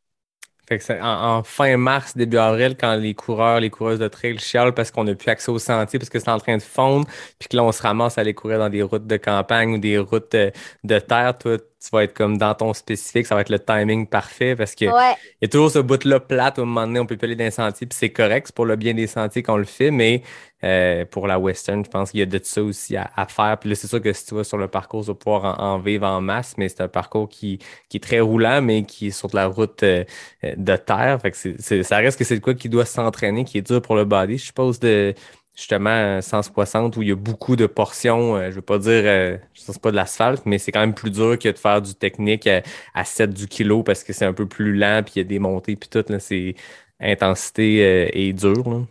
en, 1.02 1.44
fin 1.44 1.78
mars, 1.78 2.16
début 2.16 2.38
avril, 2.38 2.76
quand 2.80 2.96
les 2.96 3.14
coureurs, 3.16 3.60
les 3.60 3.70
coureuses 3.70 4.00
de 4.00 4.08
trail 4.08 4.38
chialent 4.38 4.74
parce 4.74 4.92
qu'on 4.92 5.04
n'a 5.04 5.16
plus 5.16 5.30
accès 5.30 5.52
au 5.52 5.60
sentier, 5.60 6.00
parce 6.00 6.10
que 6.10 6.20
c'est 6.20 6.30
en 6.30 6.38
train 6.38 6.58
de 6.58 6.62
fondre, 6.62 7.08
puis 7.40 7.50
que 7.50 7.56
là, 7.56 7.64
on 7.64 7.72
se 7.72 7.82
ramasse 7.82 8.18
à 8.18 8.22
aller 8.22 8.34
courir 8.34 8.60
dans 8.60 8.70
des 8.70 8.84
routes 8.84 9.08
de 9.08 9.18
campagne 9.18 9.74
ou 9.74 9.78
des 9.78 9.98
routes 9.98 10.36
de 10.36 11.00
terre, 11.00 11.38
toi, 11.38 11.58
tu 11.82 11.90
vas 11.92 12.04
être 12.04 12.14
comme 12.14 12.38
dans 12.38 12.54
ton 12.54 12.74
spécifique, 12.74 13.26
ça 13.26 13.36
va 13.36 13.42
être 13.42 13.50
le 13.50 13.60
timing 13.60 14.06
parfait 14.06 14.56
parce 14.56 14.76
que 14.76 14.86
il 14.86 15.16
y 15.42 15.46
a 15.46 15.48
toujours 15.48 15.72
ce 15.72 15.80
bout-là 15.80 16.20
plate, 16.20 16.60
au 16.60 16.66
moment 16.66 16.86
donné, 16.86 17.00
on 17.00 17.06
peut 17.06 17.16
dans 17.16 17.28
les 17.28 17.52
sentiers, 17.52 17.88
puis 17.88 17.98
c'est 17.98 18.10
correct, 18.10 18.48
c'est 18.48 18.56
pour 18.56 18.66
le 18.66 18.76
bien 18.76 18.94
des 18.94 19.08
sentiers 19.08 19.44
qu'on 19.44 19.58
le 19.58 19.64
fait, 19.64 19.90
mais 19.92 20.24
euh, 20.66 21.06
pour 21.06 21.26
la 21.26 21.40
western, 21.40 21.86
je 21.86 21.90
pense 21.90 22.12
qu'il 22.12 22.20
y 22.20 22.24
a 22.24 22.26
de 22.26 22.40
ça 22.44 22.62
aussi 22.62 22.98
à, 22.98 23.10
faire. 23.30 23.58
Puis 23.60 23.70
là, 23.70 23.76
c'est 23.76 23.88
sûr 23.88 24.02
que 24.02 24.12
si 24.12 24.26
tu 24.26 24.36
vas 24.36 24.44
sur 24.44 24.58
le 24.58 24.68
parcours, 24.68 25.02
tu 25.02 25.08
vas 25.08 25.16
pouvoir 25.16 25.60
en, 25.60 25.80
vivre 25.80 26.06
en 26.06 26.20
masse, 26.20 26.56
mais 26.58 26.68
c'est 26.68 26.82
un 26.82 26.90
parcours 26.90 27.30
qui, 27.30 27.60
qui 27.88 27.98
est 27.98 28.02
très 28.02 28.20
roulant, 28.20 28.62
mais 28.62 28.84
qui 28.84 29.08
est 29.08 29.12
sur 29.12 29.30
de 29.30 29.38
la 29.38 29.48
route 29.48 29.84
euh, 29.84 30.04
de 30.44 30.76
terre. 30.76 31.20
Fait 31.22 31.32
que 31.32 31.84
ça 31.84 31.98
reste 31.98 32.20
que 32.20 32.26
c'est 32.26 32.36
le 32.36 32.42
quoi 32.42 32.56
qui 32.56 32.68
doit 32.68 32.86
s'entraîner, 32.86 33.46
qui 33.46 33.58
est 33.58 33.62
dur 33.62 33.82
pour 33.82 33.96
le 33.96 34.04
body, 34.04 34.38
je 34.38 34.46
suppose, 34.48 34.80
de 34.80 35.14
justement 35.60 36.22
160 36.22 36.96
où 36.96 37.02
il 37.02 37.10
y 37.10 37.12
a 37.12 37.16
beaucoup 37.16 37.58
de 37.58 37.66
portions, 37.66 38.38
euh, 38.38 38.50
je 38.50 38.56
veux 38.56 38.62
pas 38.62 38.78
dire, 38.78 39.04
euh, 39.06 39.38
c'est 39.54 39.80
pas 39.82 39.92
de 39.92 39.96
l'asphalte, 39.98 40.46
mais 40.46 40.58
c'est 40.58 40.72
quand 40.72 40.80
même 40.80 40.94
plus 40.94 41.12
dur 41.12 41.38
que 41.38 41.50
de 41.50 41.58
faire 41.58 41.82
du 41.82 41.94
technique 41.96 42.48
à, 42.94 43.04
7 43.04 43.34
du 43.34 43.48
kilo 43.48 43.84
parce 43.84 44.04
que 44.04 44.14
c'est 44.14 44.26
un 44.26 44.34
peu 44.34 44.48
plus 44.48 44.74
lent, 44.74 45.02
puis 45.04 45.16
il 45.18 45.20
y 45.20 45.22
a 45.22 45.26
des 45.26 45.40
montées, 45.40 45.76
puis 45.76 45.90
tout, 45.90 46.06
c'est 46.20 46.56
intensité 47.02 47.84
euh, 47.84 48.10
et 48.14 48.32
dur. 48.34 48.86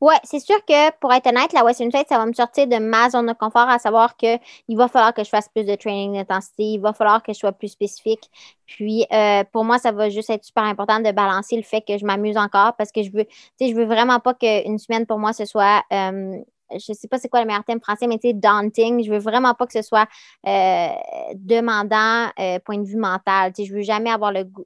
Oui, 0.00 0.14
c'est 0.24 0.40
sûr 0.40 0.56
que 0.64 0.90
pour 0.98 1.12
être 1.12 1.26
honnête, 1.26 1.52
la 1.52 1.62
Western 1.62 1.90
State, 1.90 2.08
ça 2.08 2.16
va 2.16 2.24
me 2.24 2.32
sortir 2.32 2.66
de 2.66 2.76
ma 2.78 3.10
zone 3.10 3.26
de 3.26 3.34
confort, 3.34 3.68
à 3.68 3.78
savoir 3.78 4.16
qu'il 4.16 4.40
va 4.70 4.88
falloir 4.88 5.12
que 5.12 5.22
je 5.22 5.28
fasse 5.28 5.48
plus 5.50 5.66
de 5.66 5.74
training 5.74 6.14
d'intensité, 6.14 6.62
il 6.62 6.78
va 6.80 6.94
falloir 6.94 7.22
que 7.22 7.34
je 7.34 7.38
sois 7.38 7.52
plus 7.52 7.68
spécifique. 7.68 8.30
Puis 8.64 9.04
euh, 9.12 9.44
pour 9.52 9.62
moi, 9.64 9.78
ça 9.78 9.92
va 9.92 10.08
juste 10.08 10.30
être 10.30 10.44
super 10.44 10.64
important 10.64 11.00
de 11.00 11.12
balancer 11.12 11.54
le 11.56 11.62
fait 11.62 11.82
que 11.82 11.98
je 11.98 12.06
m'amuse 12.06 12.38
encore 12.38 12.76
parce 12.78 12.92
que 12.92 13.02
je 13.02 13.10
veux, 13.12 13.26
tu 13.26 13.34
sais, 13.60 13.68
je 13.68 13.74
veux 13.74 13.84
vraiment 13.84 14.20
pas 14.20 14.32
qu'une 14.32 14.78
semaine 14.78 15.04
pour 15.04 15.18
moi 15.18 15.34
ce 15.34 15.44
soit 15.44 15.82
euh, 15.92 16.38
je 16.72 16.92
sais 16.92 17.08
pas 17.08 17.18
c'est 17.18 17.28
quoi 17.28 17.40
le 17.40 17.46
meilleur 17.46 17.64
thème 17.64 17.80
français, 17.80 18.06
mais 18.06 18.18
tu 18.18 18.28
sais, 18.28 18.32
daunting. 18.32 19.04
Je 19.04 19.10
veux 19.10 19.18
vraiment 19.18 19.54
pas 19.54 19.66
que 19.66 19.72
ce 19.72 19.82
soit 19.82 20.06
euh, 20.46 20.88
demandant 21.34 22.30
point 22.64 22.78
de 22.78 22.86
vue 22.86 22.96
mental. 22.96 23.52
Tu 23.52 23.64
sais, 23.64 23.68
je 23.68 23.74
veux 23.74 23.82
jamais 23.82 24.10
avoir 24.10 24.32
le 24.32 24.44
goût 24.44 24.64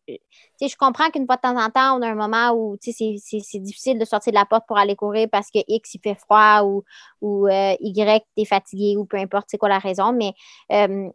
je 0.68 0.76
comprends 0.76 1.10
qu'une 1.10 1.26
fois 1.26 1.36
de 1.36 1.40
temps 1.40 1.56
en 1.56 1.70
temps, 1.70 1.98
on 1.98 2.02
a 2.02 2.08
un 2.08 2.14
moment 2.14 2.52
où 2.52 2.76
c'est 2.80 3.58
difficile 3.60 3.98
de 3.98 4.04
sortir 4.04 4.32
de 4.32 4.38
la 4.38 4.44
porte 4.44 4.64
pour 4.66 4.78
aller 4.78 4.96
courir 4.96 5.28
parce 5.30 5.50
que 5.50 5.58
X, 5.66 5.94
il 5.94 6.00
fait 6.00 6.14
froid 6.14 6.62
ou, 6.64 6.84
ou 7.20 7.46
euh, 7.46 7.74
Y, 7.80 8.24
tu 8.36 8.42
es 8.42 8.44
fatigué 8.44 8.96
ou 8.96 9.04
peu 9.04 9.16
importe 9.16 9.46
c'est 9.48 9.58
quoi 9.58 9.68
la 9.68 9.78
raison. 9.78 10.12
Mais 10.12 10.32
euh, 10.72 11.08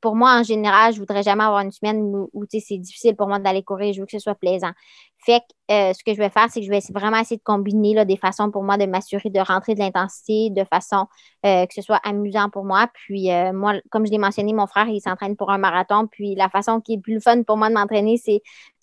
pour 0.00 0.14
moi, 0.14 0.38
en 0.38 0.42
général, 0.42 0.92
je 0.92 0.98
voudrais 0.98 1.22
jamais 1.22 1.44
avoir 1.44 1.60
une 1.60 1.72
semaine 1.72 2.02
où, 2.02 2.30
où 2.32 2.44
c'est 2.50 2.78
difficile 2.78 3.16
pour 3.16 3.28
moi 3.28 3.38
d'aller 3.38 3.62
courir. 3.62 3.92
Je 3.92 4.00
veux 4.00 4.06
que 4.06 4.12
ce 4.12 4.18
soit 4.18 4.34
plaisant. 4.34 4.72
Fait 5.18 5.40
que 5.40 5.72
euh, 5.72 5.92
ce 5.94 6.04
que 6.04 6.12
je 6.12 6.18
vais 6.18 6.28
faire, 6.28 6.48
c'est 6.50 6.60
que 6.60 6.66
je 6.66 6.70
vais 6.70 6.80
vraiment 6.92 7.16
essayer 7.16 7.38
de 7.38 7.42
combiner 7.42 7.94
là, 7.94 8.04
des 8.04 8.18
façons 8.18 8.50
pour 8.50 8.62
moi 8.62 8.76
de 8.76 8.84
m'assurer 8.84 9.30
de 9.30 9.40
rentrer 9.40 9.74
de 9.74 9.78
l'intensité 9.78 10.50
de 10.50 10.64
façon 10.64 11.06
que 11.42 11.74
ce 11.74 11.82
soit 11.82 12.00
amusant 12.04 12.48
pour 12.48 12.64
moi. 12.64 12.88
Puis 12.94 13.28
moi, 13.52 13.74
comme 13.90 14.06
je 14.06 14.10
l'ai 14.10 14.18
mentionné, 14.18 14.54
mon 14.54 14.66
frère, 14.66 14.88
il 14.88 15.00
s'entraîne 15.00 15.36
pour 15.36 15.50
un 15.50 15.58
marathon. 15.58 16.06
Puis 16.06 16.34
la 16.34 16.48
façon 16.48 16.80
qui 16.80 16.94
est 16.94 16.98
plus 16.98 17.20
fun 17.20 17.42
pour 17.42 17.58
moi 17.58 17.68
de 17.68 17.74
m'entraîner, 17.74 18.16
c'est 18.16 18.40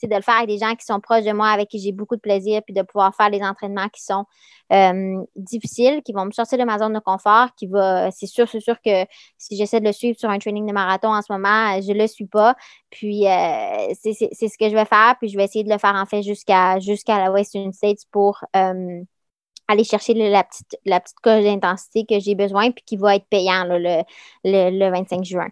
de 0.07 0.15
le 0.15 0.21
faire 0.21 0.35
avec 0.35 0.49
des 0.49 0.57
gens 0.57 0.75
qui 0.75 0.85
sont 0.85 0.99
proches 0.99 1.23
de 1.23 1.31
moi, 1.31 1.49
avec 1.49 1.69
qui 1.69 1.79
j'ai 1.79 1.91
beaucoup 1.91 2.15
de 2.15 2.21
plaisir, 2.21 2.61
puis 2.63 2.73
de 2.73 2.81
pouvoir 2.81 3.15
faire 3.15 3.29
des 3.29 3.41
entraînements 3.41 3.89
qui 3.89 4.01
sont 4.03 4.25
euh, 4.71 5.23
difficiles, 5.35 6.01
qui 6.03 6.13
vont 6.13 6.25
me 6.25 6.31
sortir 6.31 6.57
de 6.57 6.63
ma 6.63 6.77
zone 6.79 6.93
de 6.93 6.99
confort, 6.99 7.53
qui 7.55 7.67
va, 7.67 8.11
c'est 8.11 8.27
sûr, 8.27 8.47
c'est 8.47 8.59
sûr 8.59 8.75
que 8.83 9.05
si 9.37 9.57
j'essaie 9.57 9.79
de 9.79 9.85
le 9.85 9.91
suivre 9.91 10.17
sur 10.17 10.29
un 10.29 10.39
training 10.39 10.65
de 10.65 10.73
marathon 10.73 11.09
en 11.09 11.21
ce 11.21 11.31
moment, 11.31 11.81
je 11.81 11.91
ne 11.91 11.99
le 11.99 12.07
suis 12.07 12.25
pas. 12.27 12.55
Puis 12.89 13.27
euh, 13.27 13.93
c'est 14.01 14.13
ce 14.13 14.57
que 14.57 14.69
je 14.69 14.75
vais 14.75 14.85
faire, 14.85 15.15
puis 15.19 15.29
je 15.29 15.37
vais 15.37 15.45
essayer 15.45 15.63
de 15.63 15.71
le 15.71 15.77
faire 15.77 15.95
en 15.95 16.05
fait 16.05 16.23
jusqu'à 16.23 16.79
jusqu'à 16.79 17.17
la 17.19 17.31
Western 17.31 17.71
States 17.73 18.05
pour 18.11 18.43
euh, 18.55 19.01
aller 19.67 19.83
chercher 19.83 20.13
la 20.13 20.43
petite, 20.43 20.77
la 20.85 20.99
petite 20.99 21.19
coche 21.21 21.43
d'intensité 21.43 22.05
que 22.05 22.19
j'ai 22.19 22.35
besoin, 22.35 22.71
puis 22.71 22.83
qui 22.85 22.97
va 22.97 23.15
être 23.15 23.25
payant 23.29 23.65
le, 23.65 24.03
le 24.43 24.91
25 24.91 25.23
juin. 25.23 25.47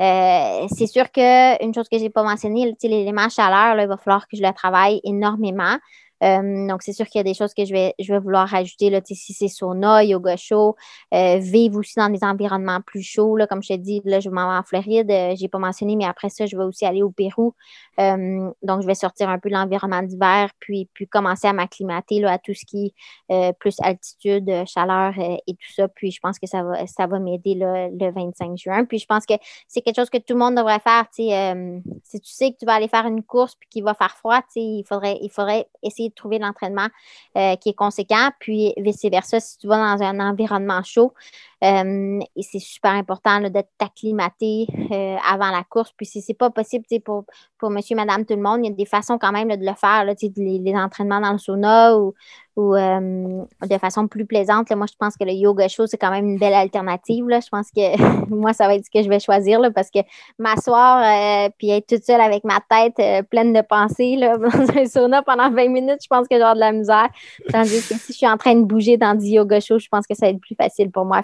Euh, 0.00 0.66
c'est 0.74 0.86
sûr 0.86 1.10
qu'une 1.10 1.74
chose 1.74 1.88
que 1.88 1.98
je 1.98 2.04
n'ai 2.04 2.10
pas 2.10 2.22
mentionnée, 2.22 2.74
l'élément 2.82 3.28
chaleur, 3.28 3.74
là, 3.74 3.82
il 3.82 3.88
va 3.88 3.96
falloir 3.98 4.26
que 4.26 4.36
je 4.36 4.42
le 4.42 4.52
travaille 4.54 5.00
énormément. 5.04 5.76
Euh, 6.22 6.66
donc, 6.66 6.82
c'est 6.82 6.92
sûr 6.92 7.06
qu'il 7.06 7.18
y 7.18 7.20
a 7.20 7.24
des 7.24 7.34
choses 7.34 7.54
que 7.54 7.64
je 7.64 7.72
vais, 7.72 7.94
je 7.98 8.12
vais 8.12 8.18
vouloir 8.18 8.48
rajouter. 8.48 8.90
Là, 8.90 9.00
si 9.04 9.32
c'est 9.32 9.48
sauna, 9.48 10.04
yoga 10.04 10.36
chaud, 10.36 10.76
euh, 11.14 11.38
vivre 11.38 11.78
aussi 11.78 11.94
dans 11.96 12.10
des 12.10 12.22
environnements 12.22 12.80
plus 12.80 13.02
chauds. 13.02 13.36
Là, 13.36 13.46
comme 13.46 13.62
je 13.62 13.74
te 13.74 13.78
dis, 13.78 14.02
là, 14.04 14.20
je 14.20 14.30
m'en 14.30 14.50
vais 14.50 14.58
en 14.58 14.62
Floride. 14.62 15.10
Euh, 15.10 15.34
je 15.36 15.42
n'ai 15.42 15.48
pas 15.48 15.58
mentionné, 15.58 15.96
mais 15.96 16.04
après 16.04 16.28
ça, 16.28 16.46
je 16.46 16.56
vais 16.56 16.64
aussi 16.64 16.84
aller 16.84 17.02
au 17.02 17.10
Pérou. 17.10 17.54
donc, 17.98 18.82
je 18.82 18.86
vais 18.86 18.94
sortir 18.94 19.28
un 19.28 19.38
peu 19.38 19.50
de 19.50 19.54
l'environnement 19.54 20.02
d'hiver, 20.02 20.50
puis, 20.58 20.88
puis 20.94 21.06
commencer 21.06 21.46
à 21.46 21.52
m'acclimater 21.52 22.24
à 22.24 22.38
tout 22.38 22.54
ce 22.54 22.64
qui 22.64 22.94
est 23.28 23.52
plus 23.58 23.76
altitude, 23.80 24.50
chaleur 24.66 25.14
et 25.18 25.52
tout 25.52 25.72
ça. 25.74 25.88
Puis, 25.88 26.10
je 26.10 26.20
pense 26.20 26.38
que 26.38 26.46
ça 26.46 26.62
va, 26.62 26.86
ça 26.86 27.06
va 27.06 27.18
m'aider 27.18 27.54
le 27.54 28.10
25 28.12 28.56
juin. 28.56 28.84
Puis, 28.84 28.98
je 28.98 29.06
pense 29.06 29.26
que 29.26 29.34
c'est 29.68 29.80
quelque 29.82 29.96
chose 29.96 30.10
que 30.10 30.18
tout 30.18 30.34
le 30.34 30.38
monde 30.38 30.56
devrait 30.56 30.80
faire. 30.80 31.06
si 31.12 32.20
tu 32.20 32.32
sais 32.32 32.52
que 32.52 32.58
tu 32.58 32.66
vas 32.66 32.74
aller 32.74 32.88
faire 32.88 33.06
une 33.06 33.22
course 33.22 33.54
puis 33.54 33.68
qu'il 33.68 33.84
va 33.84 33.94
faire 33.94 34.16
froid, 34.16 34.40
il 34.56 34.84
faudrait, 34.86 35.18
il 35.20 35.30
faudrait 35.30 35.66
essayer 35.82 36.09
trouver 36.14 36.38
l'entraînement 36.38 36.88
euh, 37.36 37.56
qui 37.56 37.70
est 37.70 37.74
conséquent. 37.74 38.30
Puis 38.38 38.72
vice-versa, 38.76 39.40
si 39.40 39.58
tu 39.58 39.66
vas 39.66 39.96
dans 39.96 40.02
un 40.02 40.20
environnement 40.20 40.82
chaud, 40.82 41.14
et 41.62 42.42
c'est 42.42 42.58
super 42.58 42.92
important 42.92 43.40
de 43.40 43.62
t'acclimater 43.76 44.66
euh, 44.90 45.16
avant 45.30 45.50
la 45.50 45.62
course. 45.68 45.92
Puis 45.94 46.06
si 46.06 46.22
c'est 46.22 46.34
pas 46.34 46.50
possible 46.50 46.86
pour, 47.04 47.24
pour 47.58 47.70
monsieur, 47.70 47.96
madame, 47.96 48.24
tout 48.24 48.34
le 48.34 48.42
monde, 48.42 48.60
il 48.64 48.68
y 48.68 48.72
a 48.72 48.74
des 48.74 48.86
façons 48.86 49.18
quand 49.18 49.32
même 49.32 49.48
de 49.48 49.66
le 49.66 49.74
faire, 49.74 50.04
les, 50.06 50.74
entraînements 50.74 51.20
dans 51.20 51.32
le 51.32 51.38
sauna 51.38 51.98
ou, 51.98 52.14
ou 52.56 52.74
euh, 52.74 53.42
de 53.68 53.78
façon 53.78 54.08
plus 54.08 54.24
plaisante. 54.24 54.70
moi, 54.70 54.86
je 54.86 54.96
pense 54.98 55.16
que 55.16 55.24
le 55.24 55.32
yoga 55.32 55.68
chaud, 55.68 55.86
c'est 55.86 55.98
quand 55.98 56.10
même 56.10 56.30
une 56.30 56.38
belle 56.38 56.54
alternative. 56.54 57.26
Je 57.28 57.48
pense 57.50 57.70
que 57.70 58.30
moi, 58.34 58.54
ça 58.54 58.66
va 58.66 58.76
être 58.76 58.86
ce 58.86 58.90
que 58.90 59.02
je 59.02 59.10
vais 59.10 59.20
choisir 59.20 59.60
parce 59.74 59.90
que 59.90 59.98
m'asseoir 60.38 61.50
puis 61.58 61.70
être 61.70 61.86
toute 61.86 62.04
seule 62.04 62.22
avec 62.22 62.44
ma 62.44 62.60
tête 62.70 63.28
pleine 63.28 63.52
de 63.52 63.60
pensées 63.60 64.16
dans 64.20 64.78
un 64.78 64.86
sauna 64.86 65.22
pendant 65.22 65.50
20 65.50 65.68
minutes, 65.68 66.00
je 66.02 66.08
pense 66.08 66.26
que 66.26 66.36
j'ai 66.36 66.38
de 66.38 66.58
la 66.58 66.72
misère. 66.72 67.08
Tandis 67.52 67.86
que 67.86 67.94
si 67.94 68.12
je 68.12 68.16
suis 68.16 68.28
en 68.28 68.38
train 68.38 68.54
de 68.54 68.64
bouger 68.64 68.96
dans 68.96 69.14
du 69.14 69.26
yoga 69.26 69.60
chaud, 69.60 69.78
je 69.78 69.88
pense 69.88 70.06
que 70.06 70.14
ça 70.14 70.26
va 70.26 70.30
être 70.30 70.40
plus 70.40 70.54
facile 70.54 70.90
pour 70.90 71.04
moi. 71.04 71.20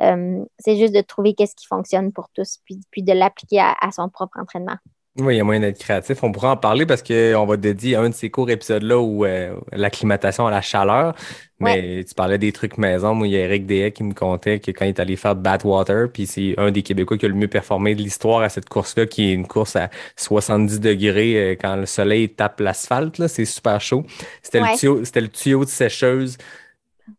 Euh, 0.00 0.44
c'est 0.58 0.76
juste 0.76 0.94
de 0.94 1.00
trouver 1.00 1.34
qu'est-ce 1.34 1.54
qui 1.54 1.66
fonctionne 1.66 2.12
pour 2.12 2.28
tous, 2.30 2.58
puis, 2.64 2.80
puis 2.90 3.02
de 3.02 3.12
l'appliquer 3.12 3.60
à, 3.60 3.90
son 3.92 4.08
propre 4.08 4.38
entraînement. 4.38 4.76
Oui, 5.18 5.34
il 5.34 5.38
y 5.38 5.40
a 5.40 5.44
moyen 5.44 5.60
d'être 5.60 5.80
créatif. 5.80 6.22
On 6.22 6.30
pourra 6.30 6.52
en 6.52 6.56
parler 6.56 6.86
parce 6.86 7.02
qu'on 7.02 7.44
va 7.44 7.56
dédier 7.56 7.96
un 7.96 8.08
de 8.08 8.14
ces 8.14 8.30
courts 8.30 8.50
épisodes-là 8.50 9.00
où 9.00 9.24
euh, 9.24 9.56
l'acclimatation 9.72 10.46
à 10.46 10.50
la 10.52 10.60
chaleur. 10.60 11.14
Mais 11.58 12.04
tu 12.04 12.14
parlais 12.14 12.38
des 12.38 12.52
trucs 12.52 12.78
maison. 12.78 13.14
Moi, 13.14 13.26
il 13.26 13.32
y 13.32 13.36
a 13.36 13.40
Eric 13.40 13.66
Dehay 13.66 13.90
qui 13.90 14.04
me 14.04 14.14
contait 14.14 14.60
que 14.60 14.70
quand 14.70 14.84
il 14.84 14.90
est 14.90 15.00
allé 15.00 15.16
faire 15.16 15.34
Badwater, 15.34 16.08
puis 16.12 16.26
c'est 16.26 16.54
un 16.56 16.70
des 16.70 16.82
Québécois 16.82 17.18
qui 17.18 17.26
a 17.26 17.28
le 17.28 17.34
mieux 17.34 17.48
performé 17.48 17.96
de 17.96 18.00
l'histoire 18.00 18.42
à 18.42 18.48
cette 18.48 18.68
course-là, 18.68 19.06
qui 19.06 19.30
est 19.30 19.32
une 19.32 19.48
course 19.48 19.74
à 19.74 19.90
70 20.14 20.78
degrés 20.78 21.34
euh, 21.36 21.56
quand 21.60 21.74
le 21.74 21.86
soleil 21.86 22.28
tape 22.28 22.60
l'asphalte. 22.60 23.26
C'est 23.26 23.44
super 23.44 23.80
chaud. 23.80 24.04
C'était 24.40 24.60
le, 24.60 25.02
le 25.02 25.28
tuyau 25.28 25.64
de 25.64 25.70
sécheuse 25.70 26.38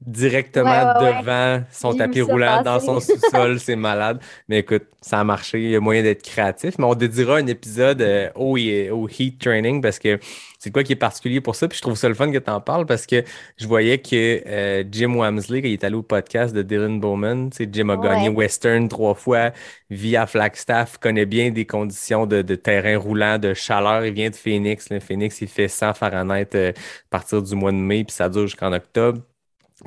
directement 0.01 0.93
devant 0.99 1.63
son 1.71 1.93
tapis 1.93 2.21
roulant 2.21 2.61
dans 2.63 2.79
son 2.79 2.99
sous-sol. 2.99 3.59
c'est 3.59 3.75
malade. 3.75 4.19
Mais 4.47 4.59
écoute, 4.59 4.83
ça 5.01 5.19
a 5.19 5.23
marché. 5.23 5.61
Il 5.61 5.69
y 5.69 5.75
a 5.75 5.79
moyen 5.79 6.03
d'être 6.03 6.23
créatif. 6.23 6.77
Mais 6.77 6.85
on 6.85 6.95
dédiera 6.95 7.37
un 7.37 7.47
épisode 7.47 8.01
euh, 8.01 8.29
au, 8.35 8.57
heat 8.57 9.39
training 9.39 9.81
parce 9.81 9.99
que 9.99 10.19
c'est 10.57 10.71
quoi 10.71 10.83
qui 10.83 10.93
est 10.93 10.97
particulier 10.97 11.41
pour 11.41 11.55
ça? 11.55 11.67
Puis 11.67 11.77
je 11.77 11.81
trouve 11.81 11.95
ça 11.95 12.09
le 12.09 12.15
fun 12.15 12.31
que 12.31 12.37
tu 12.37 12.49
en 12.49 12.59
parles 12.59 12.85
parce 12.85 13.05
que 13.05 13.23
je 13.57 13.67
voyais 13.67 13.99
que 13.99 14.41
euh, 14.45 14.83
Jim 14.91 15.15
Wamsley, 15.15 15.61
quand 15.61 15.67
il 15.67 15.73
est 15.73 15.83
allé 15.83 15.95
au 15.95 16.01
podcast 16.01 16.53
de 16.53 16.61
Dylan 16.61 16.99
Bowman, 16.99 17.49
Jim 17.71 17.89
a 17.89 17.97
gagné 17.97 18.29
Western 18.29 18.89
trois 18.89 19.15
fois 19.15 19.51
via 19.89 20.27
Flagstaff, 20.27 20.97
connaît 20.97 21.25
bien 21.25 21.51
des 21.51 21.65
conditions 21.65 22.25
de, 22.25 22.41
terrain 22.55 22.97
roulant, 22.97 23.37
de 23.37 23.53
chaleur. 23.53 24.05
Il 24.05 24.13
vient 24.13 24.29
de 24.29 24.35
Phoenix. 24.35 24.89
Le 24.89 24.99
Phoenix, 24.99 25.41
il 25.41 25.47
fait 25.47 25.67
100 25.67 25.93
Fahrenheit 25.93 26.49
euh, 26.55 26.71
à 26.71 27.09
partir 27.09 27.41
du 27.41 27.55
mois 27.55 27.71
de 27.71 27.77
mai, 27.77 28.03
puis 28.03 28.13
ça 28.13 28.29
dure 28.29 28.47
jusqu'en 28.47 28.73
octobre. 28.73 29.21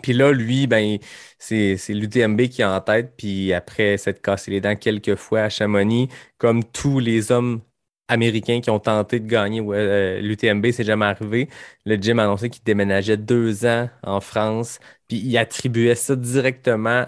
Puis 0.03 0.13
là, 0.13 0.33
lui, 0.33 0.67
ben, 0.67 0.99
c'est, 1.39 1.77
l'UTMB 1.89 2.43
qui 2.49 2.63
est 2.63 2.65
en 2.65 2.81
tête. 2.81 3.15
Puis 3.17 3.53
après 3.53 3.99
s'être 3.99 4.23
cassé 4.23 4.51
les 4.51 4.61
dents 4.61 4.77
quelques 4.77 5.17
fois 5.17 5.43
à 5.43 5.49
Chamonix, 5.49 6.09
comme 6.39 6.65
tous 6.65 6.99
les 6.99 7.33
hommes 7.33 7.61
américains 8.09 8.61
qui 8.61 8.71
ont 8.71 8.79
tenté 8.81 9.21
de 9.21 9.27
gagner 9.27 9.63
euh, 9.67 10.21
l'UTMB, 10.21 10.71
c'est 10.73 10.85
jamais 10.85 11.07
arrivé. 11.07 11.49
Le 11.87 11.97
gym 11.97 12.19
a 12.19 12.25
annoncé 12.25 12.51
qu'il 12.51 12.63
déménageait 12.65 13.17
deux 13.17 13.67
ans 13.67 13.89
en 14.03 14.21
France. 14.21 14.81
Puis 15.09 15.19
il 15.19 15.37
attribuait 15.39 15.95
ça 15.95 16.17
directement 16.17 17.07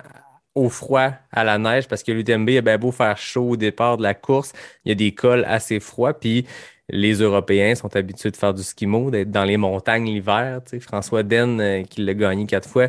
au 0.54 0.68
froid, 0.68 1.10
à 1.32 1.44
la 1.44 1.58
neige, 1.58 1.88
parce 1.88 2.02
que 2.02 2.12
l'UTMB 2.12 2.48
a 2.50 2.60
bien 2.60 2.78
beau 2.78 2.92
faire 2.92 3.16
chaud 3.18 3.50
au 3.50 3.56
départ 3.56 3.96
de 3.96 4.02
la 4.02 4.14
course, 4.14 4.52
il 4.84 4.90
y 4.90 4.92
a 4.92 4.94
des 4.94 5.12
cols 5.12 5.44
assez 5.48 5.80
froids. 5.80 6.14
Puis 6.14 6.46
les 6.88 7.14
Européens 7.14 7.74
sont 7.74 7.94
habitués 7.96 8.30
de 8.30 8.36
faire 8.36 8.54
du 8.54 8.62
skimo, 8.62 9.10
d'être 9.10 9.30
dans 9.30 9.44
les 9.44 9.56
montagnes 9.56 10.06
l'hiver. 10.06 10.60
François 10.80 11.22
Den, 11.22 11.60
euh, 11.60 11.82
qui 11.82 12.02
l'a 12.02 12.14
gagné 12.14 12.46
quatre 12.46 12.68
fois, 12.68 12.88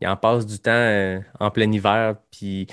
il 0.00 0.06
en 0.06 0.16
passe 0.16 0.46
du 0.46 0.58
temps 0.58 0.70
euh, 0.72 1.20
en 1.40 1.50
plein 1.50 1.70
hiver. 1.70 2.16
Puis 2.30 2.66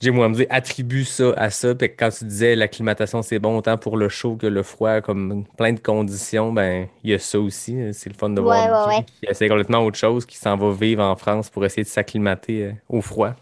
Jim 0.00 0.16
Wamsley 0.16 0.46
attribue 0.48 1.04
ça 1.04 1.32
à 1.36 1.50
ça. 1.50 1.74
Puis 1.74 1.94
quand 1.96 2.10
tu 2.10 2.24
disais 2.24 2.54
l'acclimatation, 2.56 3.22
c'est 3.22 3.38
bon 3.38 3.58
autant 3.58 3.76
pour 3.78 3.96
le 3.96 4.08
chaud 4.08 4.36
que 4.36 4.46
le 4.46 4.62
froid, 4.62 5.00
comme 5.00 5.44
plein 5.58 5.72
de 5.72 5.80
conditions, 5.80 6.52
ben 6.52 6.88
il 7.02 7.10
y 7.10 7.14
a 7.14 7.18
ça 7.18 7.40
aussi. 7.40 7.76
C'est 7.92 8.10
le 8.10 8.16
fun 8.16 8.30
de 8.30 8.40
voir 8.40 8.88
ouais, 8.88 9.04
qui 9.04 9.26
essaie 9.26 9.48
complètement 9.48 9.84
autre 9.84 9.98
chose, 9.98 10.24
qui 10.24 10.36
s'en 10.36 10.56
va 10.56 10.72
vivre 10.72 11.02
en 11.02 11.16
France 11.16 11.50
pour 11.50 11.64
essayer 11.64 11.82
de 11.82 11.88
s'acclimater 11.88 12.64
euh, 12.64 12.72
au 12.88 13.00
froid. 13.00 13.34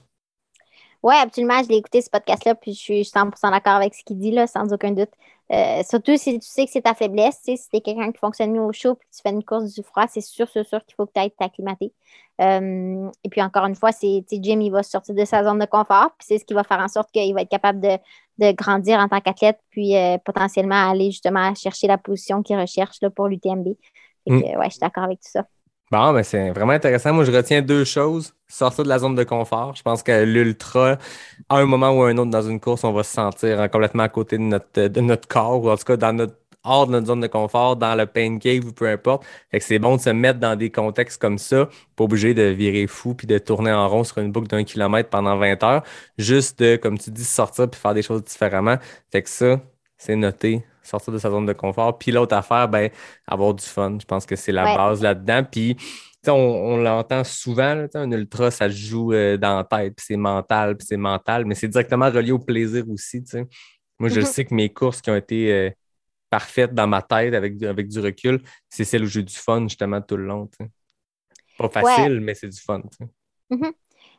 Oui, 1.03 1.15
absolument. 1.17 1.63
Je 1.63 1.69
l'ai 1.69 1.77
écouté 1.77 2.03
ce 2.03 2.11
podcast-là, 2.11 2.55
puis 2.55 2.73
je 2.73 2.81
suis 2.81 3.03
100% 3.03 3.51
d'accord 3.51 3.75
avec 3.75 3.95
ce 3.95 4.03
qu'il 4.05 4.19
dit, 4.19 4.33
là, 4.33 4.47
sans 4.47 4.73
aucun 4.73 4.91
doute. 4.91 5.11
Euh, 5.51 5.83
surtout 5.89 6.15
si 6.19 6.39
tu 6.39 6.47
sais 6.47 6.67
que 6.67 6.71
c'est 6.71 6.83
ta 6.83 6.95
faiblesse, 6.95 7.39
si 7.43 7.57
tu 7.57 7.77
es 7.77 7.81
quelqu'un 7.81 8.13
qui 8.13 8.19
fonctionne 8.19 8.53
mieux 8.53 8.61
au 8.61 8.73
chaud 8.73 8.97
puis 8.97 9.09
tu 9.11 9.23
fais 9.23 9.31
une 9.31 9.43
course 9.43 9.73
du 9.73 9.83
froid, 9.83 10.05
c'est 10.07 10.21
sûr, 10.21 10.47
c'est 10.53 10.65
sûr 10.65 10.85
qu'il 10.85 10.95
faut 10.95 11.07
que 11.07 11.13
tu 11.15 11.21
ailles 11.21 11.31
t'acclimater. 11.31 11.91
Euh, 12.43 13.09
et 13.25 13.29
puis 13.31 13.41
encore 13.41 13.65
une 13.65 13.75
fois, 13.75 13.91
c'est 13.91 14.23
Jim, 14.31 14.61
il 14.61 14.71
va 14.71 14.83
sortir 14.83 15.15
de 15.15 15.25
sa 15.25 15.45
zone 15.45 15.59
de 15.59 15.65
confort, 15.65 16.11
puis 16.19 16.27
c'est 16.29 16.39
ce 16.39 16.45
qui 16.45 16.53
va 16.53 16.65
faire 16.65 16.81
en 16.81 16.89
sorte 16.89 17.11
qu'il 17.11 17.33
va 17.33 17.43
être 17.43 17.49
capable 17.49 17.81
de, 17.81 18.53
grandir 18.53 18.99
en 18.99 19.09
tant 19.09 19.21
qu'athlète, 19.21 19.59
puis 19.71 19.97
euh, 19.97 20.19
potentiellement 20.19 20.91
aller 20.91 21.11
justement 21.11 21.55
chercher 21.55 21.87
la 21.87 21.97
position 21.97 22.43
qu'il 22.43 22.59
recherche 22.59 22.99
là, 23.01 23.09
pour 23.09 23.29
l'UTMB. 23.29 23.69
Mm. 24.27 24.37
ouais, 24.37 24.65
je 24.65 24.71
suis 24.71 24.81
d'accord 24.81 25.05
avec 25.05 25.21
tout 25.21 25.31
ça. 25.31 25.47
Bon, 25.91 26.13
mais 26.13 26.23
c'est 26.23 26.51
vraiment 26.51 26.73
intéressant. 26.73 27.15
Moi, 27.15 27.25
je 27.25 27.33
retiens 27.33 27.63
deux 27.63 27.85
choses. 27.85 28.35
Sortir 28.51 28.85
de 28.85 28.89
la 28.89 28.99
zone 28.99 29.15
de 29.15 29.25
confort. 29.25 29.75
Je 29.77 29.83
pense 29.83 30.03
que 30.03 30.25
l'ultra, 30.25 30.97
à 31.49 31.57
un 31.59 31.67
moment 31.67 31.91
ou 31.91 32.03
à 32.03 32.09
un 32.09 32.17
autre 32.19 32.31
dans 32.31 32.43
une 32.43 32.61
course, 32.61 32.83
on 32.85 32.93
va 32.93 33.03
se 33.03 33.13
sentir 33.13 33.71
complètement 33.71 34.05
à 34.05 34.09
côté 34.09 34.39
de 34.39 34.43
notre, 34.43 34.89
de 34.89 35.01
notre 35.01 35.29
corps, 35.29 35.63
ou 35.63 35.71
en 35.71 35.77
tout 35.77 35.85
cas 35.85 35.97
dans 35.99 36.15
notre, 36.15 36.35
hors 36.65 36.87
de 36.87 36.93
notre 36.93 37.07
zone 37.09 37.21
de 37.21 37.27
confort, 37.27 37.77
dans 37.77 37.95
le 37.95 38.07
pain 38.07 38.39
cave 38.39 38.65
ou 38.67 38.73
peu 38.73 38.89
importe. 38.89 39.25
Fait 39.51 39.59
que 39.59 39.65
c'est 39.65 39.79
bon 39.79 39.97
de 39.97 40.01
se 40.01 40.11
mettre 40.11 40.41
dans 40.41 40.57
des 40.57 40.71
contextes 40.71 41.21
comme 41.21 41.39
ça, 41.39 41.69
pas 41.95 42.05
obligé 42.05 42.33
de 42.33 42.43
virer 42.45 42.87
fou 42.87 43.15
puis 43.15 43.27
de 43.27 43.39
tourner 43.39 43.73
en 43.73 43.89
rond 43.89 44.05
sur 44.05 44.19
une 44.19 44.33
boucle 44.33 44.49
d'un 44.49 44.65
kilomètre 44.65 45.11
pendant 45.11 45.37
20 45.37 45.63
heures. 45.63 45.83
Juste 46.17 46.59
de, 46.61 46.77
comme 46.77 46.99
tu 46.99 47.11
dis, 47.11 47.25
sortir 47.25 47.69
puis 47.71 47.81
faire 47.81 47.95
des 47.95 48.03
choses 48.03 48.25
différemment. 48.25 48.77
Fait 49.13 49.23
que 49.23 49.29
ça, 49.29 49.61
c'est 49.99 50.17
noté 50.17 50.65
sortir 50.89 51.13
de 51.13 51.19
sa 51.19 51.31
zone 51.31 51.47
de 51.47 51.53
confort. 51.53 51.99
Puis 51.99 52.11
l'autre 52.11 52.35
affaire, 52.35 52.69
ben, 52.69 52.91
avoir 53.27 53.55
du 53.55 53.65
fun. 53.65 53.99
Je 54.01 54.07
pense 54.07 54.27
que 54.27 54.37
c'est 54.37 54.53
la 54.53 54.75
base 54.75 55.03
là-dedans. 55.03 55.45
Puis 55.45 55.77
on, 56.27 56.33
on 56.33 56.77
l'entend 56.79 57.25
souvent, 57.25 57.87
un 57.95 58.11
ultra, 58.11 58.51
ça 58.51 58.69
joue 58.69 59.13
euh, 59.13 59.37
dans 59.37 59.57
la 59.57 59.65
tête, 59.65 59.97
puis 59.97 60.07
c'est 60.09 60.17
mental, 60.17 60.77
puis 60.77 60.87
c'est 60.87 60.97
mental, 60.97 61.45
mais 61.45 61.55
c'est 61.55 61.69
directement 61.69 62.11
relié 62.11 62.33
au 62.33 62.39
plaisir 62.39 62.85
aussi. 62.91 63.23
Moi, 63.99 64.09
je 64.09 64.21
mm-hmm. 64.21 64.25
sais 64.25 64.45
que 64.45 64.55
mes 64.55 64.73
courses 64.73 65.01
qui 65.01 65.11
ont 65.11 65.17
été 65.17 65.53
euh, 65.53 65.71
parfaites 66.31 66.75
dans 66.75 66.87
ma 66.87 67.03
tête 67.03 67.35
avec, 67.35 67.63
avec 67.63 67.89
du 67.89 68.01
recul, 68.01 68.43
c'est 68.69 68.85
celles 68.85 69.05
où 69.05 69.07
j'ai 69.07 69.23
du 69.23 69.35
fun 69.35 69.63
justement 69.63 70.01
tout 70.01 70.17
le 70.17 70.27
long. 70.27 70.49
Pas 71.57 71.69
facile, 71.69 72.21
mais 72.21 72.35
c'est 72.35 72.49
du 72.49 72.61
fun. 72.61 72.83
Mm-hmm. 73.51 73.73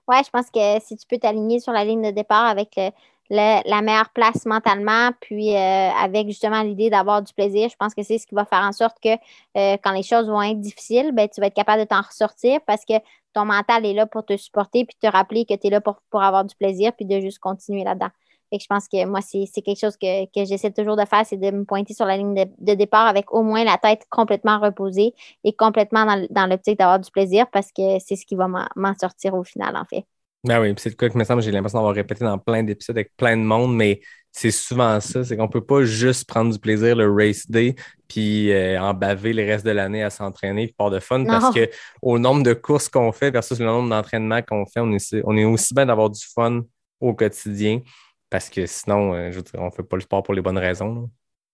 Ouais, 0.07 0.23
je 0.23 0.29
pense 0.31 0.49
que 0.49 0.79
si 0.83 0.97
tu 0.97 1.05
peux 1.07 1.17
t'aligner 1.17 1.59
sur 1.59 1.71
la 1.71 1.85
ligne 1.85 2.01
de 2.01 2.11
départ 2.11 2.45
avec 2.45 2.75
le, 2.75 2.89
la 3.29 3.81
meilleure 3.81 4.09
place 4.09 4.45
mentalement, 4.45 5.11
puis 5.19 5.55
euh, 5.55 5.89
avec 5.91 6.27
justement 6.27 6.61
l'idée 6.61 6.89
d'avoir 6.89 7.21
du 7.21 7.33
plaisir. 7.33 7.69
Je 7.69 7.75
pense 7.75 7.93
que 7.93 8.03
c'est 8.03 8.17
ce 8.17 8.25
qui 8.25 8.35
va 8.35 8.45
faire 8.45 8.63
en 8.63 8.71
sorte 8.71 8.97
que 9.01 9.09
euh, 9.09 9.77
quand 9.83 9.91
les 9.91 10.03
choses 10.03 10.27
vont 10.27 10.41
être 10.41 10.59
difficiles, 10.59 11.11
ben, 11.13 11.27
tu 11.29 11.39
vas 11.39 11.47
être 11.47 11.53
capable 11.53 11.81
de 11.81 11.87
t'en 11.87 12.01
ressortir 12.01 12.59
parce 12.65 12.85
que 12.85 12.93
ton 13.33 13.45
mental 13.45 13.85
est 13.85 13.93
là 13.93 14.07
pour 14.07 14.25
te 14.25 14.35
supporter 14.35 14.85
puis 14.85 14.97
te 14.99 15.07
rappeler 15.07 15.45
que 15.45 15.53
tu 15.53 15.67
es 15.67 15.69
là 15.69 15.81
pour, 15.81 16.01
pour, 16.09 16.23
avoir 16.23 16.43
du 16.43 16.55
plaisir 16.55 16.91
puis 16.93 17.05
de 17.05 17.19
juste 17.19 17.39
continuer 17.39 17.83
là-dedans. 17.83 18.09
Et 18.51 18.57
je 18.59 18.65
pense 18.65 18.87
que 18.87 19.05
moi, 19.05 19.19
c'est 19.21 19.61
quelque 19.61 19.79
chose 19.79 19.95
que, 19.95 20.25
que 20.25 20.43
j'essaie 20.45 20.71
toujours 20.71 20.95
de 20.95 21.05
faire, 21.05 21.23
c'est 21.23 21.37
de 21.37 21.51
me 21.51 21.65
pointer 21.65 21.93
sur 21.93 22.05
la 22.07 22.17
ligne 22.17 22.33
de, 22.57 22.73
départ 22.73 23.05
avec 23.05 23.31
au 23.31 23.43
moins 23.43 23.63
la 23.63 23.77
tête 23.77 24.07
complètement 24.09 24.59
reposée 24.59 25.13
et 25.43 25.53
complètement 25.53 26.05
dans, 26.05 26.25
dans 26.31 26.47
l'optique 26.47 26.79
d'avoir 26.79 26.99
du 26.99 27.11
plaisir 27.11 27.45
parce 27.51 27.71
que 27.71 27.99
c'est 27.99 28.15
ce 28.15 28.25
qui 28.25 28.35
va 28.35 28.47
m'en 28.47 28.93
sortir 28.99 29.35
au 29.35 29.43
final, 29.43 29.77
en 29.77 29.85
fait. 29.85 30.05
Ben 30.45 30.61
oui, 30.61 30.73
c'est 30.77 30.89
le 30.89 30.95
cas 30.95 31.09
que 31.09 31.17
me 31.17 31.23
semble, 31.25 31.41
j'ai 31.41 31.51
l'impression 31.51 31.79
d'avoir 31.79 31.93
répété 31.93 32.23
dans 32.23 32.37
plein 32.37 32.63
d'épisodes 32.63 32.95
avec 32.97 33.15
plein 33.17 33.35
de 33.35 33.41
monde, 33.41 33.75
mais 33.75 33.99
c'est 34.31 34.51
souvent 34.51 34.99
ça, 35.01 35.23
c'est 35.23 35.35
qu'on 35.35 35.49
peut 35.49 35.65
pas 35.65 35.83
juste 35.83 36.27
prendre 36.29 36.53
du 36.53 36.59
plaisir 36.59 36.95
le 36.95 37.11
race 37.11 37.49
day 37.49 37.75
puis 38.07 38.51
euh, 38.51 38.79
en 38.79 38.93
baver 38.93 39.33
le 39.33 39.43
reste 39.43 39.65
de 39.65 39.71
l'année 39.71 40.03
à 40.03 40.09
s'entraîner 40.09 40.67
puis 40.67 40.75
pas 40.77 40.89
de 40.89 40.99
fun 40.99 41.25
parce 41.25 41.53
que 41.53 41.69
au 42.01 42.19
nombre 42.19 42.43
de 42.43 42.53
courses 42.53 42.87
qu'on 42.89 43.11
fait 43.11 43.31
versus 43.31 43.59
le 43.59 43.65
nombre 43.65 43.89
d'entraînements 43.89 44.41
qu'on 44.41 44.65
fait, 44.65 44.79
on 44.79 44.91
est, 44.93 45.21
on 45.25 45.35
est 45.35 45.45
aussi 45.45 45.73
bien 45.73 45.87
d'avoir 45.87 46.09
du 46.09 46.23
fun 46.25 46.61
au 47.01 47.13
quotidien 47.13 47.81
parce 48.29 48.49
que 48.49 48.65
sinon, 48.65 49.13
euh, 49.13 49.31
je 49.31 49.37
veux 49.37 49.43
dire, 49.43 49.59
on 49.59 49.71
fait 49.71 49.83
pas 49.83 49.97
le 49.97 50.01
sport 50.03 50.23
pour 50.23 50.33
les 50.33 50.41
bonnes 50.41 50.57
raisons. 50.57 51.09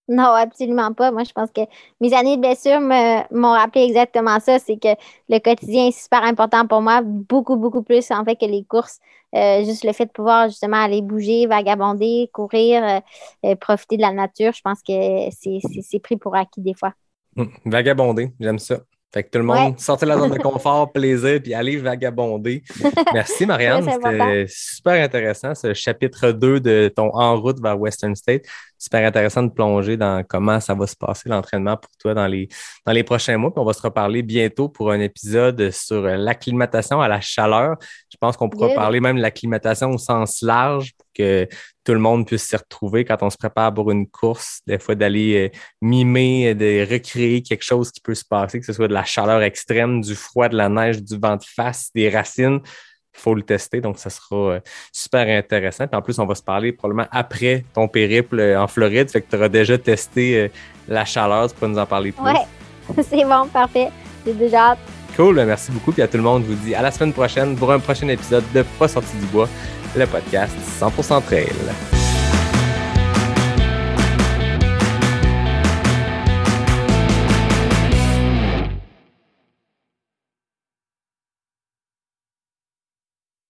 Non, 0.08 0.34
absolument 0.34 0.92
pas. 0.92 1.10
Moi, 1.10 1.24
je 1.24 1.32
pense 1.32 1.50
que 1.50 1.62
mes 2.00 2.14
années 2.14 2.36
de 2.36 2.40
blessure 2.40 2.80
m'ont 2.80 3.52
rappelé 3.52 3.84
exactement 3.84 4.38
ça. 4.38 4.58
C'est 4.58 4.76
que 4.76 4.94
le 5.28 5.38
quotidien 5.40 5.88
est 5.88 6.00
super 6.00 6.22
important 6.22 6.66
pour 6.66 6.80
moi, 6.80 7.02
beaucoup, 7.02 7.56
beaucoup 7.56 7.82
plus 7.82 8.10
en 8.10 8.24
fait 8.24 8.36
que 8.36 8.46
les 8.46 8.64
courses. 8.64 9.00
Euh, 9.34 9.64
juste 9.64 9.84
le 9.84 9.92
fait 9.92 10.06
de 10.06 10.12
pouvoir 10.12 10.48
justement 10.48 10.82
aller 10.82 11.02
bouger, 11.02 11.46
vagabonder, 11.46 12.30
courir, 12.32 12.82
euh, 12.82 13.00
euh, 13.44 13.56
profiter 13.56 13.96
de 13.96 14.02
la 14.02 14.12
nature, 14.12 14.52
je 14.52 14.62
pense 14.62 14.80
que 14.82 15.28
c'est 15.30 15.98
pris 15.98 16.16
pour 16.16 16.36
acquis 16.36 16.60
des 16.60 16.74
fois. 16.74 16.94
Hum, 17.36 17.50
vagabonder, 17.64 18.32
j'aime 18.40 18.58
ça. 18.58 18.78
Fait 19.12 19.22
que 19.22 19.30
tout 19.30 19.38
le 19.38 19.44
monde, 19.44 19.78
sortez 19.78 20.04
de 20.04 20.10
la 20.10 20.18
zone 20.18 20.30
de 20.30 20.38
confort, 20.42 20.92
plaisir, 20.92 21.40
puis 21.42 21.54
allez 21.54 21.76
vagabonder. 21.76 22.62
Merci, 23.12 23.46
Marianne. 23.46 23.88
C'était 23.90 24.46
super 24.48 25.02
intéressant, 25.02 25.54
ce 25.54 25.74
chapitre 25.74 26.32
2 26.32 26.60
de 26.60 26.92
ton 26.94 27.10
En 27.14 27.40
route 27.40 27.60
vers 27.60 27.78
Western 27.78 28.14
State. 28.14 28.42
Super 28.78 29.06
intéressant 29.06 29.42
de 29.42 29.50
plonger 29.50 29.96
dans 29.96 30.22
comment 30.22 30.60
ça 30.60 30.74
va 30.74 30.86
se 30.86 30.96
passer 30.96 31.28
l'entraînement 31.28 31.76
pour 31.76 31.90
toi 31.98 32.14
dans 32.14 32.26
les, 32.26 32.48
dans 32.84 32.92
les 32.92 33.04
prochains 33.04 33.36
mois. 33.36 33.52
Puis 33.52 33.60
on 33.60 33.64
va 33.64 33.72
se 33.72 33.82
reparler 33.82 34.22
bientôt 34.22 34.68
pour 34.68 34.90
un 34.90 35.00
épisode 35.00 35.70
sur 35.70 36.02
l'acclimatation 36.02 37.00
à 37.00 37.08
la 37.08 37.20
chaleur. 37.20 37.76
Je 38.10 38.16
pense 38.18 38.36
qu'on 38.36 38.48
pourra 38.48 38.74
parler 38.74 39.00
même 39.00 39.16
de 39.16 39.22
l'acclimatation 39.22 39.90
au 39.90 39.98
sens 39.98 40.42
large 40.42 40.92
pour 40.96 41.06
que 41.14 41.48
tout 41.84 41.92
le 41.92 42.00
monde 42.00 42.26
puisse 42.26 42.42
s'y 42.42 42.56
retrouver 42.56 43.04
quand 43.04 43.22
on 43.22 43.30
se 43.30 43.36
prépare 43.36 43.72
pour 43.72 43.90
une 43.90 44.08
course, 44.08 44.60
des 44.66 44.78
fois 44.78 44.94
d'aller 44.96 45.46
euh, 45.46 45.58
mimer, 45.80 46.54
de 46.54 46.84
recréer 46.90 47.42
quelque 47.42 47.64
chose 47.64 47.92
qui 47.92 48.00
peut 48.00 48.14
se 48.14 48.24
passer, 48.24 48.58
que 48.58 48.66
ce 48.66 48.72
soit 48.72 48.88
de 48.88 48.92
la 48.92 49.04
chaleur 49.04 49.40
extrême, 49.42 50.00
du 50.00 50.16
froid, 50.16 50.48
de 50.48 50.56
la 50.56 50.68
neige, 50.68 51.02
du 51.02 51.16
vent 51.16 51.36
de 51.36 51.44
face, 51.44 51.90
des 51.94 52.10
racines. 52.10 52.60
Il 53.16 53.20
faut 53.20 53.34
le 53.34 53.42
tester, 53.42 53.80
donc 53.80 53.98
ça 53.98 54.10
sera 54.10 54.36
euh, 54.36 54.60
super 54.92 55.26
intéressant. 55.26 55.86
Puis 55.86 55.96
en 55.96 56.02
plus, 56.02 56.18
on 56.18 56.26
va 56.26 56.34
se 56.34 56.42
parler 56.42 56.72
probablement 56.72 57.08
après 57.10 57.64
ton 57.74 57.88
périple 57.88 58.40
euh, 58.40 58.60
en 58.60 58.66
Floride, 58.66 59.10
fait 59.10 59.22
que 59.22 59.30
tu 59.30 59.36
auras 59.36 59.48
déjà 59.48 59.78
testé 59.78 60.50
la 60.88 61.04
chaleur, 61.04 61.48
tu 61.48 61.56
peux 61.56 61.66
nous 61.66 61.78
en 61.78 61.86
parler 61.86 62.12
plus. 62.12 62.22
Ouais, 62.22 63.02
c'est 63.02 63.24
bon, 63.24 63.46
parfait. 63.48 63.88
J'ai 64.24 64.34
déjà 64.34 64.70
hâte. 64.70 64.78
Cool, 65.16 65.42
merci 65.46 65.72
beaucoup. 65.72 65.92
Puis 65.92 66.02
à 66.02 66.08
tout 66.08 66.18
le 66.18 66.22
monde, 66.22 66.44
je 66.46 66.52
vous 66.52 66.64
dis 66.66 66.74
à 66.74 66.82
la 66.82 66.90
semaine 66.90 67.12
prochaine 67.12 67.56
pour 67.56 67.72
un 67.72 67.78
prochain 67.78 68.06
épisode 68.08 68.44
de 68.54 68.62
Pas 68.78 68.88
sorti 68.88 69.16
du 69.16 69.26
bois 69.26 69.48
le 69.96 70.06
podcast 70.06 70.54
100% 70.80 71.22
Trail. 71.22 71.95